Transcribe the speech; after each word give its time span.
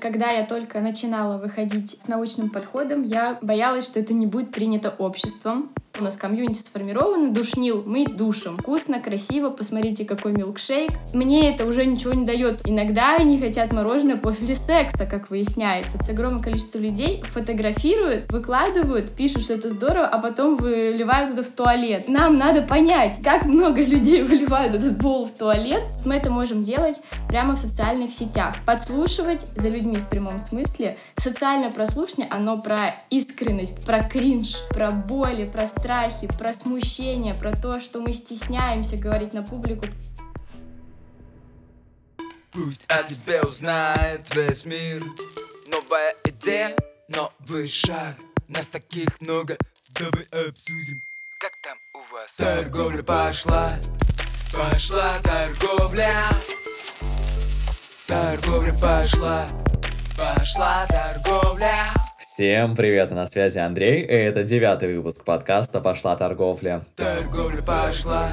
Когда 0.00 0.30
я 0.30 0.46
только 0.46 0.80
начинала 0.80 1.36
выходить 1.36 1.98
с 2.02 2.08
научным 2.08 2.48
подходом, 2.48 3.02
я 3.02 3.38
боялась, 3.42 3.84
что 3.84 4.00
это 4.00 4.14
не 4.14 4.26
будет 4.26 4.50
принято 4.50 4.94
обществом. 4.96 5.70
У 6.00 6.02
нас 6.02 6.16
комьюнити 6.16 6.60
сформировано, 6.60 7.30
душнил, 7.30 7.82
мы 7.84 8.06
душим. 8.06 8.56
Вкусно, 8.56 9.00
красиво, 9.00 9.50
посмотрите, 9.50 10.06
какой 10.06 10.32
милкшейк. 10.32 10.92
Мне 11.12 11.52
это 11.52 11.66
уже 11.66 11.84
ничего 11.84 12.14
не 12.14 12.24
дает. 12.24 12.66
Иногда 12.66 13.16
они 13.16 13.38
хотят 13.38 13.70
мороженое 13.74 14.16
после 14.16 14.54
секса, 14.54 15.04
как 15.04 15.28
выясняется. 15.28 15.98
Огромное 16.08 16.42
количество 16.42 16.78
людей 16.78 17.22
фотографируют, 17.24 18.32
выкладывают, 18.32 19.10
пишут, 19.10 19.42
что 19.42 19.52
это 19.52 19.68
здорово, 19.68 20.06
а 20.06 20.18
потом 20.18 20.56
выливают 20.56 21.34
это 21.34 21.42
в 21.42 21.50
туалет. 21.50 22.08
Нам 22.08 22.36
надо 22.36 22.62
понять, 22.62 23.20
как 23.22 23.44
много 23.44 23.84
людей 23.84 24.22
выливают 24.24 24.74
этот 24.74 24.96
бол 24.96 25.26
в 25.26 25.32
туалет. 25.32 25.82
Мы 26.06 26.14
это 26.14 26.30
можем 26.30 26.64
делать 26.64 27.02
прямо 27.28 27.56
в 27.56 27.58
социальных 27.58 28.14
сетях. 28.14 28.54
Подслушивать 28.64 29.44
за 29.54 29.68
людьми 29.68 29.96
в 29.96 30.08
прямом 30.08 30.38
смысле. 30.38 30.96
Социальное 31.18 31.70
прослушивание, 31.70 32.30
оно 32.30 32.58
про 32.58 32.94
искренность, 33.10 33.84
про 33.84 34.02
кринж, 34.02 34.56
про 34.70 34.90
боли, 34.92 35.44
про 35.44 35.66
страхи, 35.90 36.28
про 36.38 36.52
смущение, 36.52 37.34
про 37.34 37.50
то, 37.50 37.80
что 37.80 38.00
мы 38.00 38.12
стесняемся 38.12 38.96
говорить 38.96 39.32
на 39.32 39.42
публику. 39.42 39.86
Пусть 42.52 42.86
о 42.86 43.02
тебе 43.02 43.42
узнает 43.42 44.32
весь 44.32 44.64
мир. 44.66 45.02
Новая 45.66 46.14
идея, 46.26 46.76
новый 47.08 47.66
шаг. 47.66 48.14
Нас 48.46 48.68
таких 48.68 49.20
много, 49.20 49.56
давай 49.98 50.22
обсудим. 50.48 51.02
Как 51.40 51.52
там 51.60 51.76
у 51.94 52.14
вас? 52.14 52.36
Торговля 52.36 53.02
пошла, 53.02 53.72
пошла 54.52 55.18
торговля. 55.24 56.14
Торговля 58.06 58.72
пошла, 58.74 59.48
пошла 60.16 60.86
торговля 60.86 61.99
Всем 62.40 62.74
привет, 62.74 63.10
на 63.10 63.26
связи 63.26 63.58
Андрей, 63.58 64.00
и 64.00 64.14
это 64.14 64.44
девятый 64.44 64.96
выпуск 64.96 65.26
подкаста 65.26 65.82
«Пошла 65.82 66.16
торговля». 66.16 66.86
Торговля 66.96 67.60
пошла. 67.60 68.30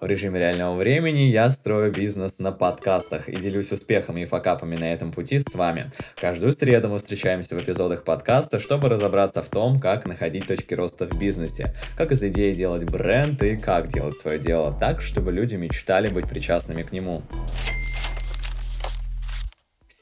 В 0.00 0.06
режиме 0.06 0.38
реального 0.38 0.76
времени 0.76 1.22
я 1.22 1.50
строю 1.50 1.90
бизнес 1.90 2.38
на 2.38 2.52
подкастах 2.52 3.28
и 3.28 3.34
делюсь 3.34 3.72
успехами 3.72 4.20
и 4.20 4.24
факапами 4.24 4.76
на 4.76 4.92
этом 4.92 5.10
пути 5.10 5.40
с 5.40 5.52
вами. 5.52 5.90
Каждую 6.14 6.52
среду 6.52 6.88
мы 6.88 6.98
встречаемся 6.98 7.56
в 7.56 7.60
эпизодах 7.60 8.04
подкаста, 8.04 8.60
чтобы 8.60 8.88
разобраться 8.88 9.42
в 9.42 9.48
том, 9.48 9.80
как 9.80 10.06
находить 10.06 10.46
точки 10.46 10.74
роста 10.74 11.08
в 11.08 11.18
бизнесе, 11.18 11.74
как 11.96 12.12
из 12.12 12.22
идеи 12.22 12.54
делать 12.54 12.84
бренд 12.84 13.42
и 13.42 13.56
как 13.56 13.88
делать 13.88 14.14
свое 14.14 14.38
дело 14.38 14.72
так, 14.78 15.00
чтобы 15.02 15.32
люди 15.32 15.56
мечтали 15.56 16.06
быть 16.06 16.28
причастными 16.28 16.84
к 16.84 16.92
нему. 16.92 17.24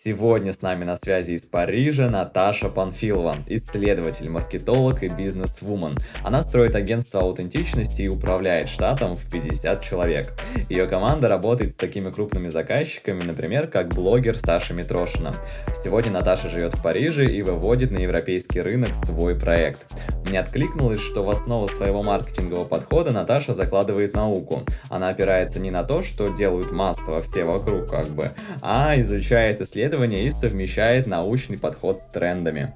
Сегодня 0.05 0.53
с 0.53 0.62
нами 0.62 0.83
на 0.83 0.97
связи 0.97 1.31
из 1.31 1.42
Парижа 1.42 2.11
Наташа 2.11 2.69
Панфилова, 2.69 3.36
исследователь, 3.47 4.28
маркетолог 4.28 5.05
и 5.05 5.09
бизнес-вумен. 5.09 5.97
Она 6.25 6.42
строит 6.42 6.75
агентство 6.75 7.20
аутентичности 7.20 8.03
и 8.03 8.09
управляет 8.09 8.69
штатом 8.69 9.17
в 9.17 9.31
50 9.31 9.81
человек. 9.81 10.33
Ее 10.69 10.89
команда 10.89 11.28
работает 11.28 11.70
с 11.70 11.77
такими 11.77 12.11
крупными 12.11 12.48
заказчиками, 12.48 13.22
например, 13.22 13.69
как 13.69 13.94
блогер 13.94 14.36
Саша 14.36 14.75
Митрошина. 14.75 15.36
Сегодня 15.72 16.11
Наташа 16.11 16.48
живет 16.48 16.75
в 16.75 16.83
Париже 16.83 17.25
и 17.27 17.41
выводит 17.42 17.92
на 17.92 17.98
европейский 17.98 18.61
рынок 18.61 18.97
свой 18.97 19.39
проект. 19.39 19.87
Мне 20.27 20.41
откликнулось, 20.41 21.00
что 21.00 21.22
в 21.22 21.31
основу 21.31 21.69
своего 21.69 22.03
маркетингового 22.03 22.64
подхода 22.64 23.12
Наташа 23.12 23.55
закладывает 23.55 24.14
науку. 24.14 24.64
Она 24.89 25.11
опирается 25.11 25.61
не 25.61 25.70
на 25.70 25.84
то, 25.84 26.03
что 26.03 26.27
делают 26.27 26.72
массово 26.72 27.22
все 27.22 27.44
вокруг, 27.44 27.89
как 27.89 28.09
бы, 28.09 28.33
а 28.62 29.00
изучает 29.00 29.61
исследования 29.61 29.91
исследования 29.92 30.24
и 30.24 30.30
совмещает 30.30 31.06
научный 31.06 31.58
подход 31.58 32.00
с 32.00 32.04
трендами. 32.04 32.72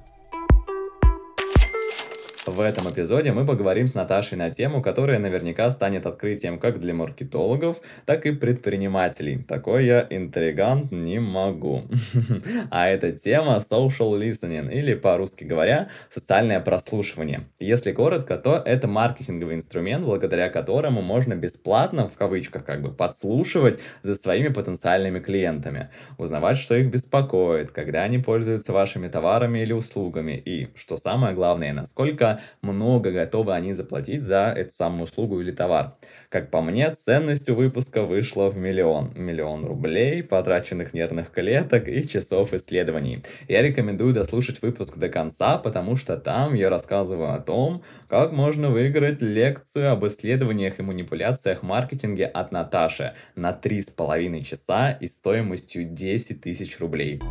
В 2.47 2.61
этом 2.61 2.89
эпизоде 2.89 3.33
мы 3.33 3.45
поговорим 3.45 3.87
с 3.87 3.93
Наташей 3.93 4.37
на 4.37 4.49
тему, 4.49 4.81
которая 4.81 5.19
наверняка 5.19 5.69
станет 5.69 6.05
открытием 6.05 6.59
как 6.59 6.79
для 6.79 6.93
маркетологов, 6.93 7.81
так 8.05 8.25
и 8.25 8.31
предпринимателей. 8.31 9.43
Такой 9.43 9.85
я 9.85 10.07
интригант 10.09 10.91
не 10.93 11.19
могу. 11.19 11.83
А 12.71 12.87
эта 12.87 13.11
тема 13.11 13.57
social 13.57 14.17
listening, 14.17 14.71
или 14.71 14.93
по-русски 14.93 15.43
говоря, 15.43 15.89
социальное 16.09 16.61
прослушивание. 16.61 17.41
Если 17.59 17.91
коротко, 17.91 18.37
то 18.37 18.61
это 18.65 18.87
маркетинговый 18.87 19.55
инструмент, 19.55 20.05
благодаря 20.05 20.49
которому 20.49 21.01
можно 21.01 21.35
бесплатно, 21.35 22.07
в 22.07 22.17
кавычках 22.17 22.63
как 22.63 22.81
бы, 22.81 22.93
подслушивать 22.93 23.79
за 24.03 24.15
своими 24.15 24.49
потенциальными 24.49 25.19
клиентами, 25.19 25.89
узнавать, 26.17 26.57
что 26.57 26.75
их 26.75 26.89
беспокоит, 26.89 27.71
когда 27.71 28.03
они 28.03 28.19
пользуются 28.19 28.71
вашими 28.71 29.09
товарами 29.09 29.59
или 29.59 29.73
услугами, 29.73 30.31
и, 30.33 30.69
что 30.75 30.95
самое 30.95 31.35
главное, 31.35 31.73
насколько 31.73 32.36
много 32.61 33.11
готовы 33.11 33.53
они 33.53 33.73
заплатить 33.73 34.23
за 34.23 34.53
эту 34.55 34.73
самую 34.73 35.03
услугу 35.03 35.41
или 35.41 35.51
товар. 35.51 35.95
Как 36.29 36.51
по 36.51 36.61
мне, 36.61 36.93
ценность 36.93 37.49
у 37.49 37.55
выпуска 37.55 38.03
вышла 38.03 38.49
в 38.49 38.57
миллион. 38.57 39.13
Миллион 39.15 39.65
рублей, 39.65 40.21
потраченных 40.23 40.93
нервных 40.93 41.31
клеток 41.31 41.87
и 41.87 42.07
часов 42.07 42.53
исследований. 42.53 43.23
Я 43.47 43.61
рекомендую 43.61 44.13
дослушать 44.13 44.61
выпуск 44.61 44.97
до 44.97 45.07
конца, 45.07 45.57
потому 45.57 45.95
что 45.95 46.17
там 46.17 46.53
я 46.53 46.69
рассказываю 46.69 47.33
о 47.33 47.39
том, 47.39 47.83
как 48.09 48.31
можно 48.33 48.69
выиграть 48.69 49.21
лекцию 49.21 49.91
об 49.91 50.05
исследованиях 50.05 50.79
и 50.79 50.83
манипуляциях 50.83 51.63
маркетинге 51.63 52.25
от 52.25 52.51
Наташи 52.51 53.13
на 53.35 53.51
3,5 53.51 54.41
часа 54.43 54.91
и 54.91 55.07
стоимостью 55.07 55.85
10 55.85 56.41
тысяч 56.41 56.79
рублей. 56.79 57.21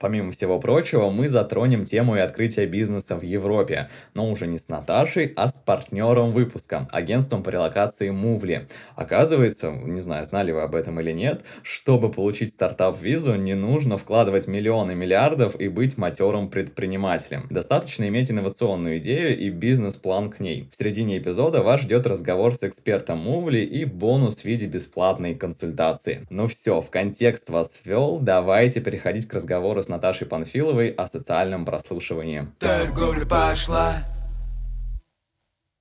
Помимо 0.00 0.32
всего 0.32 0.58
прочего, 0.58 1.08
мы 1.08 1.28
затронем 1.28 1.84
тему 1.84 2.16
и 2.16 2.18
открытия 2.18 2.66
бизнеса 2.66 3.16
в 3.16 3.22
Европе, 3.22 3.88
но 4.12 4.28
уже 4.28 4.48
не 4.48 4.58
с 4.58 4.68
Наташей, 4.68 5.32
а 5.36 5.46
с 5.46 5.62
партнером 5.62 6.32
выпуска, 6.32 6.88
агентством 6.90 7.44
по 7.44 7.50
релокации 7.50 8.10
Мувли. 8.10 8.66
Оказывается, 8.96 9.70
не 9.70 10.00
знаю, 10.00 10.24
знали 10.24 10.50
вы 10.50 10.62
об 10.62 10.74
этом 10.74 11.00
или 11.00 11.12
нет, 11.12 11.44
чтобы 11.62 12.10
получить 12.10 12.50
стартап-визу, 12.50 13.36
не 13.36 13.54
нужно 13.54 13.96
вкладывать 13.96 14.48
миллионы 14.48 14.96
миллиардов 14.96 15.58
и 15.60 15.68
быть 15.68 15.96
матерым 15.96 16.50
предпринимателем. 16.50 17.46
Достаточно 17.48 18.08
иметь 18.08 18.32
инновационную 18.32 18.98
идею 18.98 19.38
и 19.38 19.48
бизнес-план 19.48 20.30
к 20.30 20.40
ней. 20.40 20.68
В 20.72 20.76
середине 20.76 21.18
эпизода 21.18 21.62
вас 21.62 21.82
ждет 21.82 22.08
разговор 22.08 22.52
с 22.52 22.64
экспертом 22.64 23.18
Мувли 23.18 23.60
и 23.60 23.84
бонус 23.84 24.40
в 24.40 24.44
виде 24.44 24.66
бесплатной 24.66 25.36
консультации. 25.36 26.26
Ну 26.30 26.48
все, 26.48 26.80
в 26.80 26.90
контекст 26.90 27.48
вас 27.48 27.80
ввел, 27.84 28.18
давайте 28.18 28.80
переходить 28.80 29.28
к 29.28 29.34
разговору 29.34 29.82
с 29.84 29.88
Наташей 29.94 30.26
Панфиловой 30.26 30.88
о 30.88 31.06
социальном 31.06 31.64
прослушивании. 31.64 32.48
Торговля 32.58 33.24
пошла. 33.24 33.94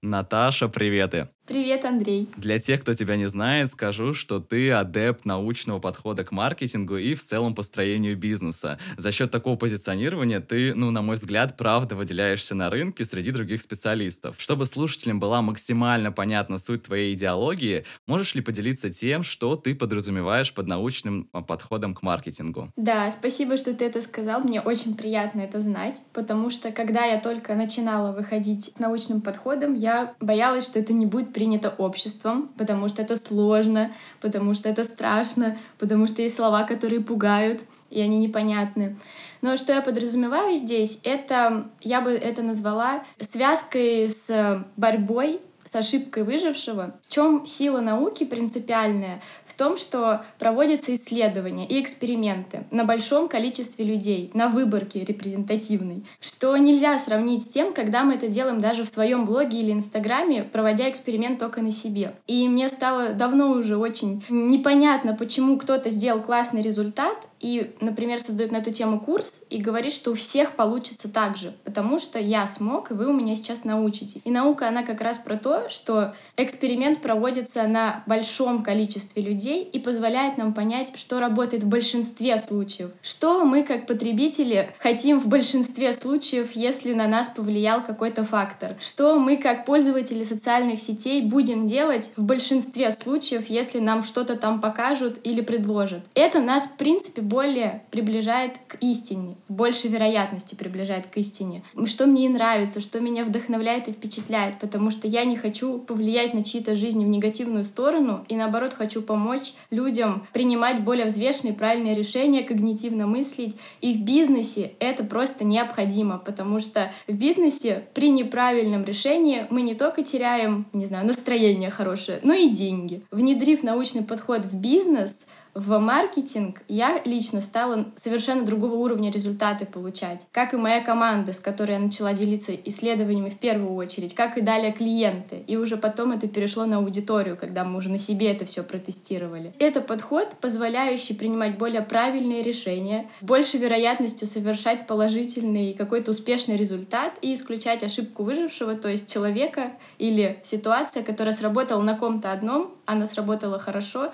Наташа, 0.03 0.67
приветы! 0.67 1.29
Привет, 1.45 1.83
Андрей. 1.83 2.29
Для 2.37 2.57
тех, 2.57 2.79
кто 2.79 2.93
тебя 2.93 3.17
не 3.17 3.27
знает, 3.27 3.69
скажу, 3.69 4.13
что 4.13 4.39
ты 4.39 4.71
адепт 4.71 5.25
научного 5.25 5.79
подхода 5.79 6.23
к 6.23 6.31
маркетингу 6.31 6.95
и 6.95 7.15
в 7.15 7.23
целом 7.23 7.53
построению 7.53 8.15
бизнеса. 8.15 8.79
За 8.95 9.11
счет 9.11 9.29
такого 9.29 9.57
позиционирования 9.57 10.39
ты, 10.39 10.73
ну, 10.73 10.89
на 10.89 11.01
мой 11.01 11.17
взгляд, 11.17 11.57
правда 11.57 11.97
выделяешься 11.97 12.55
на 12.55 12.69
рынке 12.69 13.03
среди 13.03 13.31
других 13.31 13.61
специалистов. 13.61 14.37
Чтобы 14.39 14.63
слушателям 14.63 15.19
была 15.19 15.41
максимально 15.41 16.13
понятна 16.13 16.59
суть 16.59 16.83
твоей 16.83 17.13
идеологии, 17.13 17.83
можешь 18.07 18.35
ли 18.35 18.41
поделиться 18.41 18.89
тем, 18.89 19.23
что 19.23 19.57
ты 19.57 19.75
подразумеваешь 19.75 20.53
под 20.53 20.67
научным 20.67 21.27
а, 21.33 21.41
подходом 21.41 21.93
к 21.93 22.03
маркетингу? 22.03 22.71
Да, 22.77 23.11
спасибо, 23.11 23.57
что 23.57 23.73
ты 23.73 23.83
это 23.83 23.99
сказал. 23.99 24.39
Мне 24.39 24.61
очень 24.61 24.95
приятно 24.95 25.41
это 25.41 25.61
знать, 25.61 26.01
потому 26.13 26.49
что 26.51 26.71
когда 26.71 27.03
я 27.03 27.19
только 27.19 27.53
начинала 27.55 28.13
выходить 28.13 28.71
с 28.73 28.79
научным 28.79 29.19
подходом, 29.19 29.73
я 29.73 30.15
боялась, 30.21 30.65
что 30.65 30.79
это 30.79 30.93
не 30.93 31.05
будет 31.05 31.32
принято 31.33 31.73
обществом, 31.77 32.49
потому 32.57 32.87
что 32.87 33.01
это 33.01 33.15
сложно, 33.15 33.91
потому 34.21 34.53
что 34.53 34.69
это 34.69 34.83
страшно, 34.83 35.57
потому 35.79 36.07
что 36.07 36.21
есть 36.21 36.35
слова, 36.35 36.63
которые 36.63 37.01
пугают, 37.01 37.61
и 37.89 38.01
они 38.01 38.17
непонятны. 38.17 38.97
Но 39.41 39.57
что 39.57 39.73
я 39.73 39.81
подразумеваю 39.81 40.57
здесь, 40.57 41.01
это 41.03 41.69
я 41.81 42.01
бы 42.01 42.11
это 42.11 42.41
назвала 42.41 43.03
связкой 43.19 44.07
с 44.07 44.65
борьбой 44.77 45.41
с 45.65 45.75
ошибкой 45.75 46.23
выжившего. 46.23 46.95
В 47.07 47.11
чем 47.11 47.45
сила 47.47 47.79
науки 47.79 48.25
принципиальная? 48.25 49.21
В 49.53 49.57
том, 49.57 49.77
что 49.77 50.25
проводятся 50.39 50.95
исследования 50.95 51.67
и 51.67 51.79
эксперименты 51.79 52.63
на 52.71 52.85
большом 52.85 53.27
количестве 53.27 53.85
людей, 53.85 54.31
на 54.33 54.47
выборке 54.47 55.03
репрезентативной, 55.03 56.03
что 56.19 56.57
нельзя 56.57 56.97
сравнить 56.97 57.45
с 57.45 57.49
тем, 57.49 57.71
когда 57.71 58.03
мы 58.03 58.15
это 58.15 58.27
делаем 58.27 58.61
даже 58.61 58.83
в 58.83 58.89
своем 58.89 59.25
блоге 59.25 59.59
или 59.59 59.71
инстаграме, 59.71 60.43
проводя 60.43 60.89
эксперимент 60.89 61.37
только 61.37 61.61
на 61.61 61.71
себе. 61.71 62.15
И 62.25 62.47
мне 62.49 62.67
стало 62.69 63.09
давно 63.09 63.51
уже 63.51 63.77
очень 63.77 64.23
непонятно, 64.29 65.15
почему 65.15 65.57
кто-то 65.57 65.91
сделал 65.91 66.21
классный 66.21 66.63
результат, 66.63 67.27
и, 67.43 67.75
например, 67.81 68.19
создает 68.21 68.51
на 68.51 68.57
эту 68.57 68.71
тему 68.71 69.01
курс 69.01 69.43
и 69.49 69.57
говорит, 69.61 69.91
что 69.91 70.11
у 70.11 70.13
всех 70.13 70.53
получится 70.53 71.09
так 71.09 71.35
же, 71.35 71.53
потому 71.65 71.99
что 71.99 72.17
я 72.17 72.47
смог, 72.47 72.89
и 72.89 72.93
вы 72.93 73.07
у 73.07 73.13
меня 73.13 73.35
сейчас 73.35 73.65
научите. 73.65 74.21
И 74.23 74.31
наука, 74.31 74.69
она 74.69 74.83
как 74.83 75.01
раз 75.01 75.17
про 75.17 75.35
то, 75.35 75.67
что 75.67 76.15
эксперимент 76.37 77.01
проводится 77.01 77.67
на 77.67 78.03
большом 78.07 78.63
количестве 78.63 79.21
людей 79.21 79.63
и 79.63 79.77
позволяет 79.77 80.37
нам 80.37 80.53
понять, 80.53 80.97
что 80.97 81.19
работает 81.19 81.63
в 81.63 81.67
большинстве 81.67 82.37
случаев. 82.37 82.91
Что 83.01 83.43
мы, 83.43 83.63
как 83.63 83.87
потребители, 83.87 84.69
хотим 84.79 85.19
в 85.19 85.27
большинстве 85.27 85.91
случаев, 85.91 86.51
если 86.53 86.93
на 86.93 87.07
нас 87.07 87.27
повлиял 87.27 87.83
какой-то 87.83 88.23
фактор. 88.23 88.77
Что 88.79 89.19
мы, 89.19 89.35
как 89.35 89.65
пользователи 89.65 90.23
социальных 90.23 90.79
сетей, 90.79 91.21
будем 91.21 91.67
делать 91.67 92.11
в 92.15 92.23
большинстве 92.23 92.89
случаев, 92.91 93.49
если 93.49 93.79
нам 93.79 94.03
что-то 94.03 94.37
там 94.37 94.61
покажут 94.61 95.19
или 95.25 95.41
предложат. 95.41 96.05
Это 96.13 96.39
нас, 96.39 96.63
в 96.63 96.77
принципе, 96.77 97.21
более 97.33 97.81
приближает 97.89 98.59
к 98.67 98.75
истине, 98.79 99.37
больше 99.49 99.87
вероятности 99.87 100.53
приближает 100.53 101.07
к 101.07 101.17
истине. 101.17 101.63
Что 101.85 102.05
мне 102.05 102.29
нравится, 102.29 102.79
что 102.79 102.99
меня 102.99 103.25
вдохновляет 103.25 103.87
и 103.87 103.91
впечатляет, 103.91 104.59
потому 104.59 104.91
что 104.91 105.07
я 105.07 105.25
не 105.25 105.35
хочу 105.35 105.79
повлиять 105.79 106.35
на 106.35 106.43
чьи-то 106.43 106.75
жизни 106.75 107.03
в 107.05 107.07
негативную 107.07 107.63
сторону 107.63 108.23
и, 108.27 108.35
наоборот, 108.35 108.73
хочу 108.73 109.01
помочь 109.01 109.53
людям 109.71 110.27
принимать 110.31 110.83
более 110.83 111.07
взвешенные, 111.07 111.55
правильные 111.55 111.95
решения, 111.95 112.43
когнитивно 112.43 113.07
мыслить. 113.07 113.57
И 113.81 113.95
в 113.95 114.01
бизнесе 114.01 114.73
это 114.77 115.03
просто 115.03 115.43
необходимо, 115.43 116.19
потому 116.19 116.59
что 116.59 116.91
в 117.07 117.13
бизнесе 117.13 117.85
при 117.95 118.11
неправильном 118.11 118.83
решении 118.83 119.47
мы 119.49 119.63
не 119.63 119.73
только 119.73 120.03
теряем, 120.03 120.67
не 120.71 120.85
знаю, 120.85 121.07
настроение 121.07 121.71
хорошее, 121.71 122.19
но 122.21 122.35
и 122.35 122.49
деньги. 122.49 123.01
Внедрив 123.09 123.63
научный 123.63 124.03
подход 124.03 124.45
в 124.45 124.55
бизнес, 124.55 125.25
в 125.53 125.77
маркетинг 125.79 126.61
я 126.67 127.01
лично 127.05 127.41
стала 127.41 127.85
совершенно 127.95 128.43
другого 128.43 128.75
уровня 128.75 129.11
результаты 129.11 129.65
получать. 129.65 130.25
Как 130.31 130.53
и 130.53 130.57
моя 130.57 130.81
команда, 130.81 131.31
с 131.33 131.39
которой 131.39 131.73
я 131.73 131.79
начала 131.79 132.13
делиться 132.13 132.53
исследованиями 132.55 133.29
в 133.29 133.37
первую 133.37 133.75
очередь, 133.75 134.15
как 134.15 134.37
и 134.37 134.41
далее 134.41 134.71
клиенты. 134.71 135.43
И 135.47 135.55
уже 135.55 135.77
потом 135.77 136.11
это 136.11 136.27
перешло 136.27 136.65
на 136.65 136.77
аудиторию, 136.77 137.37
когда 137.37 137.63
мы 137.63 137.77
уже 137.77 137.89
на 137.89 137.99
себе 137.99 138.31
это 138.31 138.45
все 138.45 138.63
протестировали. 138.63 139.53
Это 139.59 139.81
подход, 139.81 140.35
позволяющий 140.41 141.13
принимать 141.13 141.57
более 141.57 141.81
правильные 141.81 142.41
решения, 142.41 143.09
больше 143.21 143.57
вероятностью 143.57 144.27
совершать 144.27 144.87
положительный 144.87 145.73
какой-то 145.73 146.11
успешный 146.11 146.57
результат 146.57 147.13
и 147.21 147.33
исключать 147.33 147.83
ошибку 147.83 148.23
выжившего, 148.23 148.75
то 148.75 148.89
есть 148.89 149.11
человека 149.11 149.73
или 149.99 150.39
ситуация, 150.43 151.03
которая 151.03 151.33
сработала 151.33 151.81
на 151.81 151.97
ком-то 151.97 152.31
одном, 152.31 152.73
она 152.85 153.07
сработала 153.07 153.59
хорошо, 153.59 154.11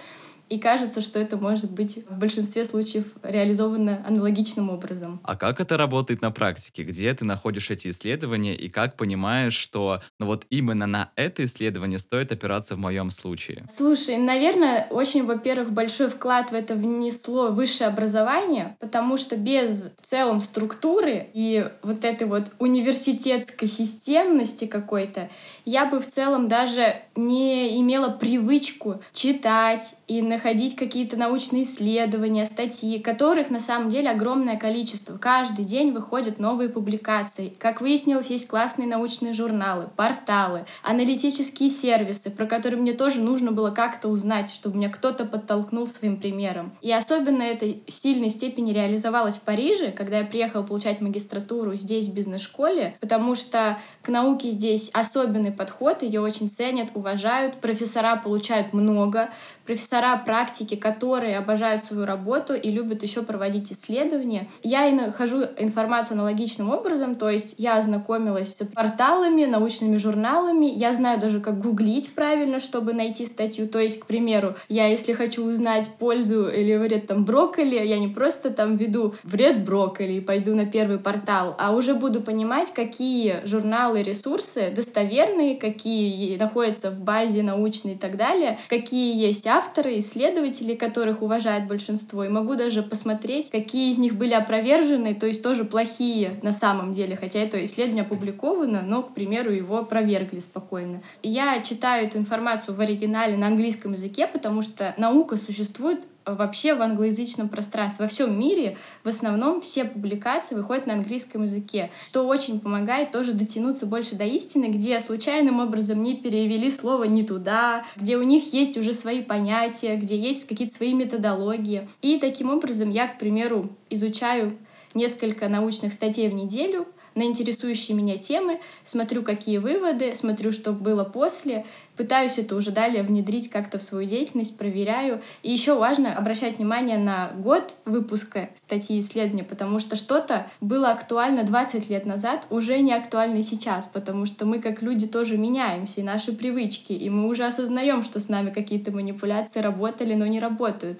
и 0.50 0.60
кажется, 0.60 1.02
что 1.02 1.20
это 1.20 1.38
может 1.38 1.72
быть 1.72 2.04
в 2.10 2.18
большинстве 2.18 2.66
случаев 2.66 3.06
реализовано 3.24 4.04
аналогичным 4.06 4.70
образом. 4.70 5.20
А 5.24 5.36
как 5.36 5.60
это 5.60 5.78
работает 5.78 6.22
на 6.22 6.32
практике? 6.32 6.84
Где 6.84 7.14
ты 7.14 7.26
находишь 7.26 7.70
эти 7.70 7.90
исследования 7.90 8.56
и 8.56 8.70
как 8.70 8.98
понимаешь, 8.98 9.54
что 9.54 10.02
ну 10.20 10.26
вот 10.26 10.46
именно 10.50 10.88
на 10.88 11.12
это 11.16 11.46
исследование 11.46 12.00
стоит 12.00 12.32
опираться 12.32 12.76
в 12.76 12.80
моем 12.80 13.12
случае? 13.12 13.66
Слушай, 13.76 14.18
наверное, 14.18 14.88
очень, 14.90 15.26
во-первых, 15.26 15.72
большой 15.72 16.10
вклад 16.10 16.52
в 16.52 16.54
это 16.54 16.76
внесло 16.76 17.50
высшее 17.50 17.90
образование, 17.90 18.76
потому 18.80 19.18
что 19.18 19.38
без 19.38 19.94
в 20.02 20.08
целом 20.08 20.42
структуры 20.42 21.30
и 21.34 21.70
вот 21.84 22.04
этой 22.04 22.28
вот 22.28 22.52
университетской 22.60 23.68
системности 23.68 24.66
какой-то, 24.66 25.30
я 25.70 25.86
бы 25.86 26.00
в 26.00 26.08
целом 26.08 26.48
даже 26.48 26.96
не 27.16 27.80
имела 27.80 28.10
привычку 28.10 29.02
читать 29.14 29.96
и 30.08 30.24
находить 30.24 30.76
какие-то 30.76 31.16
научные 31.16 31.64
исследования, 31.64 32.46
статьи, 32.46 33.00
которых 33.00 33.52
на 33.52 33.60
самом 33.60 33.90
деле 33.90 34.10
огромное 34.10 34.58
количество. 34.58 35.18
Каждый 35.18 35.66
день 35.66 35.92
выходят 35.92 36.40
новые 36.40 36.70
публикации. 36.70 37.54
Как 37.60 37.82
выяснилось, 37.82 38.32
есть 38.32 38.48
классные 38.48 38.88
научные 38.88 39.34
журналы, 39.34 39.90
порталы, 39.96 40.66
аналитические 40.82 41.70
сервисы, 41.70 42.32
про 42.32 42.48
которые 42.48 42.82
мне 42.82 42.94
тоже 42.94 43.22
нужно 43.22 43.52
было 43.52 43.70
как-то 43.70 44.08
узнать, 44.08 44.50
чтобы 44.50 44.78
меня 44.78 44.90
кто-то 44.90 45.26
подтолкнул 45.26 45.86
своим 45.86 46.18
примером. 46.20 46.72
И 46.82 46.92
особенно 46.92 47.44
это 47.44 47.68
в 47.88 47.94
сильной 47.94 48.32
степени 48.32 48.74
реализовалось 48.74 49.36
в 49.36 49.42
Париже, 49.42 49.92
когда 49.92 50.20
я 50.20 50.26
приехала 50.26 50.64
получать 50.64 51.00
магистратуру 51.00 51.76
здесь, 51.76 52.08
в 52.08 52.16
бизнес-школе, 52.16 52.98
потому 53.00 53.36
что 53.36 53.78
к 54.02 54.08
науке 54.08 54.50
здесь 54.50 54.90
особенный 54.94 55.52
подход, 55.60 56.04
ее 56.04 56.22
очень 56.22 56.50
ценят, 56.50 56.92
уважают, 56.94 57.60
профессора 57.60 58.16
получают 58.16 58.72
много, 58.72 59.30
профессора 59.70 60.18
практики, 60.26 60.76
которые 60.76 61.38
обожают 61.38 61.86
свою 61.86 62.08
работу 62.08 62.56
и 62.56 62.72
любят 62.72 63.04
еще 63.04 63.22
проводить 63.22 63.72
исследования. 63.72 64.48
Я 64.64 64.88
и 64.88 64.94
нахожу 64.94 65.44
информацию 65.60 66.16
аналогичным 66.16 66.72
образом, 66.72 67.16
то 67.16 67.30
есть 67.30 67.54
я 67.60 67.78
ознакомилась 67.78 68.56
с 68.56 68.66
порталами, 68.66 69.46
научными 69.46 69.98
журналами, 69.98 70.66
я 70.66 70.96
знаю 70.96 71.20
даже, 71.20 71.40
как 71.40 71.60
гуглить 71.60 72.16
правильно, 72.16 72.60
чтобы 72.60 72.94
найти 72.94 73.28
статью. 73.28 73.68
То 73.68 73.78
есть, 73.78 74.00
к 74.00 74.08
примеру, 74.08 74.56
я, 74.70 74.88
если 74.88 75.14
хочу 75.14 75.46
узнать 75.46 75.88
пользу 76.00 76.50
или 76.50 76.76
вред 76.76 77.06
там 77.06 77.24
брокколи, 77.24 77.76
я 77.76 78.00
не 78.00 78.08
просто 78.08 78.50
там 78.50 78.76
веду 78.76 79.14
вред 79.22 79.64
брокколи 79.64 80.14
и 80.14 80.20
пойду 80.20 80.56
на 80.56 80.66
первый 80.66 80.98
портал, 80.98 81.56
а 81.60 81.76
уже 81.76 81.94
буду 81.94 82.22
понимать, 82.22 82.74
какие 82.74 83.46
журналы, 83.46 84.02
ресурсы 84.02 84.72
достоверные, 84.76 85.58
какие 85.58 86.38
находятся 86.40 86.90
в 86.90 87.00
базе 87.00 87.44
научной 87.44 87.94
и 87.94 87.98
так 87.98 88.18
далее, 88.18 88.58
какие 88.68 89.16
есть 89.16 89.46
авторы, 89.46 89.59
исследователи, 90.00 90.76
которых 90.76 91.22
уважает 91.22 91.68
большинство, 91.68 92.24
и 92.24 92.30
могу 92.30 92.56
даже 92.56 92.82
посмотреть, 92.84 93.50
какие 93.50 93.92
из 93.92 93.98
них 93.98 94.16
были 94.16 94.34
опровержены, 94.34 95.14
то 95.16 95.28
есть 95.28 95.42
тоже 95.44 95.66
плохие 95.66 96.40
на 96.42 96.54
самом 96.54 96.94
деле, 96.94 97.16
хотя 97.16 97.40
это 97.40 97.64
исследование 97.64 98.04
опубликовано, 98.04 98.82
но, 98.82 99.04
к 99.04 99.14
примеру, 99.14 99.52
его 99.52 99.78
опровергли 99.78 100.40
спокойно. 100.40 101.02
Я 101.24 101.62
читаю 101.62 102.08
эту 102.08 102.18
информацию 102.18 102.74
в 102.76 102.80
оригинале 102.80 103.38
на 103.38 103.48
английском 103.48 103.94
языке, 103.94 104.28
потому 104.28 104.62
что 104.62 104.94
наука 104.98 105.38
существует 105.38 106.00
вообще 106.36 106.74
в 106.74 106.82
англоязычном 106.82 107.50
пространстве. 107.50 108.06
Во 108.06 108.10
всем 108.10 108.40
мире 108.40 108.78
в 109.04 109.08
основном 109.08 109.62
все 109.62 109.86
публикации 109.86 110.56
выходят 110.56 110.88
на 110.88 110.94
английском 110.94 111.44
языке, 111.44 111.92
что 112.06 112.28
очень 112.28 112.60
помогает 112.60 113.12
тоже 113.12 113.34
дотянуться 113.34 113.86
больше 113.86 114.16
до 114.16 114.26
истины, 114.26 114.66
где 114.66 115.00
случайным 115.00 115.60
образом 115.60 116.04
не 116.04 116.16
перевели 116.16 116.72
слово 116.72 117.06
не 117.06 117.24
туда, 117.24 117.84
где 117.96 118.18
у 118.18 118.24
них 118.24 118.54
есть 118.54 118.78
уже 118.78 118.94
свои 118.94 119.22
понятия, 119.22 119.96
где 119.96 120.18
есть 120.18 120.48
какие-то 120.48 120.76
свои 120.76 120.94
методологии. 120.94 121.88
И 122.02 122.20
таким 122.20 122.50
образом 122.50 122.90
я, 122.90 123.08
к 123.08 123.20
примеру, 123.20 123.70
изучаю 123.90 124.58
несколько 124.94 125.50
научных 125.50 125.94
статей 125.94 126.30
в 126.30 126.34
неделю, 126.34 126.88
на 127.16 127.24
интересующие 127.24 127.96
меня 127.96 128.18
темы, 128.18 128.60
смотрю, 128.86 129.24
какие 129.24 129.58
выводы, 129.58 130.16
смотрю, 130.16 130.52
что 130.52 130.74
было 130.74 131.04
после, 131.04 131.66
пытаюсь 131.98 132.38
это 132.38 132.56
уже 132.56 132.72
далее 132.72 133.04
внедрить 133.04 133.50
как-то 133.50 133.78
в 133.78 133.82
свою 133.82 134.08
деятельность, 134.08 134.58
проверяю. 134.58 135.22
И 135.44 135.52
еще 135.52 135.78
важно 135.78 136.16
обращать 136.16 136.58
внимание 136.58 136.98
на 136.98 137.32
год 137.36 137.74
выпуска 137.86 138.50
статьи 138.56 139.00
исследования, 139.00 139.44
потому 139.44 139.80
что 139.80 139.96
что-то 139.96 140.50
было 140.62 140.92
актуально 140.92 141.44
20 141.44 141.90
лет 141.90 142.06
назад, 142.06 142.48
уже 142.50 142.80
не 142.80 142.94
актуально 142.94 143.44
сейчас, 143.44 143.86
потому 143.86 144.26
что 144.26 144.46
мы 144.46 144.60
как 144.60 144.82
люди 144.82 145.08
тоже 145.08 145.38
меняемся, 145.38 146.02
и 146.02 146.04
наши 146.04 146.32
привычки, 146.32 146.94
и 146.94 147.10
мы 147.10 147.28
уже 147.28 147.46
осознаем, 147.46 148.04
что 148.04 148.20
с 148.20 148.30
нами 148.30 148.52
какие-то 148.52 148.92
манипуляции 148.92 149.60
работали, 149.60 150.14
но 150.14 150.26
не 150.26 150.40
работают. 150.40 151.00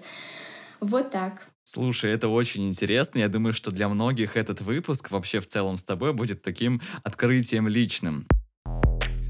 Вот 0.82 1.12
так. 1.12 1.49
Слушай, 1.72 2.14
это 2.14 2.30
очень 2.30 2.68
интересно. 2.68 3.20
Я 3.20 3.28
думаю, 3.28 3.54
что 3.54 3.70
для 3.70 3.88
многих 3.90 4.36
этот 4.36 4.60
выпуск 4.60 5.12
вообще 5.12 5.40
в 5.40 5.48
целом 5.48 5.78
с 5.78 5.84
тобой 5.84 6.14
будет 6.14 6.42
таким 6.42 6.82
открытием 7.04 7.68
личным. 7.68 8.26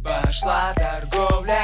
Пошла 0.05 0.73
торговля. 0.73 1.59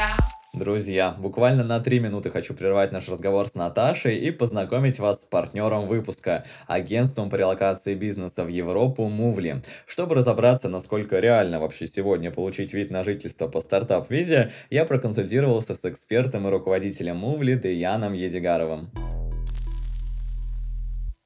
Друзья, 0.53 1.15
буквально 1.17 1.63
на 1.63 1.79
три 1.79 2.01
минуты 2.01 2.29
хочу 2.29 2.53
прервать 2.53 2.91
наш 2.91 3.07
разговор 3.07 3.47
с 3.47 3.55
Наташей 3.55 4.17
и 4.17 4.31
познакомить 4.31 4.99
вас 4.99 5.21
с 5.21 5.23
партнером 5.23 5.87
выпуска, 5.87 6.43
агентством 6.67 7.29
по 7.29 7.35
релокации 7.37 7.95
бизнеса 7.95 8.43
в 8.43 8.49
Европу 8.49 9.07
Мувли. 9.07 9.63
Чтобы 9.87 10.15
разобраться, 10.15 10.67
насколько 10.67 11.19
реально 11.19 11.61
вообще 11.61 11.87
сегодня 11.87 12.31
получить 12.31 12.73
вид 12.73 12.91
на 12.91 13.05
жительство 13.05 13.47
по 13.47 13.61
стартап-визе, 13.61 14.51
я 14.69 14.83
проконсультировался 14.83 15.73
с 15.73 15.85
экспертом 15.85 16.49
и 16.49 16.51
руководителем 16.51 17.15
Мувли 17.15 17.55
Деяном 17.55 18.11
Едигаровым. 18.11 18.91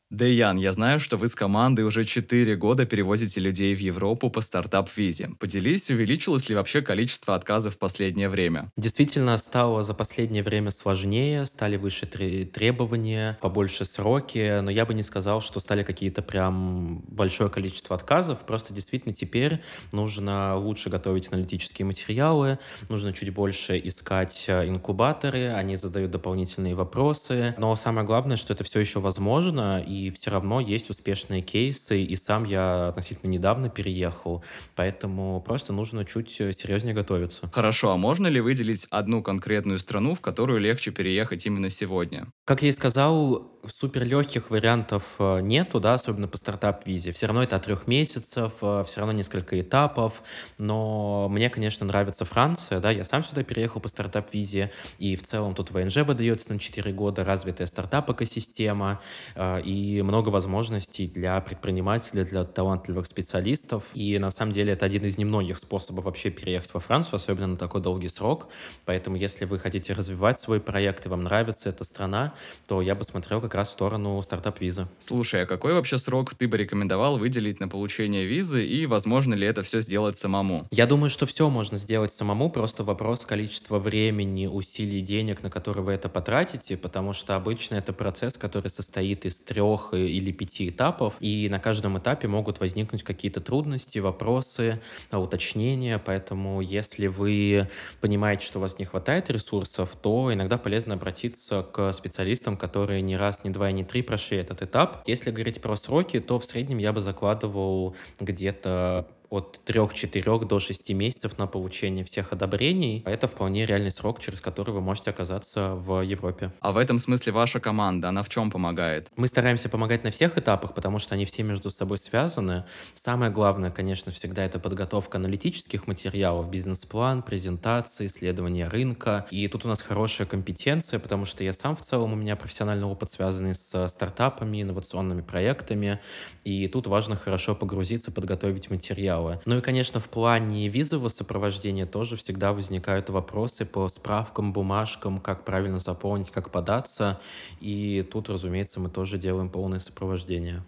Дэян, 0.09 0.57
я 0.57 0.73
знаю, 0.73 0.99
что 0.99 1.17
вы 1.17 1.29
с 1.29 1.35
командой 1.35 1.81
уже 1.81 2.03
4 2.03 2.55
года 2.55 2.87
перевозите 2.87 3.39
людей 3.39 3.75
в 3.75 3.79
Европу 3.79 4.31
по 4.31 4.41
стартап-визе. 4.41 5.29
Поделись, 5.37 5.91
увеличилось 5.91 6.49
ли 6.49 6.55
вообще 6.55 6.81
количество 6.81 7.35
отказов 7.35 7.75
в 7.75 7.77
последнее 7.77 8.27
время? 8.27 8.71
Действительно, 8.75 9.37
стало 9.37 9.83
за 9.83 9.93
последнее 9.93 10.41
время 10.41 10.71
сложнее, 10.71 11.45
стали 11.45 11.77
выше 11.77 12.07
требования, 12.07 13.37
побольше 13.39 13.85
сроки, 13.85 14.61
но 14.61 14.71
я 14.71 14.87
бы 14.87 14.95
не 14.95 15.03
сказал, 15.03 15.41
что 15.41 15.59
стали 15.59 15.83
какие-то 15.83 16.23
прям 16.23 17.03
большое 17.07 17.51
количество 17.51 17.95
отказов. 17.95 18.39
Просто 18.47 18.73
действительно 18.73 19.13
теперь 19.13 19.61
нужно 19.91 20.55
лучше 20.57 20.89
готовить 20.89 21.31
аналитические 21.31 21.85
материалы, 21.85 22.57
нужно 22.89 23.13
чуть 23.13 23.31
больше 23.31 23.79
искать 23.83 24.45
э, 24.47 24.67
инкубаторы, 24.67 25.49
они 25.49 25.75
задают 25.75 26.09
дополнительные 26.09 26.73
вопросы. 26.73 27.53
Но 27.59 27.75
самое 27.75 28.07
главное, 28.07 28.37
что 28.37 28.53
это 28.53 28.63
все 28.63 28.79
еще 28.79 28.99
возможно, 28.99 29.79
и 29.85 29.98
и 29.99 30.09
все 30.09 30.31
равно 30.31 30.59
есть 30.59 30.89
успешные 30.89 31.41
кейсы, 31.41 32.01
и 32.01 32.15
сам 32.15 32.43
я 32.43 32.87
относительно 32.89 33.29
недавно 33.29 33.69
переехал, 33.69 34.43
поэтому 34.75 35.41
просто 35.41 35.73
нужно 35.73 36.05
чуть 36.05 36.31
серьезнее 36.31 36.93
готовиться. 36.93 37.49
Хорошо, 37.51 37.91
а 37.91 37.97
можно 37.97 38.27
ли 38.27 38.39
выделить 38.39 38.87
одну 38.89 39.21
конкретную 39.21 39.79
страну, 39.79 40.15
в 40.15 40.21
которую 40.21 40.59
легче 40.59 40.91
переехать 40.91 41.45
именно 41.45 41.69
сегодня? 41.69 42.27
Как 42.45 42.61
я 42.61 42.69
и 42.69 42.71
сказал, 42.71 43.59
супер 43.67 44.03
легких 44.03 44.49
вариантов 44.49 45.15
э, 45.19 45.41
нету, 45.41 45.79
да, 45.79 45.93
особенно 45.93 46.27
по 46.27 46.37
стартап-визе. 46.37 47.11
Все 47.11 47.27
равно 47.27 47.43
это 47.43 47.55
от 47.55 47.65
трех 47.65 47.87
месяцев, 47.87 48.53
э, 48.61 48.83
все 48.87 49.01
равно 49.01 49.13
несколько 49.13 49.59
этапов, 49.59 50.23
но 50.57 51.27
мне, 51.29 51.49
конечно, 51.49 51.85
нравится 51.85 52.25
Франция, 52.25 52.79
да, 52.79 52.91
я 52.91 53.03
сам 53.03 53.23
сюда 53.23 53.43
переехал 53.43 53.81
по 53.81 53.87
стартап-визе, 53.87 54.71
и 54.97 55.15
в 55.15 55.23
целом 55.23 55.55
тут 55.55 55.71
ВНЖ 55.71 55.97
выдается 55.97 56.51
на 56.53 56.59
4 56.59 56.91
года, 56.93 57.23
развитая 57.23 57.67
стартап-экосистема, 57.67 59.01
э, 59.35 59.61
и 59.89 60.01
много 60.01 60.29
возможностей 60.29 61.07
для 61.07 61.39
предпринимателей, 61.41 62.23
для 62.23 62.43
талантливых 62.43 63.07
специалистов, 63.07 63.83
и 63.93 64.19
на 64.19 64.31
самом 64.31 64.51
деле 64.51 64.73
это 64.73 64.85
один 64.85 65.03
из 65.05 65.17
немногих 65.17 65.57
способов 65.57 66.05
вообще 66.05 66.29
переехать 66.29 66.73
во 66.73 66.79
Францию, 66.79 67.15
особенно 67.15 67.47
на 67.47 67.57
такой 67.57 67.81
долгий 67.81 68.09
срок, 68.09 68.49
поэтому 68.85 69.15
если 69.15 69.45
вы 69.45 69.57
хотите 69.57 69.93
развивать 69.93 70.39
свой 70.39 70.59
проект 70.59 71.05
и 71.05 71.09
вам 71.09 71.23
нравится 71.23 71.69
эта 71.69 71.83
страна, 71.83 72.33
то 72.67 72.81
я 72.81 72.93
бы 72.95 73.03
смотрел 73.03 73.41
как 73.41 73.55
раз 73.55 73.69
в 73.69 73.73
сторону 73.73 74.21
стартап-визы. 74.21 74.87
Слушай, 74.99 75.43
а 75.43 75.45
какой 75.45 75.73
вообще 75.73 75.97
срок 75.97 76.35
ты 76.35 76.47
бы 76.47 76.57
рекомендовал 76.57 77.17
выделить 77.17 77.59
на 77.59 77.67
получение 77.67 78.25
визы 78.25 78.65
и 78.65 78.85
возможно 78.85 79.33
ли 79.33 79.47
это 79.47 79.63
все 79.63 79.81
сделать 79.81 80.17
самому? 80.17 80.67
Я 80.71 80.85
думаю, 80.85 81.09
что 81.09 81.25
все 81.25 81.49
можно 81.49 81.77
сделать 81.77 82.13
самому, 82.13 82.49
просто 82.49 82.83
вопрос 82.83 83.25
количества 83.25 83.79
времени, 83.79 84.45
усилий, 84.45 85.01
денег, 85.01 85.41
на 85.41 85.49
которые 85.49 85.83
вы 85.83 85.93
это 85.93 86.09
потратите, 86.09 86.77
потому 86.77 87.13
что 87.13 87.35
обычно 87.35 87.75
это 87.75 87.93
процесс, 87.93 88.37
который 88.37 88.69
состоит 88.69 89.25
из 89.25 89.35
трех 89.37 89.78
или 89.93 90.31
пяти 90.31 90.69
этапов, 90.69 91.15
и 91.19 91.49
на 91.49 91.59
каждом 91.59 91.97
этапе 91.97 92.27
могут 92.27 92.59
возникнуть 92.59 93.03
какие-то 93.03 93.41
трудности, 93.41 93.99
вопросы, 93.99 94.81
уточнения, 95.11 96.01
поэтому 96.03 96.61
если 96.61 97.07
вы 97.07 97.67
понимаете, 98.01 98.45
что 98.45 98.59
у 98.59 98.61
вас 98.61 98.79
не 98.79 98.85
хватает 98.85 99.29
ресурсов, 99.29 99.95
то 100.01 100.33
иногда 100.33 100.57
полезно 100.57 100.95
обратиться 100.95 101.63
к 101.63 101.91
специалистам, 101.93 102.57
которые 102.57 103.01
не 103.01 103.17
раз 103.17 103.43
не 103.43 103.49
два 103.49 103.69
и 103.69 103.73
не 103.73 103.83
три 103.83 104.01
прошли 104.01 104.37
этот 104.37 104.61
этап. 104.61 105.03
Если 105.05 105.31
говорить 105.31 105.61
про 105.61 105.75
сроки, 105.75 106.19
то 106.19 106.39
в 106.39 106.45
среднем 106.45 106.77
я 106.77 106.93
бы 106.93 107.01
закладывал 107.01 107.95
где-то 108.19 109.07
от 109.29 109.59
3-4 109.65 110.45
до 110.45 110.59
6 110.59 110.91
месяцев 110.93 111.37
на 111.37 111.47
получение 111.47 112.03
всех 112.03 112.33
одобрений. 112.33 113.03
Это 113.05 113.27
вполне 113.27 113.65
реальный 113.65 113.91
срок, 113.91 114.19
через 114.19 114.41
который 114.41 114.71
вы 114.71 114.81
можете 114.81 115.11
оказаться 115.11 115.75
в 115.75 116.01
Европе. 116.01 116.51
А 116.59 116.71
в 116.71 116.77
этом 116.77 116.99
смысле 116.99 117.33
ваша 117.33 117.59
команда, 117.59 118.09
она 118.09 118.23
в 118.23 118.29
чем 118.29 118.49
помогает? 118.49 119.07
Мы 119.15 119.27
стараемся 119.27 119.69
помогать 119.69 120.03
на 120.03 120.11
всех 120.11 120.37
этапах, 120.37 120.73
потому 120.73 120.99
что 120.99 121.15
они 121.15 121.25
все 121.25 121.43
между 121.43 121.69
собой 121.69 121.97
связаны. 121.97 122.63
Самое 122.93 123.31
главное, 123.31 123.69
конечно, 123.69 124.11
всегда 124.11 124.43
это 124.43 124.59
подготовка 124.59 125.17
аналитических 125.17 125.87
материалов, 125.87 126.49
бизнес-план, 126.49 127.21
презентации, 127.21 128.07
исследование 128.07 128.67
рынка. 128.67 129.27
И 129.29 129.47
тут 129.47 129.65
у 129.65 129.67
нас 129.67 129.81
хорошая 129.81 130.27
компетенция, 130.27 130.99
потому 130.99 131.25
что 131.25 131.43
я 131.43 131.53
сам 131.53 131.75
в 131.75 131.81
целом, 131.81 132.13
у 132.13 132.15
меня 132.15 132.35
профессиональный 132.35 132.85
опыт, 132.85 133.11
связанный 133.11 133.53
с 133.53 133.87
стартапами, 133.89 134.61
инновационными 134.61 135.21
проектами. 135.21 135.99
И 136.43 136.67
тут 136.67 136.87
важно 136.87 137.15
хорошо 137.15 137.55
погрузиться, 137.55 138.11
подготовить 138.11 138.69
материал 138.69 139.18
материалы. 139.19 139.39
Ну 139.45 139.57
и, 139.57 139.61
конечно, 139.61 139.99
в 139.99 140.09
плане 140.09 140.67
визового 140.67 141.09
сопровождения 141.09 141.85
тоже 141.85 142.15
всегда 142.17 142.53
возникают 142.53 143.09
вопросы 143.09 143.65
по 143.65 143.87
справкам, 143.89 144.53
бумажкам, 144.53 145.19
как 145.19 145.45
правильно 145.45 145.79
заполнить, 145.79 146.31
как 146.31 146.51
податься. 146.51 147.19
И 147.59 148.07
тут, 148.11 148.29
разумеется, 148.29 148.79
мы 148.79 148.89
тоже 148.89 149.17
делаем 149.17 149.49
полное 149.49 149.79
сопровождение. 149.79 150.63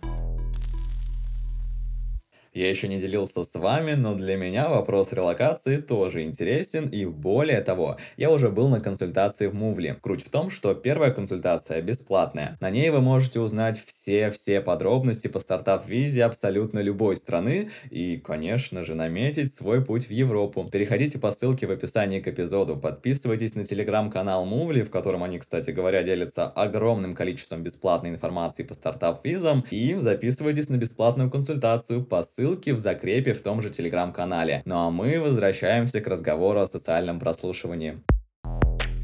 Я 2.54 2.70
еще 2.70 2.90
не 2.90 2.98
делился 2.98 3.46
с 3.46 3.56
вами, 3.56 3.94
но 3.94 4.14
для 4.14 4.36
меня 4.36 4.68
вопрос 4.68 5.14
релокации 5.14 5.78
тоже 5.78 6.24
интересен, 6.24 6.90
и 6.90 7.06
более 7.06 7.62
того, 7.62 7.96
я 8.18 8.30
уже 8.30 8.50
был 8.50 8.68
на 8.68 8.82
консультации 8.82 9.48
в 9.48 9.54
Мувли. 9.54 9.98
Круть 10.02 10.26
в 10.26 10.30
том, 10.30 10.50
что 10.50 10.74
первая 10.74 11.12
консультация 11.12 11.82
бесплатная. 11.82 12.58
На 12.60 12.70
ней 12.70 12.90
вы 12.90 13.00
можете 13.00 13.40
узнать 13.40 13.82
все-все 13.82 14.60
подробности 14.60 15.30
по 15.30 15.40
стартап-визе 15.40 16.26
абсолютно 16.26 16.80
любой 16.80 17.16
страны 17.16 17.70
и, 17.90 18.18
конечно 18.18 18.84
же, 18.84 18.96
наметить 18.96 19.56
свой 19.56 19.82
путь 19.82 20.08
в 20.08 20.12
Европу. 20.12 20.68
Переходите 20.70 21.20
по 21.20 21.32
ссылке 21.32 21.68
в 21.68 21.72
описании 21.72 22.20
к 22.20 22.28
эпизоду, 22.28 22.76
подписывайтесь 22.76 23.56
на 23.56 23.64
телеграм-канал 23.64 24.44
Мувли, 24.44 24.82
в 24.82 24.90
котором 24.92 25.24
они, 25.24 25.40
кстати 25.40 25.72
говоря, 25.72 26.04
делятся 26.04 26.48
огромным 26.48 27.14
количеством 27.14 27.64
бесплатной 27.64 28.10
информации 28.10 28.64
по 28.64 28.74
стартап-визам, 28.74 29.64
и 29.72 29.96
записывайтесь 30.00 30.68
на 30.68 30.76
бесплатную 30.76 31.32
консультацию 31.32 32.04
по 32.04 32.24
ссылке 32.24 32.41
ссылки 32.42 32.72
в 32.72 32.80
закрепе 32.80 33.34
в 33.34 33.42
том 33.42 33.62
же 33.62 33.70
телеграм-канале. 33.70 34.64
Ну 34.66 34.76
а 34.76 34.90
мы 34.90 35.20
возвращаемся 35.20 36.02
к 36.02 36.08
разговору 36.08 36.60
о 36.60 36.66
социальном 36.66 37.20
прослушивании. 37.20 38.02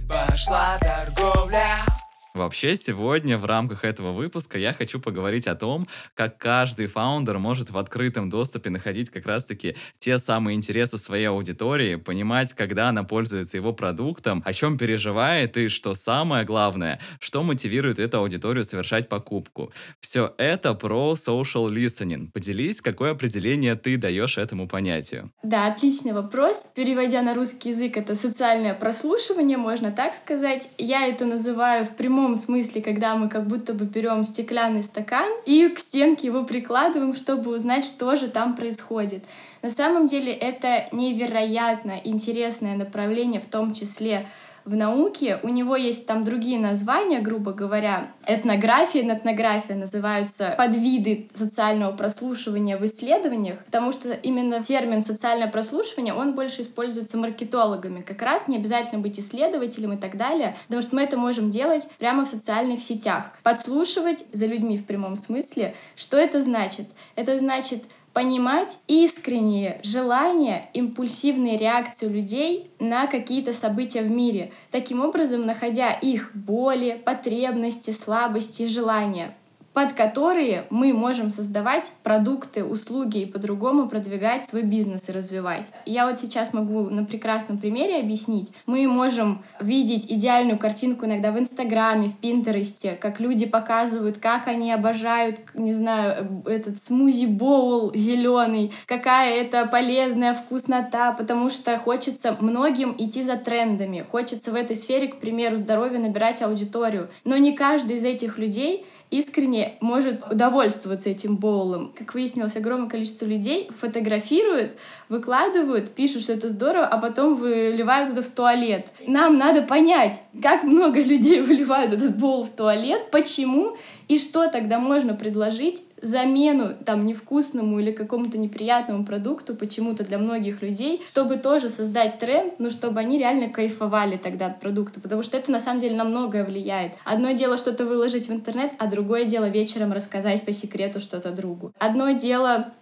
Пошла 0.10 0.80
торговля. 0.80 1.97
Вообще, 2.38 2.76
сегодня 2.76 3.36
в 3.36 3.46
рамках 3.46 3.84
этого 3.84 4.12
выпуска 4.12 4.60
я 4.60 4.72
хочу 4.72 5.00
поговорить 5.00 5.48
о 5.48 5.56
том, 5.56 5.88
как 6.14 6.38
каждый 6.38 6.86
фаундер 6.86 7.40
может 7.40 7.72
в 7.72 7.78
открытом 7.80 8.30
доступе 8.30 8.70
находить 8.70 9.10
как 9.10 9.26
раз-таки 9.26 9.76
те 9.98 10.20
самые 10.20 10.56
интересы 10.56 11.00
своей 11.00 11.26
аудитории, 11.26 11.96
понимать, 11.96 12.54
когда 12.54 12.90
она 12.90 13.04
пользуется 13.04 13.58
его 13.58 13.74
продуктом, 13.74 14.44
о 14.46 14.54
чем 14.54 14.78
переживает 14.78 15.58
и, 15.58 15.68
что 15.68 15.96
самое 15.96 16.46
главное, 16.46 17.00
что 17.20 17.42
мотивирует 17.42 17.98
эту 17.98 18.20
аудиторию 18.20 18.64
совершать 18.64 19.10
покупку. 19.10 19.74
Все 20.00 20.32
это 20.38 20.76
про 20.76 21.16
social 21.16 21.70
listening. 21.70 22.30
Поделись, 22.32 22.82
какое 22.82 23.14
определение 23.14 23.74
ты 23.74 23.98
даешь 23.98 24.38
этому 24.38 24.68
понятию. 24.68 25.32
Да, 25.42 25.66
отличный 25.66 26.14
вопрос. 26.14 26.68
Переводя 26.76 27.24
на 27.24 27.34
русский 27.34 27.70
язык, 27.70 27.98
это 27.98 28.14
социальное 28.14 28.76
прослушивание, 28.76 29.58
можно 29.58 29.92
так 29.92 30.14
сказать. 30.14 30.70
Я 30.78 31.08
это 31.08 31.26
называю 31.26 31.84
в 31.84 31.96
прямом 31.96 32.27
прямом 32.28 32.38
смысле, 32.38 32.82
когда 32.82 33.16
мы 33.16 33.30
как 33.30 33.48
будто 33.48 33.74
бы 33.74 33.86
берем 33.86 34.26
стеклянный 34.26 34.84
стакан 34.84 35.30
и 35.46 35.70
к 35.70 35.80
стенке 35.80 36.28
его 36.28 36.44
прикладываем, 36.44 37.16
чтобы 37.16 37.56
узнать, 37.56 37.86
что 37.86 38.16
же 38.16 38.28
там 38.28 38.56
происходит. 38.56 39.24
На 39.62 39.72
самом 39.72 40.08
деле 40.08 40.34
это 40.34 40.88
невероятно 40.92 42.02
интересное 42.04 42.76
направление, 42.76 43.40
в 43.40 43.46
том 43.46 43.74
числе 43.74 44.28
в 44.68 44.76
науке. 44.76 45.40
У 45.44 45.50
него 45.50 45.76
есть 45.76 46.06
там 46.06 46.24
другие 46.24 46.60
названия, 46.60 47.20
грубо 47.22 47.54
говоря. 47.54 48.12
Этнография 48.28 49.02
и 49.02 49.08
этнография 49.08 49.76
называются 49.76 50.54
подвиды 50.58 51.30
социального 51.34 51.94
прослушивания 51.94 52.78
в 52.78 52.86
исследованиях, 52.86 53.64
потому 53.66 53.94
что 53.94 54.12
именно 54.12 54.62
термин 54.62 55.02
социальное 55.02 55.48
прослушивание, 55.48 56.14
он 56.14 56.36
больше 56.36 56.62
используется 56.64 57.18
маркетологами. 57.18 58.02
Как 58.02 58.22
раз 58.22 58.48
не 58.48 58.58
обязательно 58.58 59.00
быть 59.02 59.20
исследователем 59.20 59.94
и 59.94 59.98
так 59.98 60.18
далее, 60.18 60.56
потому 60.68 60.82
что 60.82 60.96
мы 60.96 61.04
это 61.04 61.18
можем 61.18 61.50
делать 61.50 61.88
прямо 61.98 62.26
в 62.26 62.30
социальных 62.30 62.84
сетях. 62.84 63.32
Подслушивать 63.44 64.26
за 64.34 64.48
людьми 64.48 64.78
в 64.78 64.86
прямом 64.86 65.16
смысле. 65.16 65.76
Что 65.96 66.18
это 66.18 66.42
значит? 66.42 66.88
Это 67.16 67.40
значит 67.40 67.84
понимать 68.18 68.80
искренние 68.88 69.80
желания, 69.84 70.72
импульсивные 70.74 71.56
реакции 71.56 72.08
людей 72.08 72.72
на 72.80 73.06
какие-то 73.06 73.54
события 73.54 74.02
в 74.02 74.10
мире, 74.10 74.52
таким 74.72 75.02
образом 75.02 75.46
находя 75.46 75.92
их 75.92 76.32
боли, 76.34 77.00
потребности, 77.06 77.92
слабости 77.92 78.66
желания 78.66 79.36
под 79.78 79.94
которые 79.94 80.64
мы 80.72 80.92
можем 80.92 81.30
создавать 81.30 81.92
продукты, 82.02 82.64
услуги 82.64 83.20
и 83.20 83.26
по-другому 83.28 83.88
продвигать 83.88 84.44
свой 84.44 84.64
бизнес 84.64 85.08
и 85.08 85.12
развивать. 85.12 85.68
Я 85.86 86.10
вот 86.10 86.18
сейчас 86.18 86.52
могу 86.52 86.90
на 86.90 87.06
прекрасном 87.06 87.60
примере 87.60 88.00
объяснить. 88.00 88.52
Мы 88.66 88.88
можем 88.88 89.44
видеть 89.62 90.12
идеальную 90.12 90.58
картинку 90.58 91.06
иногда 91.06 91.32
в 91.32 91.38
Инстаграме, 91.38 92.10
в 92.10 92.18
Пинтересте, 92.18 92.98
как 93.00 93.20
люди 93.20 93.46
показывают, 93.46 94.18
как 94.18 94.48
они 94.48 94.72
обожают, 94.72 95.42
не 95.54 95.74
знаю, 95.74 96.42
этот 96.48 96.82
смузи-боул 96.82 97.94
зеленый, 97.94 98.72
какая 98.88 99.36
это 99.36 99.68
полезная 99.68 100.34
вкуснота, 100.34 101.14
потому 101.16 101.52
что 101.52 101.78
хочется 101.78 102.36
многим 102.40 102.96
идти 102.98 103.22
за 103.22 103.36
трендами, 103.36 104.04
хочется 104.10 104.52
в 104.52 104.56
этой 104.56 104.76
сфере, 104.76 105.10
к 105.10 105.20
примеру, 105.20 105.58
здоровья 105.58 106.00
набирать 106.00 106.42
аудиторию. 106.42 107.10
Но 107.26 107.38
не 107.38 107.54
каждый 107.54 107.98
из 107.98 108.04
этих 108.04 108.40
людей 108.40 108.84
искренне 109.10 109.76
может 109.80 110.24
удовольствоваться 110.30 111.10
этим 111.10 111.38
боулом. 111.38 111.94
Как 111.98 112.14
выяснилось, 112.14 112.56
огромное 112.56 112.90
количество 112.90 113.26
людей 113.26 113.70
фотографируют, 113.80 114.74
выкладывают, 115.10 115.92
пишут, 115.92 116.24
что 116.24 116.34
это 116.34 116.50
здорово, 116.50 116.86
а 116.86 116.98
потом 116.98 117.36
выливают 117.36 118.12
это 118.12 118.22
в 118.22 118.28
туалет. 118.28 118.92
Нам 119.06 119.38
надо 119.38 119.62
понять, 119.62 120.22
как 120.42 120.64
много 120.64 121.02
людей 121.04 121.42
выливают 121.42 121.94
этот 121.94 122.18
боул 122.18 122.44
в 122.44 122.52
туалет, 122.52 123.10
почему 123.12 123.78
и 124.08 124.20
что 124.20 124.50
тогда 124.50 124.80
можно 124.80 125.14
предложить 125.14 125.84
замену 126.02 126.74
там 126.86 127.06
невкусному 127.06 127.80
или 127.80 127.92
какому-то 127.92 128.38
неприятному 128.38 129.06
продукту 129.06 129.56
почему-то 129.56 130.04
для 130.04 130.18
многих 130.18 130.62
людей, 130.62 131.02
чтобы 131.08 131.38
тоже 131.38 131.70
создать 131.70 132.20
тренд, 132.20 132.60
ну, 132.60 132.70
чтобы 132.70 133.00
они 133.00 133.18
реально 133.18 133.50
кайфовали 133.50 134.18
тогда 134.18 134.48
от 134.48 134.60
продукта, 134.60 135.00
потому 135.00 135.24
что 135.24 135.38
это 135.38 135.52
на 135.52 135.60
самом 135.60 135.80
деле 135.80 135.96
на 135.96 136.04
многое 136.04 136.44
влияет. 136.44 136.94
Одно 137.04 137.32
дело 137.32 137.58
что-то 137.58 137.86
выложить 137.86 138.30
в 138.30 138.32
интернет, 138.32 138.72
а 138.78 138.88
другое 138.88 139.26
дело 139.26 139.50
вечером 139.50 139.92
рассказать 139.92 140.46
по 140.46 140.52
секрету 140.52 141.00
что-то 141.00 141.32
другу. 141.32 141.74
Одно 141.80 142.12
дело 142.12 142.74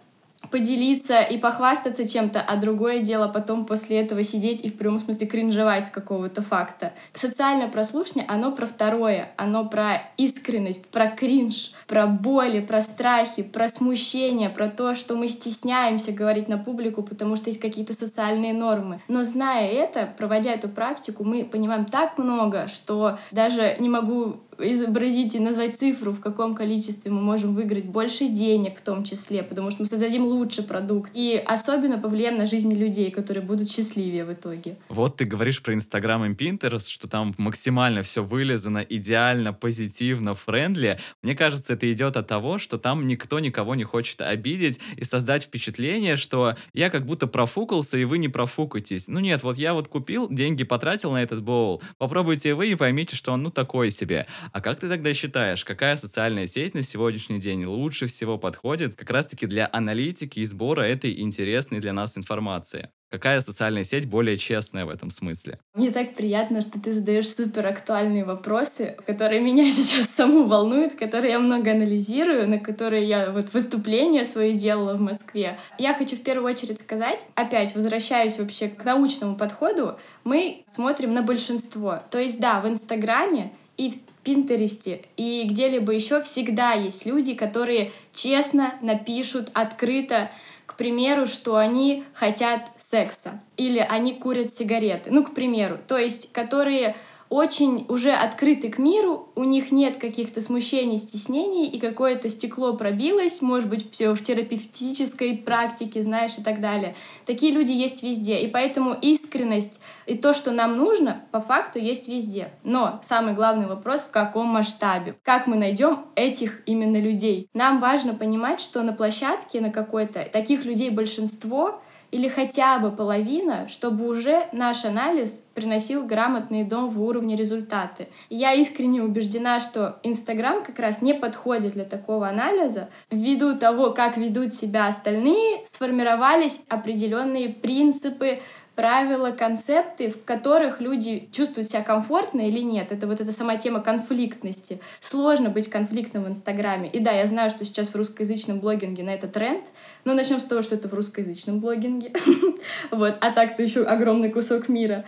поделиться 0.50 1.20
и 1.20 1.38
похвастаться 1.38 2.06
чем-то, 2.08 2.40
а 2.40 2.56
другое 2.56 3.00
дело 3.00 3.28
потом 3.28 3.66
после 3.66 4.00
этого 4.00 4.22
сидеть 4.22 4.64
и 4.64 4.70
в 4.70 4.76
прямом 4.76 5.00
смысле 5.00 5.26
кринжевать 5.26 5.86
с 5.86 5.90
какого-то 5.90 6.42
факта. 6.42 6.92
Социальное 7.14 7.68
прослушание, 7.68 8.24
оно 8.28 8.52
про 8.52 8.66
второе, 8.66 9.32
оно 9.36 9.68
про 9.68 10.02
искренность, 10.16 10.86
про 10.86 11.08
кринж, 11.08 11.72
про 11.86 12.06
боли, 12.06 12.60
про 12.60 12.80
страхи, 12.80 13.42
про 13.42 13.68
смущение, 13.68 14.50
про 14.50 14.68
то, 14.68 14.94
что 14.94 15.16
мы 15.16 15.28
стесняемся 15.28 16.12
говорить 16.12 16.48
на 16.48 16.58
публику, 16.58 17.02
потому 17.02 17.36
что 17.36 17.50
есть 17.50 17.60
какие-то 17.60 17.92
социальные 17.92 18.52
нормы. 18.52 19.00
Но 19.08 19.22
зная 19.22 19.68
это, 19.68 20.08
проводя 20.16 20.52
эту 20.52 20.68
практику, 20.68 21.24
мы 21.24 21.44
понимаем 21.44 21.84
так 21.84 22.18
много, 22.18 22.68
что 22.68 23.18
даже 23.30 23.76
не 23.78 23.88
могу 23.88 24.40
изобразить 24.58 25.34
и 25.34 25.38
назвать 25.38 25.76
цифру, 25.76 26.12
в 26.12 26.20
каком 26.20 26.54
количестве 26.54 27.10
мы 27.10 27.20
можем 27.20 27.54
выиграть 27.54 27.84
больше 27.84 28.28
денег 28.28 28.78
в 28.78 28.82
том 28.82 29.04
числе, 29.04 29.42
потому 29.42 29.70
что 29.70 29.82
мы 29.82 29.86
создадим 29.86 30.24
лучший 30.24 30.64
продукт. 30.64 31.10
И 31.14 31.42
особенно 31.44 31.98
повлияем 31.98 32.38
на 32.38 32.46
жизни 32.46 32.74
людей, 32.74 33.10
которые 33.10 33.44
будут 33.44 33.70
счастливее 33.70 34.24
в 34.24 34.32
итоге. 34.32 34.76
Вот 34.88 35.16
ты 35.16 35.24
говоришь 35.24 35.62
про 35.62 35.74
Инстаграм 35.74 36.24
и 36.24 36.34
Pinterest, 36.34 36.88
что 36.88 37.08
там 37.08 37.34
максимально 37.38 38.02
все 38.02 38.22
вылезано 38.22 38.78
идеально, 38.78 39.52
позитивно, 39.52 40.34
френдли. 40.34 40.98
Мне 41.22 41.34
кажется, 41.34 41.74
это 41.74 41.90
идет 41.92 42.16
от 42.16 42.26
того, 42.26 42.58
что 42.58 42.78
там 42.78 43.06
никто 43.06 43.38
никого 43.38 43.74
не 43.74 43.84
хочет 43.84 44.20
обидеть 44.20 44.80
и 44.96 45.04
создать 45.04 45.44
впечатление, 45.44 46.16
что 46.16 46.56
я 46.72 46.90
как 46.90 47.06
будто 47.06 47.26
профукался, 47.26 47.98
и 47.98 48.04
вы 48.04 48.18
не 48.18 48.28
профукаетесь. 48.28 49.08
Ну 49.08 49.20
нет, 49.20 49.42
вот 49.42 49.58
я 49.58 49.74
вот 49.74 49.88
купил, 49.88 50.28
деньги 50.30 50.64
потратил 50.64 51.12
на 51.12 51.22
этот 51.22 51.42
боул, 51.42 51.82
попробуйте 51.98 52.54
вы 52.54 52.68
и 52.68 52.74
поймите, 52.74 53.16
что 53.16 53.32
он 53.32 53.42
ну 53.42 53.50
такой 53.50 53.90
себе. 53.90 54.26
А 54.52 54.60
как 54.60 54.80
ты 54.80 54.88
тогда 54.88 55.12
считаешь, 55.14 55.64
какая 55.64 55.96
социальная 55.96 56.46
сеть 56.46 56.74
на 56.74 56.82
сегодняшний 56.82 57.38
день 57.38 57.64
лучше 57.64 58.06
всего 58.06 58.38
подходит 58.38 58.94
как 58.94 59.10
раз-таки 59.10 59.46
для 59.46 59.68
аналитики 59.72 60.40
и 60.40 60.46
сбора 60.46 60.82
этой 60.82 61.20
интересной 61.20 61.80
для 61.80 61.92
нас 61.92 62.16
информации? 62.16 62.90
Какая 63.08 63.40
социальная 63.40 63.84
сеть 63.84 64.08
более 64.08 64.36
честная 64.36 64.84
в 64.84 64.90
этом 64.90 65.12
смысле? 65.12 65.60
Мне 65.74 65.92
так 65.92 66.16
приятно, 66.16 66.60
что 66.60 66.80
ты 66.80 66.92
задаешь 66.92 67.32
супер 67.32 67.64
актуальные 67.66 68.24
вопросы, 68.24 68.96
которые 69.06 69.40
меня 69.40 69.70
сейчас 69.70 70.08
саму 70.08 70.46
волнуют, 70.46 70.94
которые 70.94 71.32
я 71.32 71.38
много 71.38 71.70
анализирую, 71.70 72.48
на 72.48 72.58
которые 72.58 73.04
я 73.04 73.30
вот 73.30 73.52
выступления 73.52 74.24
свои 74.24 74.54
делала 74.54 74.94
в 74.94 75.00
Москве. 75.00 75.58
Я 75.78 75.94
хочу 75.94 76.16
в 76.16 76.22
первую 76.22 76.52
очередь 76.52 76.80
сказать, 76.80 77.26
опять 77.36 77.74
возвращаюсь 77.74 78.38
вообще 78.38 78.68
к 78.68 78.84
научному 78.84 79.36
подходу, 79.36 79.98
мы 80.24 80.64
смотрим 80.66 81.14
на 81.14 81.22
большинство. 81.22 82.02
То 82.10 82.18
есть 82.18 82.40
да, 82.40 82.60
в 82.60 82.68
Инстаграме 82.68 83.52
и 83.76 83.90
в 83.90 84.15
Пинтересте 84.26 85.02
и 85.16 85.44
где-либо 85.48 85.92
еще 85.92 86.20
всегда 86.20 86.72
есть 86.72 87.06
люди, 87.06 87.34
которые 87.34 87.92
честно 88.12 88.74
напишут 88.82 89.50
открыто, 89.54 90.32
к 90.66 90.74
примеру, 90.74 91.28
что 91.28 91.54
они 91.54 92.02
хотят 92.12 92.62
секса 92.76 93.40
или 93.56 93.78
они 93.78 94.14
курят 94.14 94.52
сигареты. 94.52 95.12
Ну, 95.12 95.22
к 95.22 95.32
примеру. 95.32 95.78
То 95.86 95.96
есть, 95.96 96.32
которые 96.32 96.96
очень 97.28 97.86
уже 97.88 98.12
открыты 98.12 98.68
к 98.68 98.78
миру, 98.78 99.28
у 99.34 99.44
них 99.44 99.72
нет 99.72 99.96
каких-то 99.96 100.40
смущений, 100.40 100.98
стеснений, 100.98 101.66
и 101.66 101.78
какое-то 101.78 102.28
стекло 102.28 102.74
пробилось, 102.74 103.42
может 103.42 103.68
быть, 103.68 103.90
все 103.90 104.14
в 104.14 104.22
терапевтической 104.22 105.36
практике, 105.36 106.02
знаешь, 106.02 106.38
и 106.38 106.42
так 106.42 106.60
далее. 106.60 106.94
Такие 107.26 107.52
люди 107.52 107.72
есть 107.72 108.02
везде, 108.02 108.40
и 108.40 108.48
поэтому 108.48 108.94
искренность 108.94 109.80
и 110.06 110.16
то, 110.16 110.32
что 110.32 110.52
нам 110.52 110.76
нужно, 110.76 111.22
по 111.32 111.40
факту 111.40 111.78
есть 111.78 112.08
везде. 112.08 112.50
Но 112.62 113.00
самый 113.02 113.34
главный 113.34 113.66
вопрос, 113.66 114.02
в 114.02 114.10
каком 114.10 114.46
масштабе? 114.46 115.16
Как 115.22 115.46
мы 115.46 115.56
найдем 115.56 116.06
этих 116.14 116.62
именно 116.66 116.98
людей? 116.98 117.48
Нам 117.54 117.80
важно 117.80 118.14
понимать, 118.14 118.60
что 118.60 118.82
на 118.82 118.92
площадке, 118.92 119.60
на 119.60 119.70
какой-то, 119.70 120.28
таких 120.32 120.64
людей 120.64 120.90
большинство, 120.90 121.80
или 122.16 122.28
хотя 122.28 122.78
бы 122.78 122.90
половина, 122.90 123.68
чтобы 123.68 124.08
уже 124.08 124.48
наш 124.50 124.86
анализ 124.86 125.44
приносил 125.52 126.06
грамотные 126.06 126.64
до 126.64 126.78
уровня 126.78 127.36
результаты. 127.36 128.08
И 128.30 128.36
я 128.36 128.54
искренне 128.54 129.02
убеждена, 129.02 129.60
что 129.60 129.98
Инстаграм 130.02 130.64
как 130.64 130.78
раз 130.78 131.02
не 131.02 131.12
подходит 131.12 131.74
для 131.74 131.84
такого 131.84 132.26
анализа. 132.26 132.88
Ввиду 133.10 133.58
того, 133.58 133.90
как 133.90 134.16
ведут 134.16 134.54
себя 134.54 134.86
остальные, 134.86 135.66
сформировались 135.66 136.62
определенные 136.70 137.50
принципы, 137.50 138.40
правила, 138.76 139.30
концепты, 139.30 140.10
в 140.10 140.22
которых 140.24 140.80
люди 140.80 141.28
чувствуют 141.32 141.68
себя 141.68 141.82
комфортно 141.82 142.42
или 142.42 142.60
нет. 142.60 142.92
Это 142.92 143.06
вот 143.06 143.20
эта 143.20 143.32
сама 143.32 143.56
тема 143.56 143.80
конфликтности. 143.80 144.80
Сложно 145.00 145.48
быть 145.48 145.68
конфликтным 145.68 146.24
в 146.24 146.28
Инстаграме. 146.28 146.88
И 146.90 147.00
да, 147.00 147.10
я 147.10 147.26
знаю, 147.26 147.48
что 147.50 147.64
сейчас 147.64 147.88
в 147.88 147.96
русскоязычном 147.96 148.60
блогинге 148.60 149.02
на 149.02 149.10
это 149.10 149.28
тренд, 149.28 149.64
но 150.04 150.12
начнем 150.14 150.40
с 150.40 150.44
того, 150.44 150.60
что 150.60 150.74
это 150.74 150.88
в 150.88 150.94
русскоязычном 150.94 151.58
блогинге. 151.58 152.12
вот. 152.90 153.16
А 153.20 153.30
так-то 153.30 153.62
еще 153.62 153.82
огромный 153.82 154.30
кусок 154.30 154.68
мира. 154.68 155.06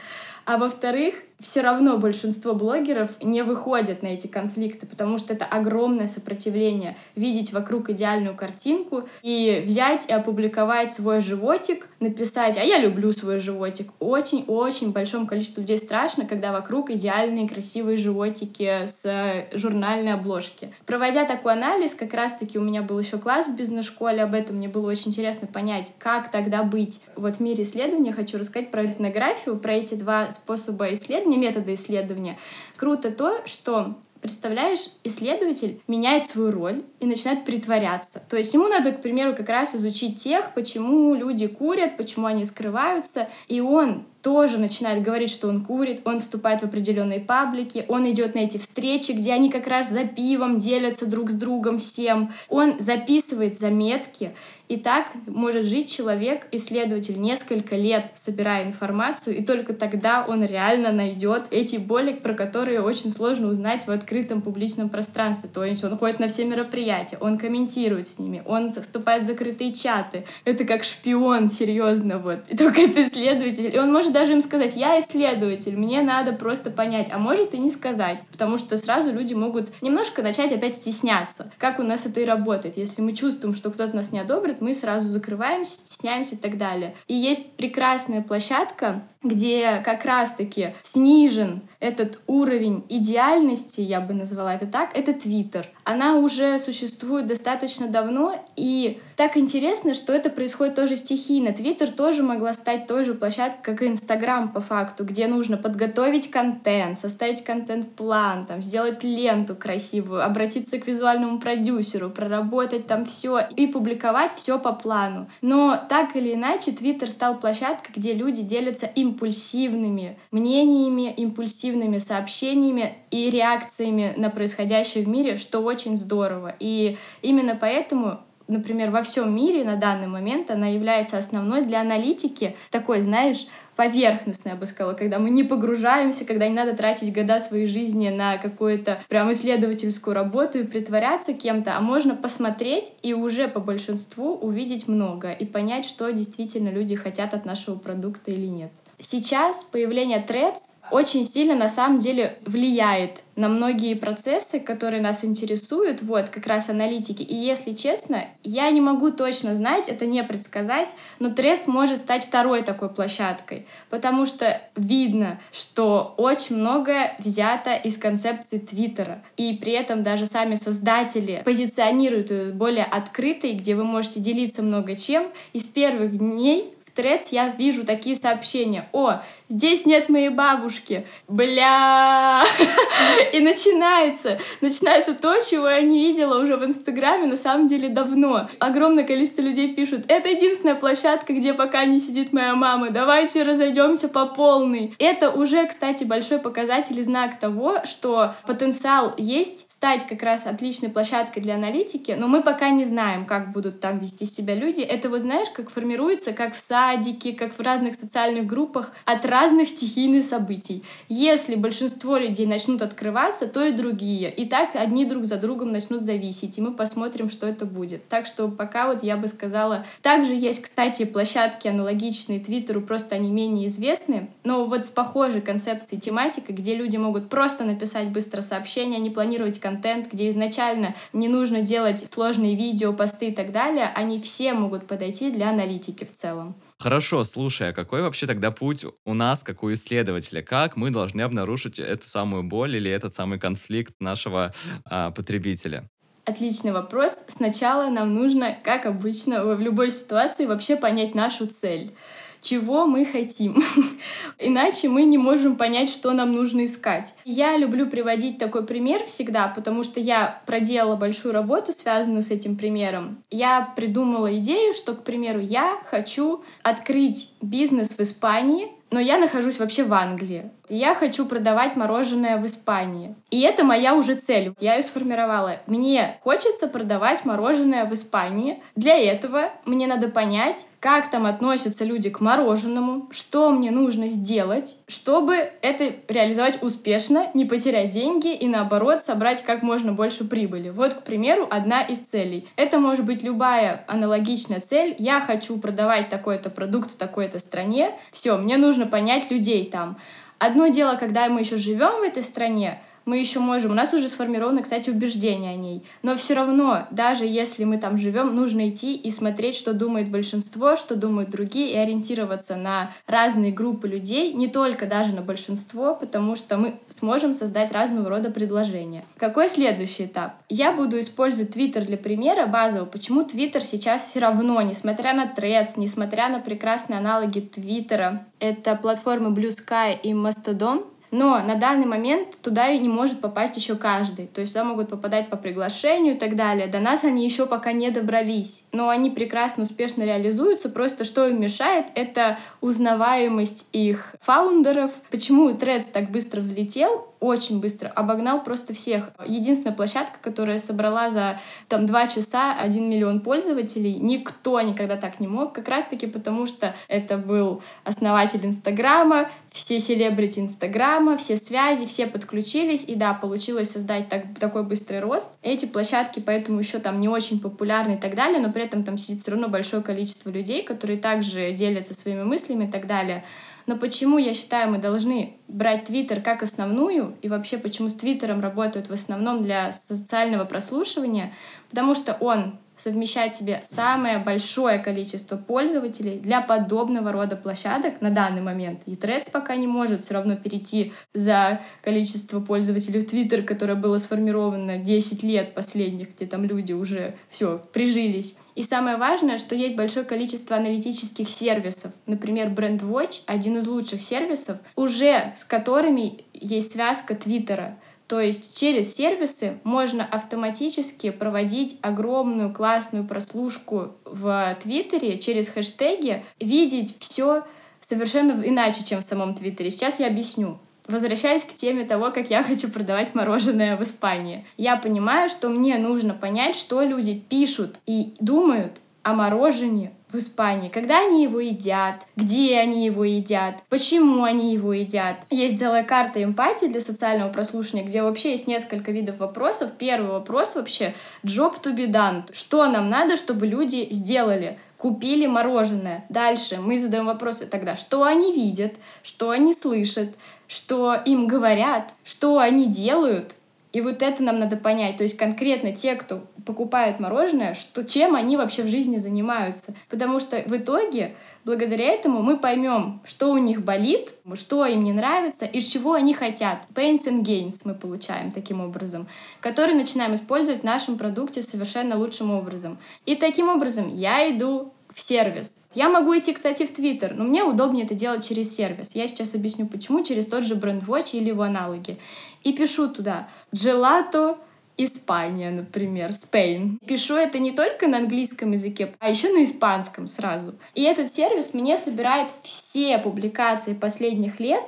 А 0.49 0.57
во-вторых, 0.57 1.15
все 1.41 1.61
равно 1.61 1.99
большинство 1.99 2.55
блогеров 2.55 3.11
не 3.23 3.43
выходят 3.43 4.03
на 4.03 4.09
эти 4.09 4.27
конфликты, 4.27 4.87
потому 4.87 5.19
что 5.19 5.35
это 5.35 5.45
огромное 5.45 6.07
сопротивление 6.07 6.97
видеть 7.15 7.53
вокруг 7.53 7.91
идеальную 7.91 8.35
картинку 8.35 9.09
и 9.23 9.63
взять 9.65 10.09
и 10.09 10.13
опубликовать 10.13 10.93
свой 10.93 11.21
животик, 11.21 11.87
написать 12.01 12.57
«а 12.57 12.65
я 12.65 12.79
люблю 12.79 13.13
свой 13.13 13.41
животик». 13.41 13.93
Очень-очень 14.01 14.91
большому 14.91 15.27
количеству 15.27 15.61
людей 15.61 15.79
страшно, 15.79 16.25
когда 16.25 16.51
вокруг 16.51 16.91
идеальные 16.91 17.47
красивые 17.47 17.99
животики 17.99 18.87
с 18.87 19.47
журнальной 19.53 20.15
обложки. 20.15 20.73
Проводя 20.87 21.25
такой 21.25 21.53
анализ, 21.53 21.95
как 21.95 22.15
раз-таки 22.15 22.59
у 22.59 22.63
меня 22.63 22.83
был 22.83 22.99
еще 22.99 23.19
класс 23.19 23.49
в 23.49 23.55
бизнес-школе, 23.55 24.23
об 24.23 24.35
этом 24.35 24.57
мне 24.57 24.69
было 24.69 24.91
очень 24.91 25.11
интересно 25.11 25.47
понять, 25.47 25.93
как 25.99 26.31
тогда 26.31 26.63
быть. 26.63 27.01
Вот 27.15 27.37
в 27.37 27.41
мире 27.41 27.63
исследования 27.63 28.13
хочу 28.13 28.39
рассказать 28.39 28.71
про 28.71 28.87
этнографию, 28.87 29.57
про 29.59 29.75
эти 29.75 29.95
два 29.95 30.31
способа 30.38 30.92
исследования, 30.92 31.37
методы 31.37 31.74
исследования. 31.74 32.38
Круто 32.77 33.11
то, 33.11 33.42
что 33.46 33.94
Представляешь, 34.20 34.81
исследователь 35.05 35.81
меняет 35.87 36.27
свою 36.27 36.51
роль 36.51 36.83
и 36.98 37.07
начинает 37.07 37.44
притворяться. 37.44 38.20
То 38.29 38.37
есть 38.37 38.53
ему 38.53 38.66
надо, 38.66 38.90
к 38.90 39.01
примеру, 39.01 39.37
как 39.37 39.48
раз 39.48 39.77
изучить 39.77 40.20
тех, 40.20 40.55
почему 40.55 41.14
люди 41.14 41.46
курят, 41.46 41.96
почему 41.96 42.27
они 42.27 42.44
скрываются, 42.44 43.29
и 43.46 43.61
он 43.61 44.07
тоже 44.20 44.59
начинает 44.59 45.03
говорить, 45.03 45.31
что 45.31 45.48
он 45.48 45.64
курит, 45.64 46.01
он 46.05 46.18
вступает 46.18 46.62
в 46.62 46.64
определенные 46.64 47.20
паблики, 47.20 47.85
он 47.87 48.11
идет 48.11 48.35
на 48.35 48.40
эти 48.40 48.59
встречи, 48.59 49.12
где 49.12 49.33
они 49.33 49.51
как 49.51 49.68
раз 49.68 49.88
за 49.88 50.05
пивом 50.05 50.59
делятся 50.59 51.07
друг 51.07 51.31
с 51.31 51.35
другом 51.35 51.79
всем, 51.79 52.33
он 52.48 52.81
записывает 52.81 53.61
заметки, 53.61 54.35
и 54.69 54.77
так 54.77 55.07
может 55.27 55.65
жить 55.65 55.91
человек, 55.93 56.47
исследователь, 56.53 57.19
несколько 57.19 57.77
лет, 57.77 58.11
собирая 58.15 58.65
информацию, 58.65 59.37
и 59.37 59.45
только 59.45 59.73
тогда 59.73 60.25
он 60.27 60.45
реально 60.45 60.93
найдет 60.93 61.45
эти 61.51 61.77
боли, 61.77 62.13
про 62.13 62.35
которые 62.35 62.81
очень 62.83 63.11
сложно 63.11 63.49
узнать 63.49 63.87
в 63.87 63.91
открытом 63.91 64.43
публичном 64.43 64.89
пространстве. 64.89 65.49
То 65.53 65.65
есть 65.65 65.83
он 65.85 65.97
ходит 65.97 66.21
на 66.21 66.29
все 66.29 66.45
мероприятия, 66.45 67.17
он 67.21 67.39
комментирует 67.39 68.09
с 68.09 68.19
ними, 68.19 68.43
он 68.45 68.73
вступает 68.73 69.23
в 69.23 69.27
закрытые 69.27 69.73
чаты. 69.73 70.25
Это 70.45 70.65
как 70.65 70.85
шпион, 70.85 71.51
серьезно, 71.51 72.19
вот. 72.19 72.41
И 72.49 72.57
только 72.57 72.83
это 72.83 73.07
исследователь. 73.07 73.75
И 73.75 73.79
он 73.79 73.93
может 73.93 74.13
даже 74.13 74.33
им 74.33 74.41
сказать, 74.41 74.77
я 74.77 74.99
исследователь, 75.01 75.77
мне 75.77 76.03
надо 76.03 76.33
просто 76.33 76.71
понять, 76.71 77.09
а 77.13 77.19
может 77.19 77.55
и 77.55 77.59
не 77.59 77.71
сказать, 77.71 78.25
потому 78.31 78.59
что 78.59 78.77
сразу 78.77 79.13
люди 79.13 79.33
могут 79.35 79.69
немножко 79.81 80.23
начать 80.23 80.53
опять 80.53 80.75
стесняться. 80.75 81.51
Как 81.59 81.79
у 81.79 81.83
нас 81.83 82.05
это 82.05 82.21
и 82.21 82.25
работает. 82.25 82.77
Если 82.77 83.01
мы 83.01 83.13
чувствуем, 83.13 83.55
что 83.55 83.71
кто-то 83.71 83.97
нас 83.97 84.13
не 84.13 84.19
одобрит, 84.19 84.58
мы 84.61 84.75
сразу 84.75 85.07
закрываемся, 85.07 85.77
стесняемся 85.77 86.35
и 86.35 86.38
так 86.38 86.57
далее. 86.57 86.94
И 87.07 87.14
есть 87.14 87.53
прекрасная 87.57 88.23
площадка, 88.23 89.03
где 89.23 89.83
как 89.85 90.05
раз-таки 90.05 90.75
снижен 90.83 91.63
этот 91.81 92.21
уровень 92.27 92.85
идеальности, 92.89 93.81
я 93.81 94.01
бы 94.01 94.15
назвала 94.15 94.55
это 94.55 94.67
так, 94.67 94.97
это 94.97 95.13
Твиттер. 95.13 95.69
Она 95.85 96.17
уже 96.17 96.59
существует 96.59 97.27
достаточно 97.27 97.89
давно, 97.89 98.35
и 98.57 99.01
так 99.17 99.37
интересно, 99.37 99.95
что 99.95 100.13
это 100.13 100.31
происходит 100.31 100.75
тоже 100.75 100.97
стихийно. 100.97 101.53
Твиттер 101.53 101.91
тоже 101.91 102.23
могла 102.23 102.53
стать 102.55 102.87
той 102.87 103.05
же 103.05 103.15
площадкой, 103.15 103.63
как 103.63 103.83
и 103.83 103.89
Инстаграм 103.89 104.53
по 104.53 104.61
факту, 104.61 105.05
где 105.05 105.27
нужно 105.27 105.57
подготовить 105.57 106.31
контент, 106.31 107.01
составить 107.01 107.43
контент-план, 107.43 108.47
там, 108.47 108.63
сделать 108.63 109.03
ленту 109.03 109.57
красивую, 109.57 110.25
обратиться 110.25 110.79
к 110.79 110.87
визуальному 110.87 111.41
продюсеру, 111.41 112.11
проработать 112.11 112.87
там 112.87 113.05
все 113.05 113.41
и 113.57 113.67
публиковать 113.67 114.33
все 114.37 114.59
по 114.59 114.73
плану. 114.73 115.29
Но 115.43 115.77
так 115.89 116.15
или 116.15 116.35
иначе, 116.35 116.73
Твиттер 116.73 117.11
стал 117.11 117.39
площадкой, 117.39 117.93
где 117.97 118.15
люди 118.15 118.43
делятся 118.43 118.87
импульсивными 119.09 120.18
мнениями, 120.31 121.12
импульсивными 121.16 121.99
сообщениями 121.99 122.94
и 123.11 123.31
реакциями 123.31 124.14
на 124.16 124.31
происходящее 124.31 125.05
в 125.05 125.09
мире, 125.09 125.37
что 125.37 125.61
очень 125.61 125.97
здорово. 125.97 126.55
И 126.61 126.97
именно 127.23 127.57
поэтому 127.61 128.21
например, 128.49 128.90
во 128.90 129.03
всем 129.03 129.35
мире 129.35 129.62
на 129.62 129.77
данный 129.77 130.07
момент 130.07 130.51
она 130.51 130.66
является 130.68 131.18
основной 131.18 131.62
для 131.62 131.83
аналитики, 131.83 132.57
такой, 132.71 133.03
знаешь, 133.03 133.47
поверхностной, 133.77 134.53
я 134.53 134.59
бы 134.59 134.66
сказала, 134.66 134.94
когда 134.94 135.21
мы 135.21 135.31
не 135.31 135.44
погружаемся, 135.44 136.25
когда 136.25 136.49
не 136.49 136.55
надо 136.55 136.75
тратить 136.75 137.14
года 137.14 137.38
своей 137.38 137.68
жизни 137.68 138.09
на 138.09 138.37
какую-то 138.38 139.01
прям 139.09 139.31
исследовательскую 139.31 140.14
работу 140.14 140.59
и 140.59 140.64
притворяться 140.64 141.33
кем-то, 141.33 141.77
а 141.77 141.81
можно 141.81 142.16
посмотреть 142.16 142.92
и 143.03 143.14
уже 143.14 143.47
по 143.47 143.61
большинству 143.61 144.35
увидеть 144.35 144.88
много 144.88 145.31
и 145.31 145.44
понять, 145.44 145.85
что 145.85 146.11
действительно 146.11 146.71
люди 146.71 146.97
хотят 146.97 147.35
от 147.35 147.44
нашего 147.44 147.77
продукта 147.77 148.33
или 148.33 148.47
нет. 148.47 148.73
Сейчас 149.01 149.65
появление 149.65 150.25
Threads 150.27 150.61
очень 150.91 151.25
сильно 151.25 151.55
на 151.55 151.69
самом 151.69 151.99
деле 151.99 152.39
влияет 152.45 153.21
на 153.37 153.49
многие 153.49 153.95
процессы, 153.95 154.59
которые 154.59 155.01
нас 155.01 155.25
интересуют, 155.25 156.03
вот, 156.03 156.29
как 156.29 156.47
раз 156.47 156.69
аналитики. 156.71 157.23
И 157.23 157.37
если 157.37 157.73
честно, 157.73 158.25
я 158.43 158.69
не 158.71 158.81
могу 158.81 159.11
точно 159.11 159.55
знать, 159.55 159.89
это 159.89 160.07
не 160.07 160.25
предсказать, 160.25 160.95
но 161.21 161.31
Трец 161.31 161.69
может 161.69 161.99
стать 161.99 162.25
второй 162.25 162.63
такой 162.63 162.89
площадкой, 162.89 163.67
потому 163.91 164.27
что 164.27 164.61
видно, 164.75 165.39
что 165.53 166.15
очень 166.17 166.57
многое 166.57 167.15
взято 167.21 167.75
из 167.75 167.97
концепции 167.97 168.59
Твиттера, 168.59 169.23
и 169.37 169.55
при 169.55 169.73
этом 169.73 170.03
даже 170.03 170.27
сами 170.27 170.57
создатели 170.57 171.43
позиционируют 171.45 172.31
ее 172.31 172.53
более 172.53 172.85
открытой, 172.85 173.53
где 173.53 173.77
вы 173.77 173.85
можете 173.85 174.19
делиться 174.19 174.63
много 174.63 174.97
чем. 174.97 175.29
И 175.53 175.61
с 175.61 175.65
первых 175.65 176.17
дней 176.19 176.75
Трец 176.99 177.29
я 177.31 177.47
вижу 177.47 177.87
такие 177.87 178.17
сообщения. 178.17 178.89
О, 178.93 179.21
здесь 179.49 179.87
нет 179.87 180.09
моей 180.09 180.31
бабушки. 180.31 181.07
Бля! 181.29 182.43
И 183.33 183.39
начинается. 183.39 184.41
Начинается 184.61 185.15
то, 185.15 185.39
чего 185.39 185.69
я 185.69 185.81
не 185.81 186.01
видела 186.01 186.43
уже 186.43 186.57
в 186.57 186.65
Инстаграме 186.65 187.29
на 187.29 187.37
самом 187.37 187.69
деле 187.69 187.89
давно. 187.89 188.49
Огромное 188.59 189.05
количество 189.05 189.43
людей 189.43 189.77
пишут, 189.77 190.07
это 190.09 190.29
единственная 190.29 190.75
площадка, 190.75 191.33
где 191.35 191.55
пока 191.55 191.85
не 191.85 192.01
сидит 192.01 192.33
моя 192.33 192.57
мама. 192.57 192.91
Давайте 192.91 193.45
разойдемся 193.45 194.09
по 194.09 194.27
полной. 194.27 194.93
Это 194.99 195.31
уже, 195.31 195.69
кстати, 195.69 196.03
большой 196.03 196.41
показатель 196.41 196.99
и 196.99 197.03
знак 197.05 197.39
того, 197.39 197.85
что 197.85 198.35
потенциал 198.45 199.15
есть 199.17 199.71
стать 199.71 200.05
как 200.09 200.25
раз 200.25 200.49
отличной 200.49 200.89
площадкой 200.89 201.43
для 201.43 201.55
аналитики, 201.55 202.17
но 202.19 202.27
мы 202.27 202.43
пока 202.43 202.71
не 202.71 202.83
знаем, 202.83 203.25
как 203.25 203.53
будут 203.53 203.79
там 203.79 204.01
вести 204.01 204.27
себя 204.27 204.57
люди. 204.57 204.81
Это 204.81 205.09
вот 205.09 205.21
знаешь, 205.21 205.47
как 205.55 205.71
формируется, 205.71 206.33
как 206.33 206.57
в 206.57 206.59
саде, 206.59 206.88
садике, 206.88 207.33
как 207.33 207.53
в 207.53 207.61
разных 207.61 207.94
социальных 207.94 208.46
группах 208.46 208.92
от 209.05 209.24
разных 209.24 209.68
стихийных 209.68 210.24
событий. 210.24 210.83
Если 211.09 211.55
большинство 211.55 212.16
людей 212.16 212.46
начнут 212.46 212.83
открываться, 212.83 213.46
то 213.46 213.64
и 213.64 213.72
другие. 213.72 214.31
И 214.33 214.46
так 214.46 214.74
одни 214.74 215.05
друг 215.05 215.24
за 215.24 215.37
другом 215.37 215.72
начнут 215.72 216.03
зависеть, 216.03 216.57
и 216.57 216.62
мы 216.62 216.72
посмотрим, 216.72 217.31
что 217.31 217.46
это 217.46 217.66
будет. 217.66 218.09
Так 218.09 218.27
что 218.27 218.48
пока 218.48 218.88
вот 218.88 219.03
я 219.03 219.16
бы 219.16 219.29
сказала... 219.29 219.85
Также 220.03 220.35
есть, 220.35 220.62
кстати, 220.62 221.05
площадки 221.05 221.68
аналогичные 221.68 222.40
Твиттеру, 222.40 222.81
просто 222.81 223.16
они 223.16 223.31
менее 223.31 223.66
известны, 223.66 224.31
но 224.44 224.64
вот 224.64 224.87
с 224.87 224.90
похожей 224.90 225.42
концепцией 225.42 226.01
тематикой, 226.01 226.55
где 226.55 226.74
люди 226.74 226.96
могут 226.96 227.29
просто 227.29 227.64
написать 227.64 228.09
быстро 228.09 228.40
сообщение, 228.40 228.98
не 228.98 229.11
планировать 229.11 229.59
контент, 229.59 230.11
где 230.11 230.31
изначально 230.31 230.94
не 231.12 231.29
нужно 231.29 231.61
делать 231.61 232.09
сложные 232.11 232.55
видео, 232.55 232.92
посты 232.92 233.29
и 233.29 233.35
так 233.35 233.53
далее, 233.53 233.90
они 233.94 234.20
все 234.20 234.55
могут 234.55 234.87
подойти 234.87 235.31
для 235.31 235.51
аналитики 235.51 236.05
в 236.05 236.14
целом. 236.14 236.55
Хорошо, 236.81 237.25
слушай, 237.25 237.71
а 237.71 237.73
какой 237.73 238.03
вообще 238.03 238.27
тогда 238.29 238.53
путь 238.53 238.85
у 239.05 239.14
нас, 239.14 239.43
как 239.43 239.64
у 239.64 239.73
исследователя? 239.73 240.43
Как 240.43 240.77
мы 240.77 240.91
должны 240.91 241.23
обнаружить 241.23 241.81
эту 241.81 242.09
самую 242.09 242.45
боль 242.45 242.77
или 242.77 242.88
этот 242.88 243.12
самый 243.14 243.41
конфликт 243.41 243.95
нашего 243.99 244.55
а, 244.85 245.11
потребителя? 245.11 245.91
Отличный 246.25 246.71
вопрос. 246.71 247.25
Сначала 247.29 247.91
нам 247.91 248.14
нужно, 248.14 248.57
как 248.62 248.87
обычно, 248.87 249.45
в 249.45 249.61
любой 249.61 249.91
ситуации 249.91 250.47
вообще 250.47 250.77
понять 250.77 251.17
нашу 251.17 251.47
цель 251.49 251.97
чего 252.40 252.87
мы 252.87 253.05
хотим. 253.05 253.62
Иначе 254.38 254.88
мы 254.88 255.05
не 255.05 255.18
можем 255.18 255.57
понять, 255.57 255.90
что 255.90 256.12
нам 256.12 256.33
нужно 256.33 256.64
искать. 256.64 257.14
Я 257.24 257.57
люблю 257.57 257.88
приводить 257.88 258.38
такой 258.38 258.64
пример 258.64 259.05
всегда, 259.07 259.48
потому 259.48 259.83
что 259.85 260.01
я 260.01 260.42
проделала 260.46 260.96
большую 260.96 261.33
работу, 261.33 261.72
связанную 261.72 262.22
с 262.22 262.31
этим 262.31 262.57
примером. 262.57 263.22
Я 263.31 263.72
придумала 263.77 264.37
идею, 264.38 264.74
что, 264.74 264.94
к 264.94 265.05
примеру, 265.05 265.40
я 265.40 265.79
хочу 265.90 266.42
открыть 266.62 267.33
бизнес 267.40 267.90
в 267.90 268.01
Испании, 268.01 268.68
но 268.90 269.01
я 269.01 269.18
нахожусь 269.18 269.59
вообще 269.59 269.85
в 269.85 269.92
Англии. 269.92 270.51
Я 270.68 270.94
хочу 270.94 271.24
продавать 271.24 271.77
мороженое 271.77 272.37
в 272.37 272.46
Испании. 272.46 273.14
И 273.31 273.40
это 273.40 273.64
моя 273.64 273.94
уже 273.94 274.16
цель. 274.16 274.53
Я 274.61 274.74
ее 274.74 274.83
сформировала. 274.83 275.59
Мне 275.66 276.18
хочется 276.22 276.68
продавать 276.68 277.24
мороженое 277.24 277.87
в 277.87 277.94
Испании. 277.94 278.62
Для 278.77 278.98
этого 278.98 279.51
мне 279.64 279.87
надо 279.87 280.09
понять, 280.09 280.66
как 280.81 281.11
там 281.11 281.27
относятся 281.27 281.85
люди 281.85 282.11
к 282.11 282.20
мороженому, 282.20 283.09
что 283.11 283.51
мне 283.51 283.70
нужно 283.70 284.09
сделать, 284.09 284.77
чтобы 284.87 285.51
это 285.62 285.94
реализовать 286.07 286.62
успешно, 286.62 287.31
не 287.35 287.46
потерять 287.46 287.90
деньги 287.90 288.35
и 288.35 288.46
наоборот 288.46 289.05
собрать 289.05 289.42
как 289.42 289.62
можно 289.62 289.92
больше 289.92 290.24
прибыли. 290.24 290.68
Вот, 290.68 290.94
к 290.94 291.03
примеру, 291.03 291.48
одна 291.51 291.83
из 291.83 291.98
целей. 291.98 292.46
Это 292.57 292.79
может 292.79 293.05
быть 293.07 293.22
любая 293.22 293.85
аналогичная 293.88 294.61
цель. 294.61 294.94
Я 294.98 295.20
хочу 295.20 295.59
продавать 295.59 296.11
такой-то 296.11 296.51
продукт 296.51 296.92
в 296.92 296.96
такой-то 296.96 297.38
стране. 297.38 297.92
Все, 298.12 298.37
мне 298.37 298.57
нужно 298.57 298.78
понять 298.87 299.31
людей 299.31 299.69
там. 299.71 299.99
Одно 300.38 300.69
дело, 300.69 300.97
когда 300.97 301.29
мы 301.29 301.41
еще 301.41 301.57
живем 301.57 302.01
в 302.01 302.03
этой 302.03 302.23
стране, 302.23 302.81
мы 303.09 303.18
еще 303.18 303.40
можем, 303.40 303.73
у 303.73 303.75
нас 303.75 303.94
уже 303.94 304.09
сформированы, 304.09 304.62
кстати, 304.62 304.90
убеждения 304.90 305.51
о 305.51 305.57
ней. 305.57 305.83
Но 306.03 306.14
все 306.14 306.35
равно, 306.35 306.87
даже 306.90 307.25
если 307.25 307.64
мы 307.64 307.79
там 307.79 307.99
живем, 307.99 308.37
нужно 308.37 308.68
идти 308.68 308.94
и 308.94 309.11
смотреть, 309.11 309.57
что 309.57 309.73
думает 309.73 310.11
большинство, 310.11 310.77
что 310.77 310.94
думают 310.94 311.31
другие, 311.31 311.73
и 311.73 311.77
ориентироваться 311.77 312.57
на 312.57 312.92
разные 313.07 313.51
группы 313.51 313.88
людей, 313.88 314.33
не 314.35 314.49
только 314.49 314.87
даже 314.87 315.12
на 315.12 315.23
большинство, 315.23 315.94
потому 315.94 316.37
что 316.37 316.59
мы 316.59 316.75
сможем 316.90 317.33
создать 317.35 317.73
разного 317.73 318.09
рода 318.11 318.31
предложения. 318.31 319.05
Какой 319.16 319.49
следующий 319.49 320.05
этап? 320.05 320.35
Я 320.49 320.73
буду 320.73 321.01
использовать 321.01 321.57
Twitter 321.57 321.85
для 321.85 321.97
примера 321.97 322.47
базово. 322.47 322.85
Почему 322.85 323.23
Twitter 323.23 323.62
сейчас 323.62 324.09
все 324.09 324.21
равно, 324.21 324.61
несмотря 324.61 325.14
на 325.14 325.25
Threads, 325.25 325.73
несмотря 325.77 326.29
на 326.29 326.40
прекрасные 326.40 326.99
аналоги 326.99 327.40
Твиттера, 327.40 328.27
это 328.38 328.77
платформы 328.77 329.31
Blue 329.31 329.49
Sky 329.49 329.99
и 330.03 330.12
Mastodon, 330.12 330.85
но 331.11 331.40
на 331.42 331.55
данный 331.55 331.87
момент 331.87 332.37
туда 332.42 332.75
не 332.77 332.88
может 332.88 333.21
попасть 333.21 333.57
еще 333.57 333.77
каждый. 333.77 334.27
То 334.27 334.40
есть 334.40 334.53
туда 334.53 334.64
могут 334.64 334.88
попадать 334.90 335.29
по 335.29 335.37
приглашению 335.37 336.14
и 336.14 336.18
так 336.18 336.37
далее. 336.37 336.66
До 336.66 336.81
нас 336.81 337.05
они 337.05 337.25
еще 337.25 337.47
пока 337.47 337.73
не 337.73 337.90
добрались. 337.90 338.64
Но 338.73 338.88
они 338.88 339.11
прекрасно, 339.11 339.64
успешно 339.64 340.03
реализуются. 340.03 340.68
Просто 340.68 341.05
что 341.05 341.27
им 341.27 341.40
мешает, 341.40 341.87
это 341.94 342.38
узнаваемость 342.61 343.68
их 343.73 344.14
фаундеров. 344.21 344.90
Почему 345.11 345.51
Threads 345.51 345.87
так 345.92 346.11
быстро 346.11 346.40
взлетел? 346.40 347.08
Очень 347.21 347.61
быстро, 347.61 347.89
обогнал 347.89 348.43
просто 348.43 348.75
всех. 348.75 349.11
Единственная 349.27 349.75
площадка, 349.75 350.19
которая 350.21 350.59
собрала 350.59 351.11
за 351.11 351.41
там 351.69 351.87
два 351.87 352.07
часа 352.07 352.55
1 352.55 352.89
миллион 352.89 353.21
пользователей, 353.21 353.95
никто 353.95 354.61
никогда 354.61 354.97
так 354.97 355.21
не 355.21 355.27
мог, 355.27 355.53
как 355.53 355.69
раз-таки 355.69 356.07
потому, 356.07 356.47
что 356.47 356.75
это 356.89 357.17
был 357.17 357.63
основатель 357.85 358.45
Инстаграма, 358.45 359.29
все 359.53 359.81
селебрити 359.81 360.41
Инстаграма, 360.41 361.17
все 361.17 361.37
связи, 361.37 361.87
все 361.87 362.07
подключились, 362.07 362.85
и 362.85 362.95
да, 362.95 363.15
получилось 363.15 363.71
создать 363.71 364.09
так, 364.09 364.39
такой 364.39 364.63
быстрый 364.63 365.01
рост. 365.01 365.37
Эти 365.43 365.67
площадки 365.67 366.21
поэтому 366.21 366.59
еще 366.59 366.79
там 366.79 367.01
не 367.01 367.09
очень 367.09 367.41
популярны 367.41 367.95
и 367.95 367.99
так 367.99 368.15
далее, 368.15 368.41
но 368.41 368.53
при 368.53 368.65
этом 368.65 368.85
там 368.85 368.99
сидит 368.99 369.23
все 369.23 369.33
равно 369.33 369.49
большое 369.49 369.83
количество 369.83 370.31
людей, 370.31 370.63
которые 370.63 370.99
также 370.99 371.53
делятся 371.53 371.95
своими 371.95 372.23
мыслями 372.23 372.65
и 372.65 372.71
так 372.71 372.87
далее. 372.87 373.25
Но 373.69 373.77
почему, 373.77 374.17
я 374.17 374.33
считаю, 374.33 374.71
мы 374.71 374.79
должны 374.79 375.37
брать 375.47 375.85
Твиттер 375.85 376.23
как 376.23 376.43
основную, 376.43 377.19
и 377.21 377.29
вообще 377.29 377.59
почему 377.59 377.91
с 377.91 377.93
Твиттером 377.93 378.41
работают 378.41 378.89
в 378.89 378.95
основном 378.95 379.43
для 379.43 379.73
социального 379.73 380.47
прослушивания, 380.47 381.35
потому 381.69 381.95
что 381.95 382.15
он 382.15 382.59
совмещать 382.79 383.35
себе 383.35 383.62
самое 383.64 384.19
большое 384.19 384.79
количество 384.79 385.37
пользователей 385.37 386.19
для 386.19 386.41
подобного 386.41 387.12
рода 387.12 387.37
площадок 387.37 388.01
на 388.01 388.11
данный 388.11 388.41
момент. 388.41 388.81
И 388.87 388.93
Threads 388.93 389.31
пока 389.31 389.57
не 389.57 389.67
может 389.67 390.03
все 390.03 390.14
равно 390.14 390.37
перейти 390.37 390.93
за 391.14 391.61
количество 391.83 392.41
пользователей 392.41 393.01
в 393.01 393.12
Twitter, 393.12 393.43
которое 393.43 393.75
было 393.75 393.99
сформировано 393.99 394.79
10 394.79 395.23
лет 395.23 395.55
последних, 395.55 396.14
где 396.14 396.27
там 396.27 396.45
люди 396.45 396.73
уже 396.73 397.14
все 397.29 397.59
прижились. 397.73 398.37
И 398.55 398.62
самое 398.64 398.97
важное, 398.97 399.38
что 399.38 399.55
есть 399.55 399.77
большое 399.77 400.05
количество 400.05 400.57
аналитических 400.57 401.29
сервисов. 401.29 401.93
Например, 402.07 402.49
BrandWatch— 402.49 403.23
один 403.27 403.59
из 403.59 403.69
лучших 403.69 404.03
сервисов, 404.03 404.59
уже 404.75 405.33
с 405.37 405.45
которыми 405.45 406.25
есть 406.33 406.73
связка 406.73 407.14
Твиттера. 407.14 407.79
То 408.09 408.21
есть 408.21 408.59
через 408.59 408.94
сервисы 408.97 409.59
можно 409.64 410.05
автоматически 410.05 411.11
проводить 411.11 411.79
огромную 411.83 412.53
классную 412.55 413.05
прослушку 413.05 413.92
в 414.07 414.57
Твиттере 414.62 415.18
через 415.18 415.51
хэштеги, 415.51 416.25
видеть 416.40 416.97
все 417.01 417.44
совершенно 417.83 418.33
иначе, 418.47 418.83
чем 418.83 419.01
в 419.01 419.05
самом 419.05 419.35
Твиттере. 419.35 419.71
Сейчас 419.71 420.01
я 420.01 420.07
объясню. 420.07 420.59
Возвращаясь 420.87 421.44
к 421.44 421.53
теме 421.53 421.85
того, 421.85 422.11
как 422.11 422.31
я 422.31 422.42
хочу 422.44 422.71
продавать 422.71 423.14
мороженое 423.14 423.77
в 423.77 423.83
Испании. 423.83 424.47
Я 424.57 424.77
понимаю, 424.79 425.29
что 425.29 425.51
мне 425.51 425.77
нужно 425.77 426.14
понять, 426.14 426.57
что 426.57 426.81
люди 426.83 427.23
пишут 427.29 427.77
и 427.85 428.14
думают 428.21 428.81
о 429.03 429.12
мороженое 429.12 429.92
в 430.11 430.16
Испании, 430.16 430.68
когда 430.68 431.01
они 431.01 431.23
его 431.23 431.40
едят, 431.40 432.05
где 432.16 432.59
они 432.59 432.85
его 432.87 433.05
едят, 433.05 433.62
почему 433.68 434.25
они 434.25 434.53
его 434.53 434.73
едят. 434.73 435.16
Есть 435.31 435.59
целая 435.59 435.85
карта 435.85 436.23
эмпатии 436.23 436.66
для 436.66 436.81
социального 436.81 437.31
прослушивания, 437.31 437.85
где 437.85 438.03
вообще 438.03 438.33
есть 438.33 438.47
несколько 438.47 438.90
видов 438.90 439.18
вопросов. 439.18 439.73
Первый 439.79 440.11
вопрос 440.11 440.55
вообще 440.55 440.94
job 441.25 441.61
to 441.62 441.77
be 441.77 441.87
done. 441.87 442.23
Что 442.33 442.66
нам 442.66 442.88
надо, 442.88 443.16
чтобы 443.16 443.47
люди 443.47 443.88
сделали? 443.90 444.59
купили 444.79 445.27
мороженое. 445.27 446.07
Дальше 446.09 446.61
мы 446.61 446.79
задаем 446.79 447.07
вопросы 447.07 447.47
тогда, 447.47 447.77
что 447.77 448.05
они 448.05 448.33
видят, 448.33 448.75
что 449.03 449.31
они 449.31 449.53
слышат, 449.53 450.14
что 450.47 450.94
им 450.94 451.27
говорят, 451.27 451.92
что 452.05 452.38
они 452.38 452.66
делают, 452.66 453.35
и 453.73 453.81
вот 453.81 454.03
это 454.03 454.23
нам 454.23 454.39
надо 454.39 454.57
понять. 454.57 454.97
То 454.97 455.03
есть 455.03 455.17
конкретно 455.17 455.73
те, 455.73 455.95
кто 455.95 456.23
покупает 456.47 457.01
мороженое, 457.01 457.55
что, 457.55 457.85
чем 457.85 458.15
они 458.17 458.37
вообще 458.37 458.63
в 458.63 458.69
жизни 458.69 458.97
занимаются. 458.97 459.75
Потому 459.91 460.21
что 460.21 460.43
в 460.47 460.57
итоге, 460.57 461.15
благодаря 461.45 461.87
этому, 461.87 462.23
мы 462.23 462.39
поймем, 462.39 463.01
что 463.05 463.31
у 463.31 463.39
них 463.39 463.63
болит, 463.63 464.15
что 464.35 464.65
им 464.65 464.85
не 464.85 464.93
нравится 464.93 465.45
и 465.45 465.61
чего 465.61 465.93
они 465.93 466.15
хотят. 466.15 466.67
Pains 466.75 467.05
and 467.07 467.23
gains 467.23 467.61
мы 467.65 467.75
получаем 467.75 468.31
таким 468.31 468.63
образом, 468.63 469.07
который 469.41 469.75
начинаем 469.75 470.15
использовать 470.15 470.63
в 470.63 470.65
нашем 470.65 470.97
продукте 470.97 471.43
совершенно 471.43 471.99
лучшим 471.99 472.31
образом. 472.31 472.79
И 473.05 473.17
таким 473.17 473.49
образом 473.49 473.95
я 473.95 474.31
иду 474.31 474.73
в 474.99 475.01
сервис. 475.01 475.63
Я 475.75 475.89
могу 475.89 476.19
идти, 476.19 476.33
кстати, 476.33 476.67
в 476.67 476.75
Твиттер, 476.75 477.15
но 477.15 477.23
мне 477.23 477.45
удобнее 477.45 477.85
это 477.85 477.95
делать 477.95 478.27
через 478.29 478.55
сервис. 478.55 478.91
Я 478.95 479.07
сейчас 479.07 479.33
объясню, 479.33 479.69
почему, 479.69 480.03
через 480.03 480.27
тот 480.27 480.43
же 480.43 480.57
BrandWatch 480.57 481.11
или 481.13 481.29
его 481.29 481.45
аналоги. 481.45 481.99
И 482.43 482.53
пишу 482.53 482.89
туда 482.89 483.29
«Gelato 483.55 484.39
Испания, 484.77 485.51
например, 485.51 486.11
Spain. 486.11 486.79
Пишу 486.85 487.15
это 487.15 487.39
не 487.39 487.53
только 487.53 487.87
на 487.87 487.99
английском 487.99 488.51
языке, 488.53 488.95
а 488.99 489.09
еще 489.09 489.33
на 489.33 489.45
испанском 489.45 490.09
сразу. 490.09 490.55
И 490.75 490.83
этот 490.83 491.15
сервис 491.15 491.55
мне 491.55 491.79
собирает 491.79 492.33
все 492.43 492.99
публикации 492.99 493.75
последних 493.75 494.41
лет 494.41 494.65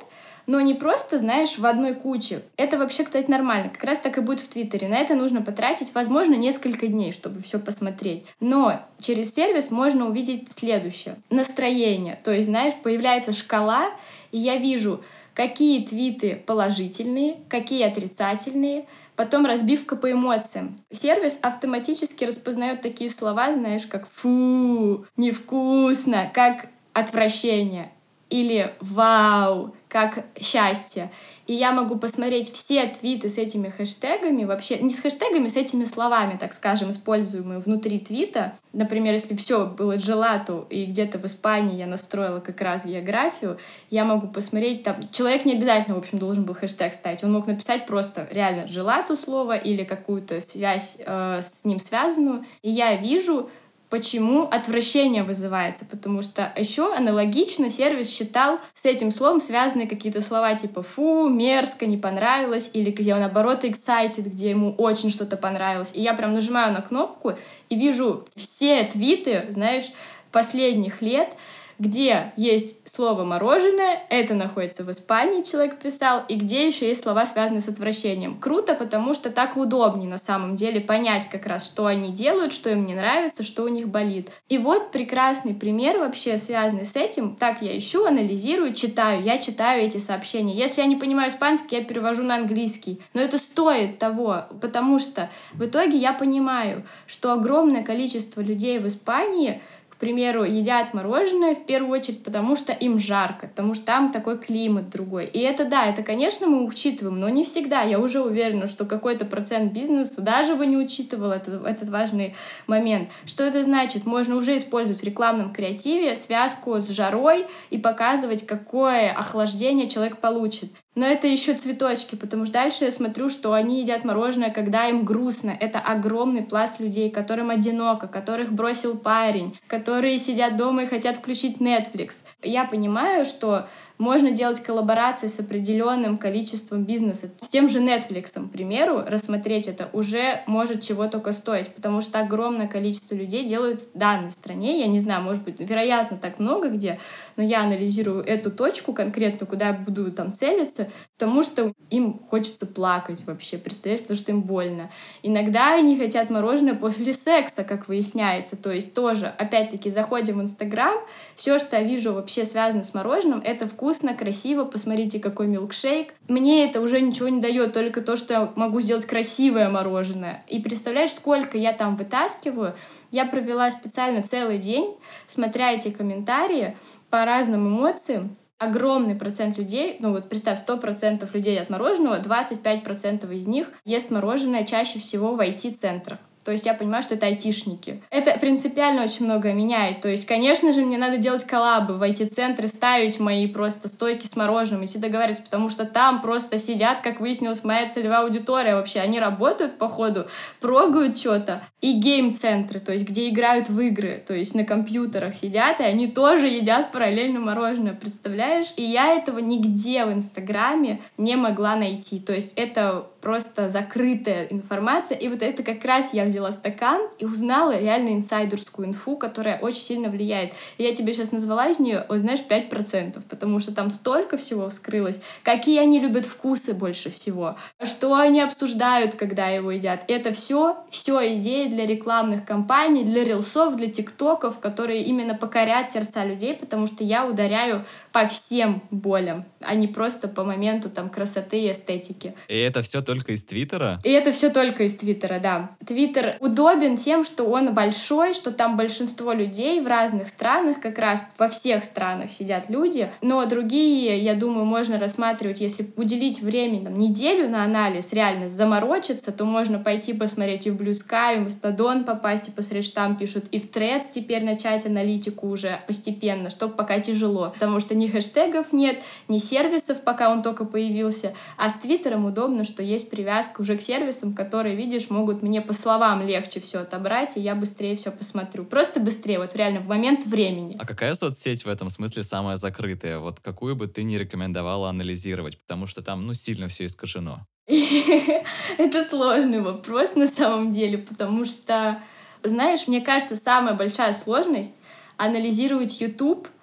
но 0.50 0.60
не 0.60 0.74
просто, 0.74 1.16
знаешь, 1.16 1.58
в 1.58 1.64
одной 1.64 1.94
куче. 1.94 2.42
Это 2.56 2.76
вообще, 2.76 3.04
кстати, 3.04 3.30
нормально. 3.30 3.68
Как 3.68 3.84
раз 3.84 4.00
так 4.00 4.18
и 4.18 4.20
будет 4.20 4.40
в 4.40 4.48
Твиттере. 4.48 4.88
На 4.88 4.96
это 4.96 5.14
нужно 5.14 5.42
потратить, 5.42 5.94
возможно, 5.94 6.34
несколько 6.34 6.88
дней, 6.88 7.12
чтобы 7.12 7.40
все 7.40 7.60
посмотреть. 7.60 8.24
Но 8.40 8.80
через 8.98 9.32
сервис 9.32 9.70
можно 9.70 10.08
увидеть 10.08 10.48
следующее. 10.52 11.18
Настроение. 11.30 12.18
То 12.24 12.32
есть, 12.32 12.48
знаешь, 12.48 12.74
появляется 12.82 13.32
шкала, 13.32 13.90
и 14.32 14.38
я 14.38 14.56
вижу, 14.56 15.04
какие 15.34 15.86
твиты 15.86 16.42
положительные, 16.44 17.36
какие 17.48 17.84
отрицательные, 17.84 18.86
потом 19.14 19.46
разбивка 19.46 19.94
по 19.94 20.10
эмоциям. 20.10 20.76
Сервис 20.90 21.38
автоматически 21.42 22.24
распознает 22.24 22.80
такие 22.80 23.08
слова, 23.08 23.54
знаешь, 23.54 23.86
как 23.86 24.08
«фу», 24.08 25.06
«невкусно», 25.16 26.28
как 26.34 26.66
«отвращение» 26.92 27.92
или 28.30 28.74
«вау», 28.80 29.74
как 29.90 30.24
счастье. 30.40 31.10
И 31.48 31.54
я 31.54 31.72
могу 31.72 31.96
посмотреть 31.96 32.52
все 32.52 32.86
твиты 32.86 33.28
с 33.28 33.36
этими 33.36 33.70
хэштегами, 33.70 34.44
вообще 34.44 34.78
не 34.78 34.94
с 34.94 35.00
хэштегами, 35.00 35.48
с 35.48 35.56
этими 35.56 35.82
словами, 35.82 36.38
так 36.38 36.54
скажем, 36.54 36.90
используемые 36.90 37.58
внутри 37.58 37.98
твита. 37.98 38.56
Например, 38.72 39.12
если 39.12 39.34
все 39.34 39.66
было 39.66 39.96
джелату, 39.96 40.64
и 40.70 40.84
где-то 40.84 41.18
в 41.18 41.24
Испании 41.24 41.76
я 41.76 41.88
настроила 41.88 42.38
как 42.38 42.60
раз 42.60 42.86
географию, 42.86 43.58
я 43.90 44.04
могу 44.04 44.28
посмотреть 44.28 44.84
там... 44.84 44.96
Человек 45.10 45.44
не 45.44 45.54
обязательно, 45.54 45.96
в 45.96 45.98
общем, 45.98 46.18
должен 46.18 46.44
был 46.44 46.54
хэштег 46.54 46.94
ставить. 46.94 47.24
Он 47.24 47.32
мог 47.32 47.48
написать 47.48 47.84
просто 47.84 48.28
реально 48.30 48.66
джелату 48.66 49.16
слово 49.16 49.56
или 49.56 49.82
какую-то 49.82 50.40
связь 50.40 50.98
э, 51.04 51.40
с 51.42 51.64
ним 51.64 51.80
связанную. 51.80 52.44
И 52.62 52.70
я 52.70 52.94
вижу, 52.94 53.50
Почему 53.90 54.44
отвращение 54.44 55.24
вызывается? 55.24 55.84
Потому 55.84 56.22
что 56.22 56.52
еще 56.56 56.94
аналогично 56.94 57.70
сервис 57.70 58.08
считал 58.08 58.60
с 58.72 58.84
этим 58.84 59.10
словом 59.10 59.40
связаны 59.40 59.88
какие-то 59.88 60.20
слова 60.20 60.54
типа 60.54 60.82
«фу», 60.82 61.28
«мерзко», 61.28 61.86
«не 61.86 61.96
понравилось», 61.96 62.70
или 62.72 62.92
где 62.92 63.14
он, 63.14 63.20
наоборот, 63.20 63.64
excited, 63.64 64.28
где 64.28 64.50
ему 64.50 64.72
очень 64.78 65.10
что-то 65.10 65.36
понравилось. 65.36 65.90
И 65.92 66.00
я 66.00 66.14
прям 66.14 66.32
нажимаю 66.32 66.72
на 66.72 66.82
кнопку 66.82 67.32
и 67.68 67.74
вижу 67.74 68.24
все 68.36 68.84
твиты, 68.84 69.46
знаешь, 69.50 69.90
последних 70.30 71.02
лет, 71.02 71.34
где 71.80 72.34
есть 72.36 72.86
слово 72.86 73.24
«мороженое», 73.24 74.02
это 74.10 74.34
находится 74.34 74.84
в 74.84 74.90
Испании, 74.90 75.42
человек 75.42 75.78
писал, 75.78 76.22
и 76.28 76.34
где 76.34 76.66
еще 76.66 76.86
есть 76.86 77.02
слова, 77.02 77.24
связанные 77.24 77.62
с 77.62 77.68
отвращением. 77.68 78.38
Круто, 78.38 78.74
потому 78.74 79.14
что 79.14 79.30
так 79.30 79.56
удобнее 79.56 80.08
на 80.08 80.18
самом 80.18 80.56
деле 80.56 80.82
понять 80.82 81.26
как 81.30 81.46
раз, 81.46 81.64
что 81.64 81.86
они 81.86 82.12
делают, 82.12 82.52
что 82.52 82.68
им 82.68 82.84
не 82.84 82.94
нравится, 82.94 83.42
что 83.42 83.64
у 83.64 83.68
них 83.68 83.88
болит. 83.88 84.30
И 84.50 84.58
вот 84.58 84.92
прекрасный 84.92 85.54
пример 85.54 85.96
вообще 85.96 86.36
связанный 86.36 86.84
с 86.84 86.94
этим. 86.96 87.34
Так 87.34 87.62
я 87.62 87.76
ищу, 87.76 88.04
анализирую, 88.04 88.74
читаю. 88.74 89.22
Я 89.22 89.38
читаю 89.38 89.82
эти 89.82 89.96
сообщения. 89.96 90.54
Если 90.54 90.82
я 90.82 90.86
не 90.86 90.96
понимаю 90.96 91.30
испанский, 91.30 91.76
я 91.76 91.84
перевожу 91.84 92.22
на 92.22 92.34
английский. 92.34 93.00
Но 93.14 93.22
это 93.22 93.38
стоит 93.38 93.98
того, 93.98 94.44
потому 94.60 94.98
что 94.98 95.30
в 95.54 95.64
итоге 95.64 95.96
я 95.96 96.12
понимаю, 96.12 96.84
что 97.06 97.32
огромное 97.32 97.82
количество 97.82 98.42
людей 98.42 98.78
в 98.78 98.86
Испании 98.86 99.62
примеру, 100.00 100.44
едят 100.44 100.94
мороженое 100.94 101.54
в 101.54 101.66
первую 101.66 102.00
очередь 102.00 102.24
потому, 102.24 102.56
что 102.56 102.72
им 102.72 102.98
жарко, 102.98 103.46
потому 103.46 103.74
что 103.74 103.84
там 103.84 104.10
такой 104.10 104.38
климат 104.38 104.88
другой. 104.88 105.26
И 105.26 105.38
это 105.38 105.66
да, 105.66 105.86
это, 105.86 106.02
конечно, 106.02 106.46
мы 106.46 106.64
учитываем, 106.64 107.20
но 107.20 107.28
не 107.28 107.44
всегда. 107.44 107.82
Я 107.82 108.00
уже 108.00 108.20
уверена, 108.20 108.66
что 108.66 108.86
какой-то 108.86 109.26
процент 109.26 109.72
бизнеса 109.72 110.22
даже 110.22 110.54
бы 110.56 110.66
не 110.66 110.76
учитывал 110.76 111.30
этот, 111.30 111.64
этот 111.66 111.90
важный 111.90 112.34
момент. 112.66 113.10
Что 113.26 113.44
это 113.44 113.62
значит? 113.62 114.06
Можно 114.06 114.36
уже 114.36 114.56
использовать 114.56 115.02
в 115.02 115.04
рекламном 115.04 115.52
креативе 115.52 116.16
связку 116.16 116.80
с 116.80 116.88
жарой 116.88 117.46
и 117.68 117.76
показывать, 117.76 118.46
какое 118.46 119.12
охлаждение 119.12 119.88
человек 119.88 120.16
получит. 120.16 120.72
Но 120.96 121.06
это 121.06 121.28
еще 121.28 121.54
цветочки, 121.54 122.16
потому 122.16 122.44
что 122.44 122.54
дальше 122.54 122.84
я 122.84 122.90
смотрю, 122.90 123.28
что 123.28 123.52
они 123.52 123.80
едят 123.80 124.04
мороженое, 124.04 124.50
когда 124.50 124.88
им 124.88 125.04
грустно. 125.04 125.56
Это 125.58 125.78
огромный 125.78 126.42
пласт 126.42 126.80
людей, 126.80 127.10
которым 127.10 127.50
одиноко, 127.50 128.08
которых 128.08 128.52
бросил 128.52 128.96
парень, 128.96 129.56
которые 129.68 130.18
сидят 130.18 130.56
дома 130.56 130.82
и 130.82 130.86
хотят 130.86 131.16
включить 131.16 131.58
Netflix. 131.58 132.24
Я 132.42 132.64
понимаю, 132.64 133.24
что 133.24 133.68
можно 134.00 134.30
делать 134.30 134.62
коллаборации 134.62 135.26
с 135.26 135.38
определенным 135.38 136.16
количеством 136.16 136.84
бизнеса. 136.84 137.30
С 137.38 137.48
тем 137.48 137.68
же 137.68 137.80
Netflix, 137.80 138.32
к 138.32 138.50
примеру, 138.50 139.04
рассмотреть 139.06 139.68
это 139.68 139.90
уже 139.92 140.42
может 140.46 140.80
чего 140.80 141.06
только 141.06 141.32
стоить, 141.32 141.68
потому 141.74 142.00
что 142.00 142.18
огромное 142.18 142.66
количество 142.66 143.14
людей 143.14 143.44
делают 143.44 143.82
в 143.82 143.98
данной 143.98 144.30
стране. 144.30 144.80
Я 144.80 144.86
не 144.86 145.00
знаю, 145.00 145.22
может 145.22 145.44
быть, 145.44 145.60
вероятно, 145.60 146.16
так 146.16 146.38
много 146.38 146.70
где, 146.70 146.98
но 147.36 147.42
я 147.42 147.60
анализирую 147.62 148.24
эту 148.24 148.50
точку 148.50 148.94
конкретно, 148.94 149.46
куда 149.46 149.68
я 149.68 149.72
буду 149.74 150.10
там 150.12 150.32
целиться, 150.32 150.88
потому 151.18 151.42
что 151.42 151.72
им 151.90 152.20
хочется 152.30 152.66
плакать 152.66 153.24
вообще, 153.26 153.58
представляешь, 153.58 154.00
потому 154.00 154.18
что 154.18 154.32
им 154.32 154.40
больно. 154.40 154.90
Иногда 155.22 155.74
они 155.74 155.98
хотят 155.98 156.30
мороженое 156.30 156.74
после 156.74 157.12
секса, 157.12 157.64
как 157.64 157.86
выясняется. 157.86 158.56
То 158.56 158.72
есть 158.72 158.94
тоже, 158.94 159.26
опять-таки, 159.26 159.90
заходим 159.90 160.38
в 160.38 160.42
Инстаграм, 160.42 160.94
все, 161.36 161.58
что 161.58 161.76
я 161.76 161.82
вижу 161.82 162.14
вообще 162.14 162.46
связано 162.46 162.82
с 162.82 162.94
мороженым, 162.94 163.42
это 163.44 163.68
вкус 163.68 163.89
вкусно, 163.90 164.14
красиво, 164.14 164.64
посмотрите, 164.64 165.18
какой 165.18 165.48
милкшейк. 165.48 166.14
Мне 166.28 166.64
это 166.64 166.80
уже 166.80 167.00
ничего 167.00 167.28
не 167.28 167.40
дает, 167.40 167.72
только 167.72 168.02
то, 168.02 168.14
что 168.14 168.32
я 168.32 168.52
могу 168.54 168.80
сделать 168.80 169.04
красивое 169.04 169.68
мороженое. 169.68 170.44
И 170.46 170.60
представляешь, 170.60 171.10
сколько 171.10 171.58
я 171.58 171.72
там 171.72 171.96
вытаскиваю? 171.96 172.74
Я 173.10 173.26
провела 173.26 173.68
специально 173.72 174.22
целый 174.22 174.58
день, 174.58 174.94
смотря 175.26 175.72
эти 175.72 175.90
комментарии 175.90 176.76
по 177.10 177.24
разным 177.24 177.66
эмоциям, 177.66 178.36
огромный 178.58 179.16
процент 179.16 179.58
людей, 179.58 179.96
ну 179.98 180.12
вот 180.12 180.28
представь, 180.28 180.64
100% 180.64 181.28
людей 181.34 181.60
от 181.60 181.68
мороженого, 181.68 182.20
25% 182.20 183.34
из 183.34 183.48
них 183.48 183.66
ест 183.84 184.12
мороженое 184.12 184.64
чаще 184.64 185.00
всего 185.00 185.34
в 185.34 185.40
IT-центрах. 185.40 186.20
То 186.44 186.52
есть 186.52 186.64
я 186.64 186.74
понимаю, 186.74 187.02
что 187.02 187.14
это 187.14 187.26
айтишники. 187.26 188.02
Это 188.10 188.38
принципиально 188.38 189.04
очень 189.04 189.26
много 189.26 189.52
меняет. 189.52 190.00
То 190.00 190.08
есть, 190.08 190.26
конечно 190.26 190.72
же, 190.72 190.82
мне 190.82 190.96
надо 190.96 191.18
делать 191.18 191.44
коллабы 191.44 191.98
в 191.98 192.02
IT-центры, 192.02 192.66
ставить 192.66 193.20
мои 193.20 193.46
просто 193.46 193.88
стойки 193.88 194.26
с 194.26 194.36
мороженым, 194.36 194.84
идти 194.84 194.98
договариваться, 194.98 195.44
потому 195.44 195.68
что 195.68 195.84
там 195.84 196.22
просто 196.22 196.58
сидят, 196.58 197.02
как 197.02 197.20
выяснилось, 197.20 197.62
моя 197.62 197.86
целевая 197.88 198.20
аудитория 198.20 198.74
вообще. 198.74 199.00
Они 199.00 199.20
работают, 199.20 199.76
по 199.78 199.88
ходу, 199.88 200.26
прогают 200.60 201.18
что-то. 201.18 201.62
И 201.80 201.92
гейм-центры, 201.92 202.80
то 202.80 202.92
есть 202.92 203.06
где 203.06 203.28
играют 203.28 203.68
в 203.68 203.78
игры, 203.80 204.22
то 204.26 204.34
есть 204.34 204.54
на 204.54 204.64
компьютерах 204.64 205.36
сидят, 205.36 205.80
и 205.80 205.84
они 205.84 206.08
тоже 206.08 206.48
едят 206.48 206.92
параллельно 206.92 207.40
мороженое, 207.40 207.94
представляешь? 207.94 208.72
И 208.76 208.82
я 208.82 209.14
этого 209.14 209.38
нигде 209.38 210.04
в 210.04 210.12
Инстаграме 210.12 211.00
не 211.18 211.36
могла 211.36 211.76
найти. 211.76 212.18
То 212.18 212.32
есть 212.32 212.54
это 212.56 213.06
просто 213.20 213.68
закрытая 213.68 214.46
информация. 214.46 215.16
И 215.18 215.28
вот 215.28 215.42
это 215.42 215.62
как 215.62 215.84
раз 215.84 216.14
я 216.14 216.24
взяла 216.24 216.52
стакан 216.52 217.02
и 217.18 217.24
узнала 217.24 217.78
реально 217.78 218.10
инсайдерскую 218.10 218.88
инфу, 218.88 219.16
которая 219.16 219.58
очень 219.58 219.82
сильно 219.82 220.08
влияет. 220.08 220.52
И 220.78 220.82
я 220.82 220.94
тебе 220.94 221.12
сейчас 221.12 221.32
назвала 221.32 221.68
из 221.68 221.78
нее, 221.78 222.06
вот 222.08 222.18
знаешь, 222.18 222.40
5%, 222.48 223.22
потому 223.28 223.60
что 223.60 223.74
там 223.74 223.90
столько 223.90 224.36
всего 224.36 224.68
вскрылось. 224.68 225.20
Какие 225.42 225.80
они 225.80 226.00
любят 226.00 226.26
вкусы 226.26 226.74
больше 226.74 227.10
всего, 227.10 227.56
что 227.82 228.14
они 228.14 228.40
обсуждают, 228.40 229.14
когда 229.14 229.48
его 229.48 229.70
едят. 229.70 230.04
Это 230.08 230.32
все, 230.32 230.78
все 230.90 231.36
идеи 231.36 231.68
для 231.68 231.86
рекламных 231.86 232.44
кампаний, 232.44 233.04
для 233.04 233.24
рилсов, 233.24 233.76
для 233.76 233.90
тиктоков, 233.90 234.58
которые 234.58 235.02
именно 235.02 235.34
покорят 235.34 235.90
сердца 235.90 236.24
людей, 236.24 236.54
потому 236.54 236.86
что 236.86 237.04
я 237.04 237.26
ударяю 237.26 237.84
по 238.12 238.26
всем 238.26 238.82
болям, 238.90 239.44
а 239.60 239.74
не 239.74 239.86
просто 239.86 240.28
по 240.28 240.44
моменту 240.44 240.90
там 240.90 241.10
красоты 241.10 241.60
и 241.60 241.70
эстетики. 241.70 242.34
И 242.48 242.58
это 242.58 242.82
все 242.82 243.02
только 243.10 243.32
из 243.32 243.42
Твиттера? 243.42 243.98
И 244.04 244.10
это 244.10 244.30
все 244.30 244.50
только 244.50 244.84
из 244.84 244.94
Твиттера, 244.94 245.40
да. 245.40 245.70
Твиттер 245.84 246.36
удобен 246.38 246.96
тем, 246.96 247.24
что 247.24 247.44
он 247.44 247.74
большой, 247.74 248.34
что 248.34 248.52
там 248.52 248.76
большинство 248.76 249.32
людей 249.32 249.80
в 249.80 249.88
разных 249.88 250.28
странах, 250.28 250.80
как 250.80 250.96
раз 251.00 251.24
во 251.36 251.48
всех 251.48 251.82
странах 251.82 252.30
сидят 252.30 252.70
люди, 252.70 253.10
но 253.20 253.44
другие, 253.46 254.16
я 254.18 254.34
думаю, 254.34 254.64
можно 254.64 254.96
рассматривать, 254.96 255.60
если 255.60 255.90
уделить 255.96 256.40
время, 256.40 256.84
там, 256.84 256.96
неделю 256.96 257.48
на 257.48 257.64
анализ, 257.64 258.12
реально 258.12 258.48
заморочиться, 258.48 259.32
то 259.32 259.44
можно 259.44 259.80
пойти 259.80 260.12
посмотреть 260.12 260.68
и 260.68 260.70
в 260.70 260.80
Blue 260.80 260.92
Sky, 260.92 261.36
и 261.36 261.40
в 261.40 261.48
Mastodon 261.48 262.04
попасть 262.04 262.48
и 262.48 262.52
посмотреть, 262.52 262.84
что 262.84 262.94
там 262.94 263.16
пишут, 263.16 263.46
и 263.50 263.58
в 263.58 263.68
Threads 263.70 264.04
теперь 264.14 264.44
начать 264.44 264.86
аналитику 264.86 265.48
уже 265.48 265.80
постепенно, 265.88 266.48
что 266.48 266.68
пока 266.68 267.00
тяжело, 267.00 267.50
потому 267.52 267.80
что 267.80 267.96
ни 267.96 268.06
хэштегов 268.06 268.72
нет, 268.72 269.02
ни 269.26 269.38
сервисов, 269.38 270.02
пока 270.02 270.30
он 270.30 270.42
только 270.42 270.64
появился. 270.64 271.34
А 271.56 271.70
с 271.70 271.74
Твиттером 271.74 272.26
удобно, 272.26 272.62
что 272.62 272.84
есть 272.84 272.99
привязка 273.08 273.60
уже 273.60 273.76
к 273.76 273.82
сервисам, 273.82 274.34
которые, 274.34 274.76
видишь, 274.76 275.10
могут 275.10 275.42
мне 275.42 275.60
по 275.60 275.72
словам 275.72 276.22
легче 276.22 276.60
все 276.60 276.80
отобрать, 276.80 277.36
и 277.36 277.40
я 277.40 277.54
быстрее 277.54 277.96
все 277.96 278.10
посмотрю. 278.10 278.64
Просто 278.64 279.00
быстрее, 279.00 279.38
вот 279.38 279.56
реально 279.56 279.80
в 279.80 279.86
момент 279.86 280.26
времени. 280.26 280.76
А 280.78 280.86
какая 280.86 281.14
соцсеть 281.14 281.64
в 281.64 281.68
этом 281.68 281.90
смысле 281.90 282.22
самая 282.22 282.56
закрытая? 282.56 283.18
Вот 283.18 283.40
какую 283.40 283.76
бы 283.76 283.86
ты 283.86 284.02
не 284.02 284.18
рекомендовала 284.18 284.90
анализировать? 284.90 285.58
Потому 285.58 285.86
что 285.86 286.02
там, 286.02 286.26
ну, 286.26 286.34
сильно 286.34 286.68
все 286.68 286.86
искажено. 286.86 287.46
Это 287.68 289.04
сложный 289.08 289.60
вопрос 289.60 290.14
на 290.14 290.26
самом 290.26 290.72
деле, 290.72 290.98
потому 290.98 291.44
что, 291.44 292.02
знаешь, 292.42 292.88
мне 292.88 293.00
кажется, 293.00 293.36
самая 293.36 293.74
большая 293.74 294.12
сложность 294.12 294.74
анализировать 295.16 296.00
YouTube— 296.00 296.48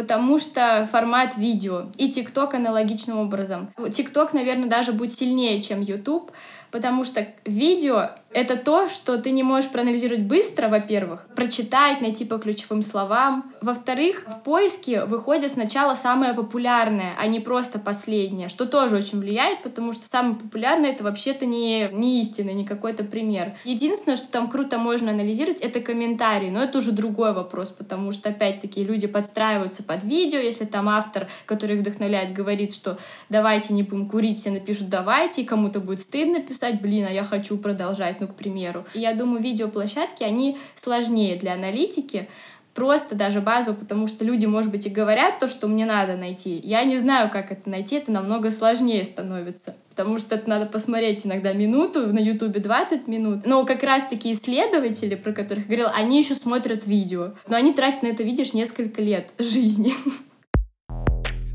потому 0.00 0.38
что 0.38 0.88
формат 0.90 1.36
видео. 1.36 1.90
И 1.98 2.10
ТикТок 2.10 2.54
аналогичным 2.54 3.18
образом. 3.18 3.68
ТикТок, 3.92 4.32
наверное, 4.32 4.66
даже 4.66 4.92
будет 4.92 5.12
сильнее, 5.12 5.60
чем 5.60 5.82
YouTube, 5.82 6.32
потому 6.70 7.04
что 7.04 7.26
видео 7.44 8.12
это 8.32 8.56
то, 8.56 8.88
что 8.88 9.18
ты 9.18 9.32
не 9.32 9.42
можешь 9.42 9.70
проанализировать 9.70 10.22
быстро, 10.22 10.68
во-первых, 10.68 11.26
прочитать, 11.34 12.00
найти 12.00 12.24
по 12.24 12.38
ключевым 12.38 12.82
словам. 12.82 13.52
Во-вторых, 13.60 14.24
в 14.26 14.44
поиске 14.44 15.04
выходит 15.04 15.50
сначала 15.50 15.94
самое 15.94 16.32
популярное, 16.32 17.14
а 17.18 17.26
не 17.26 17.40
просто 17.40 17.78
последнее, 17.78 18.48
что 18.48 18.66
тоже 18.66 18.96
очень 18.96 19.18
влияет, 19.18 19.62
потому 19.62 19.92
что 19.92 20.08
самое 20.08 20.36
популярное— 20.36 20.90
это 20.92 21.02
вообще-то 21.02 21.44
не, 21.44 21.88
не 21.92 22.20
истина, 22.20 22.50
не 22.50 22.64
какой-то 22.64 23.02
пример. 23.02 23.54
Единственное, 23.64 24.16
что 24.16 24.28
там 24.28 24.48
круто 24.48 24.78
можно 24.78 25.10
анализировать, 25.10 25.60
это 25.60 25.80
комментарии, 25.80 26.50
но 26.50 26.62
это 26.62 26.78
уже 26.78 26.92
другой 26.92 27.32
вопрос, 27.32 27.70
потому 27.70 28.12
что, 28.12 28.28
опять-таки, 28.28 28.84
люди 28.84 29.08
подстраиваются 29.08 29.82
под 29.82 30.04
видео, 30.04 30.38
если 30.38 30.64
там 30.64 30.88
автор, 30.88 31.28
который 31.46 31.76
их 31.76 31.82
вдохновляет, 31.82 32.32
говорит, 32.32 32.72
что 32.72 32.98
давайте 33.28 33.74
не 33.74 33.82
будем 33.82 34.08
курить, 34.08 34.38
все 34.38 34.50
напишут 34.50 34.88
давайте, 34.88 35.42
и 35.42 35.44
кому-то 35.44 35.80
будет 35.80 36.00
стыдно 36.00 36.40
писать, 36.40 36.80
блин, 36.80 37.06
а 37.08 37.12
я 37.12 37.24
хочу 37.24 37.58
продолжать 37.58 38.19
ну, 38.20 38.28
к 38.28 38.34
примеру. 38.34 38.84
И 38.94 39.00
я 39.00 39.14
думаю, 39.14 39.42
видеоплощадки, 39.42 40.22
они 40.22 40.58
сложнее 40.74 41.36
для 41.36 41.54
аналитики, 41.54 42.28
просто 42.74 43.14
даже 43.14 43.40
базово, 43.40 43.74
потому 43.74 44.06
что 44.06 44.24
люди, 44.24 44.46
может 44.46 44.70
быть, 44.70 44.86
и 44.86 44.90
говорят 44.90 45.38
то, 45.38 45.48
что 45.48 45.66
мне 45.68 45.84
надо 45.84 46.16
найти. 46.16 46.60
Я 46.62 46.84
не 46.84 46.98
знаю, 46.98 47.30
как 47.30 47.50
это 47.50 47.68
найти, 47.68 47.96
это 47.96 48.12
намного 48.12 48.50
сложнее 48.50 49.04
становится, 49.04 49.76
потому 49.90 50.18
что 50.18 50.36
это 50.36 50.48
надо 50.48 50.66
посмотреть 50.66 51.26
иногда 51.26 51.52
минуту, 51.52 52.12
на 52.12 52.18
Ютубе 52.18 52.60
20 52.60 53.06
минут. 53.08 53.44
Но 53.44 53.64
как 53.64 53.82
раз 53.82 54.04
такие 54.08 54.34
исследователи, 54.34 55.14
про 55.14 55.32
которых 55.32 55.64
я 55.64 55.76
говорила, 55.76 55.90
они 55.90 56.18
еще 56.18 56.34
смотрят 56.34 56.86
видео. 56.86 57.32
Но 57.48 57.56
они 57.56 57.72
тратят 57.72 58.02
на 58.02 58.08
это, 58.08 58.22
видишь, 58.22 58.52
несколько 58.52 59.02
лет 59.02 59.32
жизни. 59.38 59.92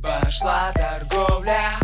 Пошла 0.04 0.72
торговля 0.76 1.80